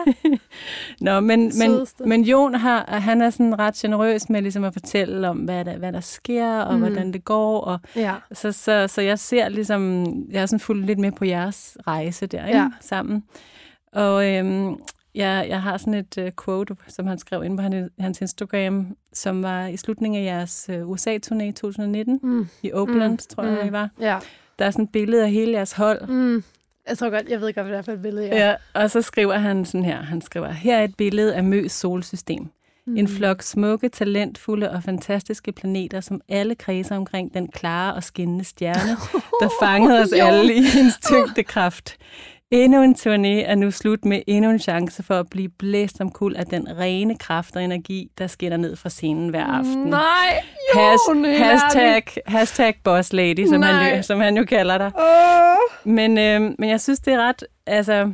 Nå, 1.01 1.19
men, 1.19 1.51
men, 1.59 1.87
men 2.05 2.23
Jon 2.23 2.55
har, 2.55 2.85
han 2.99 3.21
er 3.21 3.29
sådan 3.29 3.59
ret 3.59 3.73
generøs 3.73 4.29
med 4.29 4.41
ligesom 4.41 4.63
at 4.63 4.73
fortælle 4.73 5.29
om, 5.29 5.37
hvad 5.37 5.65
der, 5.65 5.77
hvad 5.77 5.93
der 5.93 5.99
sker, 5.99 6.59
og 6.59 6.73
Mm. 6.73 6.79
mm. 6.79 6.85
hvordan 6.87 7.13
det 7.13 7.25
går. 7.25 7.61
Og 7.61 7.79
ja. 7.95 8.15
så, 8.31 8.51
så, 8.51 8.87
så 8.87 9.01
jeg 9.01 9.19
ser 9.19 9.49
ligesom, 9.49 10.05
jeg 10.31 10.41
er 10.41 10.45
sådan 10.45 10.59
fuldt 10.59 10.85
lidt 10.85 10.99
med 10.99 11.11
på 11.11 11.25
jeres 11.25 11.77
rejse 11.87 12.25
der, 12.27 12.45
ikke? 12.45 12.59
Ja. 12.59 12.69
sammen. 12.81 13.23
Og 13.93 14.29
øhm, 14.29 14.75
jeg, 15.15 15.45
jeg 15.49 15.61
har 15.61 15.77
sådan 15.77 15.93
et 15.93 16.17
uh, 16.17 16.27
quote, 16.45 16.75
som 16.87 17.07
han 17.07 17.17
skrev 17.19 17.43
ind 17.43 17.57
på 17.57 17.61
hans, 17.61 17.91
hans 17.99 18.21
Instagram, 18.21 18.87
som 19.13 19.43
var 19.43 19.65
i 19.67 19.77
slutningen 19.77 20.21
af 20.21 20.25
jeres 20.25 20.69
uh, 20.73 20.89
USA-turné 20.89 21.43
i 21.43 21.51
2019 21.51 22.19
Mm. 22.23 22.47
i 22.63 22.71
Oakland, 22.73 23.11
Mm. 23.11 23.17
tror 23.35 23.43
jeg, 23.43 23.59
Mm. 23.61 23.67
I 23.67 23.71
var. 23.71 23.89
Ja. 23.99 24.17
Der 24.59 24.65
er 24.65 24.71
sådan 24.71 24.85
et 24.85 24.91
billede 24.91 25.23
af 25.23 25.31
hele 25.31 25.51
jeres 25.51 25.71
hold, 25.73 26.07
Mm. 26.07 26.43
Jeg 26.89 26.97
tror 26.97 27.09
godt, 27.09 27.29
jeg 27.29 27.41
ved 27.41 27.53
godt, 27.53 27.65
hvad 27.65 27.73
det 27.73 27.79
er 27.79 27.83
for 27.83 27.91
et 27.91 28.01
billede. 28.01 28.27
Ja. 28.27 28.47
ja, 28.49 28.55
og 28.73 28.91
så 28.91 29.01
skriver 29.01 29.37
han 29.37 29.65
sådan 29.65 29.85
her, 29.85 30.01
han 30.01 30.21
skriver, 30.21 30.49
her 30.49 30.77
er 30.77 30.83
et 30.83 30.95
billede 30.97 31.35
af 31.35 31.43
Møs 31.43 31.71
solsystem. 31.71 32.47
Mm. 32.87 32.97
En 32.97 33.07
flok 33.07 33.41
smukke, 33.41 33.89
talentfulde 33.89 34.71
og 34.71 34.83
fantastiske 34.83 35.51
planeter, 35.51 36.01
som 36.01 36.21
alle 36.29 36.55
kredser 36.55 36.95
omkring 36.95 37.33
den 37.33 37.47
klare 37.47 37.93
og 37.93 38.03
skinnende 38.03 38.43
stjerne, 38.43 38.89
der 39.41 39.49
fangede 39.65 40.01
os 40.01 40.13
alle 40.13 40.55
i 40.55 40.61
hendes 40.61 40.97
tyngdekraft. 41.05 41.97
Endnu 42.55 42.81
en 42.81 42.95
turné 42.95 43.27
er 43.49 43.55
nu 43.55 43.71
slut 43.71 44.05
med 44.05 44.21
endnu 44.27 44.51
en 44.51 44.59
chance 44.59 45.03
for 45.03 45.13
at 45.19 45.29
blive 45.29 45.49
blæst 45.49 46.01
om 46.01 46.11
kul 46.11 46.35
af 46.35 46.45
den 46.45 46.77
rene 46.79 47.17
kraft 47.17 47.55
og 47.55 47.63
energi, 47.63 48.11
der 48.17 48.27
skinner 48.27 48.57
ned 48.57 48.75
fra 48.75 48.89
scenen 48.89 49.29
hver 49.29 49.45
aften. 49.45 49.77
Nej, 49.83 50.43
Has, 50.73 50.99
Jon, 51.09 51.25
helt 51.25 51.43
hashtag, 51.43 52.03
hashtag 52.25 52.75
boss 52.83 53.13
lady, 53.13 53.47
som 53.47 53.61
han, 53.61 53.95
jo, 53.95 54.01
som 54.03 54.19
han 54.19 54.37
jo 54.37 54.45
kalder 54.45 54.77
dig. 54.77 54.91
Åh. 54.99 55.91
Men, 55.93 56.17
øh, 56.17 56.41
men 56.59 56.69
jeg 56.69 56.81
synes, 56.81 56.99
det 56.99 57.13
er 57.13 57.27
ret... 57.27 57.43
Altså, 57.65 58.13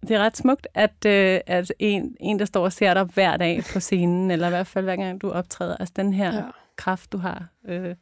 det 0.00 0.10
er 0.10 0.18
ret 0.18 0.36
smukt, 0.36 0.66
at, 0.74 1.04
øh, 1.06 1.40
at 1.46 1.72
en, 1.78 2.16
en, 2.20 2.38
der 2.38 2.44
står 2.44 2.64
og 2.64 2.72
ser 2.72 2.94
dig 2.94 3.04
hver 3.04 3.36
dag 3.36 3.62
på 3.72 3.80
scenen, 3.80 4.30
eller 4.30 4.46
i 4.46 4.50
hvert 4.50 4.66
fald 4.66 4.84
hver 4.84 4.96
gang 4.96 5.20
du 5.22 5.30
optræder, 5.30 5.76
altså 5.76 5.92
den 5.96 6.12
her 6.12 6.34
Ja. 6.34 6.42
kraft, 6.76 7.12
du 7.12 7.18
har 7.18 7.44
øh, 7.68 7.94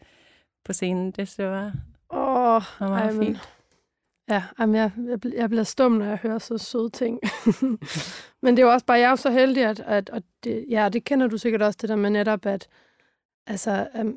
på 0.64 0.72
scenen, 0.72 1.06
det 1.10 1.28
synes 1.28 1.38
jeg 1.38 1.50
var, 1.50 1.72
Åh, 2.10 2.62
var 2.80 2.88
meget 2.88 3.18
ej, 3.18 3.24
fint. 3.24 3.38
Ja, 4.28 4.42
jamen 4.58 4.74
jeg, 4.74 4.90
jeg, 5.08 5.34
jeg 5.34 5.48
bliver 5.48 5.62
stum, 5.64 5.92
når 5.92 6.04
jeg 6.06 6.16
hører 6.22 6.38
så 6.38 6.58
søde 6.58 6.90
ting. 6.90 7.20
Men 8.42 8.56
det 8.56 8.62
er 8.62 8.66
jo 8.66 8.72
også 8.72 8.86
bare, 8.86 8.98
jeg 8.98 9.04
er 9.06 9.10
jo 9.10 9.16
så 9.16 9.30
heldig, 9.30 9.64
at, 9.64 9.80
at 9.86 10.10
og 10.10 10.22
det, 10.44 10.64
ja, 10.70 10.88
det 10.92 11.04
kender 11.04 11.26
du 11.26 11.38
sikkert 11.38 11.62
også, 11.62 11.78
det 11.82 11.88
der 11.88 11.96
med 11.96 12.10
netop, 12.10 12.46
at 12.46 12.68
altså, 13.46 13.86
um, 14.00 14.16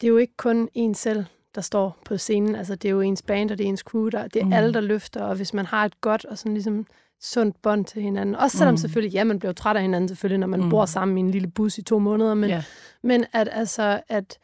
det 0.00 0.06
er 0.06 0.08
jo 0.10 0.16
ikke 0.16 0.36
kun 0.36 0.68
en 0.74 0.94
selv, 0.94 1.24
der 1.54 1.60
står 1.60 1.98
på 2.04 2.16
scenen. 2.16 2.54
Altså, 2.54 2.74
det 2.74 2.88
er 2.88 2.92
jo 2.92 3.00
ens 3.00 3.22
band, 3.22 3.50
og 3.50 3.58
det 3.58 3.64
er 3.64 3.68
ens 3.68 3.80
crew, 3.80 4.08
der, 4.08 4.26
det 4.28 4.42
er 4.42 4.46
Mm. 4.46 4.52
alle, 4.52 4.74
der 4.74 4.80
løfter, 4.80 5.22
og 5.22 5.36
hvis 5.36 5.54
man 5.54 5.66
har 5.66 5.84
et 5.84 6.00
godt 6.00 6.24
og 6.24 6.38
sådan 6.38 6.54
ligesom 6.54 6.86
sundt 7.20 7.62
bånd 7.62 7.84
til 7.84 8.02
hinanden. 8.02 8.34
Også 8.36 8.58
selvom 8.58 8.72
Mm. 8.72 8.76
selvfølgelig, 8.78 9.14
ja, 9.14 9.24
man 9.24 9.38
bliver 9.38 9.52
træt 9.52 9.76
af 9.76 9.82
hinanden 9.82 10.08
selvfølgelig, 10.08 10.38
når 10.38 10.46
man 10.46 10.62
Mm. 10.62 10.70
bor 10.70 10.86
sammen 10.86 11.18
i 11.18 11.20
en 11.20 11.30
lille 11.30 11.48
bus 11.48 11.78
i 11.78 11.82
to 11.82 11.98
måneder, 11.98 12.34
men, 12.34 12.50
Ja. 12.50 12.64
men 13.02 13.24
at 13.32 13.48
altså, 13.52 14.00
at 14.08 14.38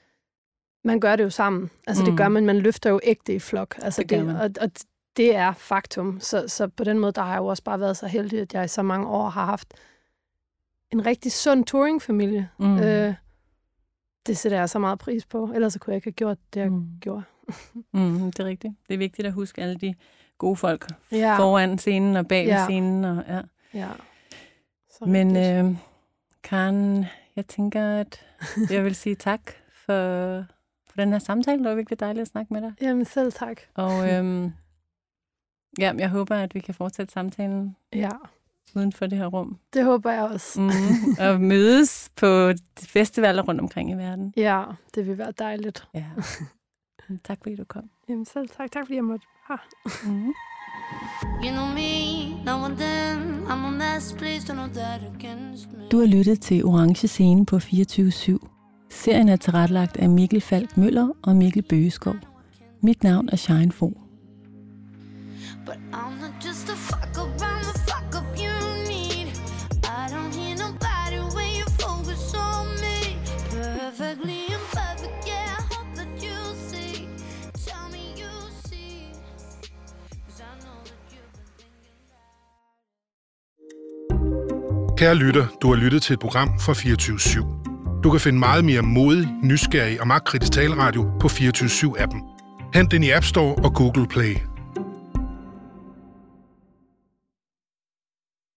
man 0.85 1.01
gør 1.01 1.17
det 1.17 1.25
jo 1.25 1.31
sammen. 1.31 1.71
Altså, 1.87 2.03
mm. 2.03 2.09
Det 2.11 2.19
gør 2.19 2.29
man, 2.29 2.47
man 2.47 2.59
løfter 2.59 2.91
jo 2.91 3.01
ægte 3.03 3.35
i 3.35 3.39
flok. 3.39 3.75
Altså, 3.83 4.03
Det 4.03 4.27
man. 4.27 4.37
Og, 4.37 4.51
og 4.61 4.71
det 5.17 5.37
er 5.37 5.53
faktum. 5.53 6.21
Så, 6.21 6.49
så 6.49 6.69
på 6.69 6.85
den 6.85 6.99
måde, 6.99 7.13
der 7.13 7.23
har 7.23 7.31
jeg 7.33 7.39
jo 7.39 7.47
også 7.47 7.63
bare 7.63 7.81
været 7.81 7.97
så 7.97 8.07
heldig, 8.07 8.41
at 8.41 8.55
jeg 8.55 8.65
i 8.65 8.69
så 8.69 8.83
mange 8.83 9.07
år 9.07 9.29
har 9.29 9.45
haft 9.45 9.75
en 10.91 11.07
rigtig 11.07 11.33
sund 11.33 11.65
touringfamilie. 11.65 12.49
Mm. 12.59 12.79
Øh, 12.79 13.15
det 14.27 14.37
sætter 14.39 14.59
jeg 14.59 14.71
så 14.71 14.79
meget 14.79 14.99
pris 14.99 15.27
på. 15.27 15.51
Ellers 15.55 15.73
så 15.73 15.79
kunne 15.79 15.91
jeg 15.93 15.97
ikke 15.97 16.07
have 16.07 16.13
gjort 16.13 16.39
det, 16.55 16.61
jeg 16.61 16.71
mm. 16.73 16.87
Gjorde. 17.01 17.23
Mm, 17.93 18.19
det 18.33 18.39
er 18.41 18.45
rigtigt. 18.45 18.75
Det 18.89 18.95
er 18.95 18.99
vigtigt 18.99 19.27
at 19.27 19.33
huske 19.33 19.63
alle 19.63 19.77
de 19.77 19.95
gode 20.39 20.57
folk 20.57 20.87
Ja. 21.13 21.39
foran 21.39 21.79
scenen 21.79 22.17
og 22.17 22.29
bag 22.29 22.47
Ja. 22.47 22.65
scenen. 22.65 23.05
Og, 23.05 23.25
ja. 23.29 23.41
Ja. 23.75 23.89
Så 24.91 25.05
Men 25.07 25.37
øh, 25.37 25.77
Karen, 26.43 27.07
jeg 27.37 27.47
tænker, 27.47 27.87
at 28.01 28.25
jeg 28.71 28.85
vil 28.85 28.95
sige 28.95 29.15
tak 29.15 29.41
for, 29.87 30.45
for 30.91 30.97
den 30.97 31.13
her 31.13 31.19
samtale. 31.19 31.59
Det 31.63 31.69
var 31.69 31.75
virkelig 31.75 32.01
dejligt 32.01 32.23
at 32.23 32.29
snakke 32.29 32.53
med 32.55 32.63
dig. 32.63 32.73
Jamen 32.81 33.05
selv 33.05 33.33
tak. 33.33 33.61
Og 33.75 34.13
øhm, 34.13 34.53
ja, 35.79 35.93
jeg 35.99 36.09
håber, 36.09 36.37
at 36.37 36.55
vi 36.55 36.61
kan 36.61 36.75
fortsætte 36.75 37.13
samtalen 37.13 37.77
Ja, 37.93 38.09
uden 38.77 38.93
for 38.93 39.07
det 39.07 39.19
her 39.19 39.27
rum. 39.27 39.59
det 39.75 39.85
håber 39.85 40.11
jeg 40.13 40.23
også. 40.23 40.61
Mm, 40.61 40.71
og 41.27 41.41
mødes 41.41 42.11
på 42.17 42.53
festivaler 42.83 43.43
rundt 43.43 43.61
omkring 43.61 43.91
i 43.91 43.95
verden. 43.95 44.33
Ja, 44.37 44.63
det 44.95 45.07
vil 45.07 45.19
være 45.19 45.33
dejligt. 45.39 45.89
Ja. 45.95 46.05
tak 47.25 47.39
fordi 47.43 47.57
du 47.57 47.65
kom. 47.65 47.91
Jamen 48.09 48.25
selv 48.27 48.49
tak. 48.49 48.71
Tak 48.73 48.85
fordi 48.85 48.95
jeg 48.95 49.05
måtte. 49.05 49.27
Ha. 49.49 49.55
Mm. 50.07 50.33
You 51.45 51.51
know 51.53 51.67
me, 51.75 52.29
now 52.45 52.65
and 52.65 52.77
then 52.77 53.43
I'm 53.47 53.67
a 53.67 53.71
mess, 53.71 54.13
please 54.19 54.53
don't 54.53 54.57
know 54.57 54.67
that 54.69 55.01
against 55.19 55.73
me. 55.73 55.89
Du 55.93 55.99
har 55.99 56.07
lyttet 56.07 56.41
til 56.41 56.65
Orange 56.65 57.09
Scene 57.09 57.47
på 57.47 57.57
24-7. 57.57 58.39
Serien 58.91 59.29
er 59.29 59.37
tilrettelagt 59.37 59.97
af 59.97 60.09
Mikkel 60.11 60.41
Falk 60.41 60.77
Møller 60.77 61.09
og 61.23 61.37
Mikkel 61.37 61.63
Bøgeskov. 61.63 62.15
Mit 62.83 63.03
navn 63.03 63.29
er 63.33 63.37
Shine 63.37 63.73
Fo. 63.73 64.01
But 65.67 65.79
I'm 65.93 66.21
not 66.21 66.35
just 66.41 66.69
a 66.69 66.77
fuck 66.77 67.17
up, 67.19 67.29
I'm 67.41 67.63
the 67.69 67.79
fuck 67.89 68.15
up 68.19 68.29
you 68.37 68.53
need. 68.93 69.29
I 70.01 70.09
don't 70.15 70.33
hear 70.35 70.55
nobody 70.65 71.19
when 71.37 71.51
you 71.59 71.67
focus 71.85 72.35
on 72.35 72.67
me. 72.85 72.99
Perfectly 73.81 74.39
imperfect, 74.57 75.19
yeah, 75.27 75.59
I 75.59 75.63
hope 75.75 75.91
that 75.99 76.11
you 76.27 76.39
see. 76.71 76.93
Tell 77.67 77.87
me 77.95 78.03
you 78.23 78.33
see. 78.67 78.93
'Cause 80.25 80.41
I 80.49 80.53
know 80.65 80.79
that 80.91 81.01
you've 81.15 81.33
been 81.37 81.51
thinking 81.59 81.97
Kære 84.99 85.15
lytter, 85.15 85.47
du 85.63 85.69
har 85.69 85.77
lyttet 85.77 86.03
til 86.03 86.13
et 86.13 86.21
program 86.21 86.49
fra 86.61 86.73
24-7. 86.75 87.47
Du 88.05 88.11
kan 88.11 88.21
finde 88.21 88.39
meget 88.39 88.65
mere 88.65 88.83
modig, 88.83 89.29
nysgerrig 89.43 90.01
og 90.01 90.07
magtkritisk 90.07 90.53
taleradio 90.53 91.03
på 91.21 91.29
24-7-appen. 91.29 92.23
Hent 92.75 92.91
den 92.91 93.03
i 93.03 93.11
App 93.11 93.25
Store 93.25 93.55
og 93.65 93.75
Google 93.75 94.07
Play. 94.09 94.37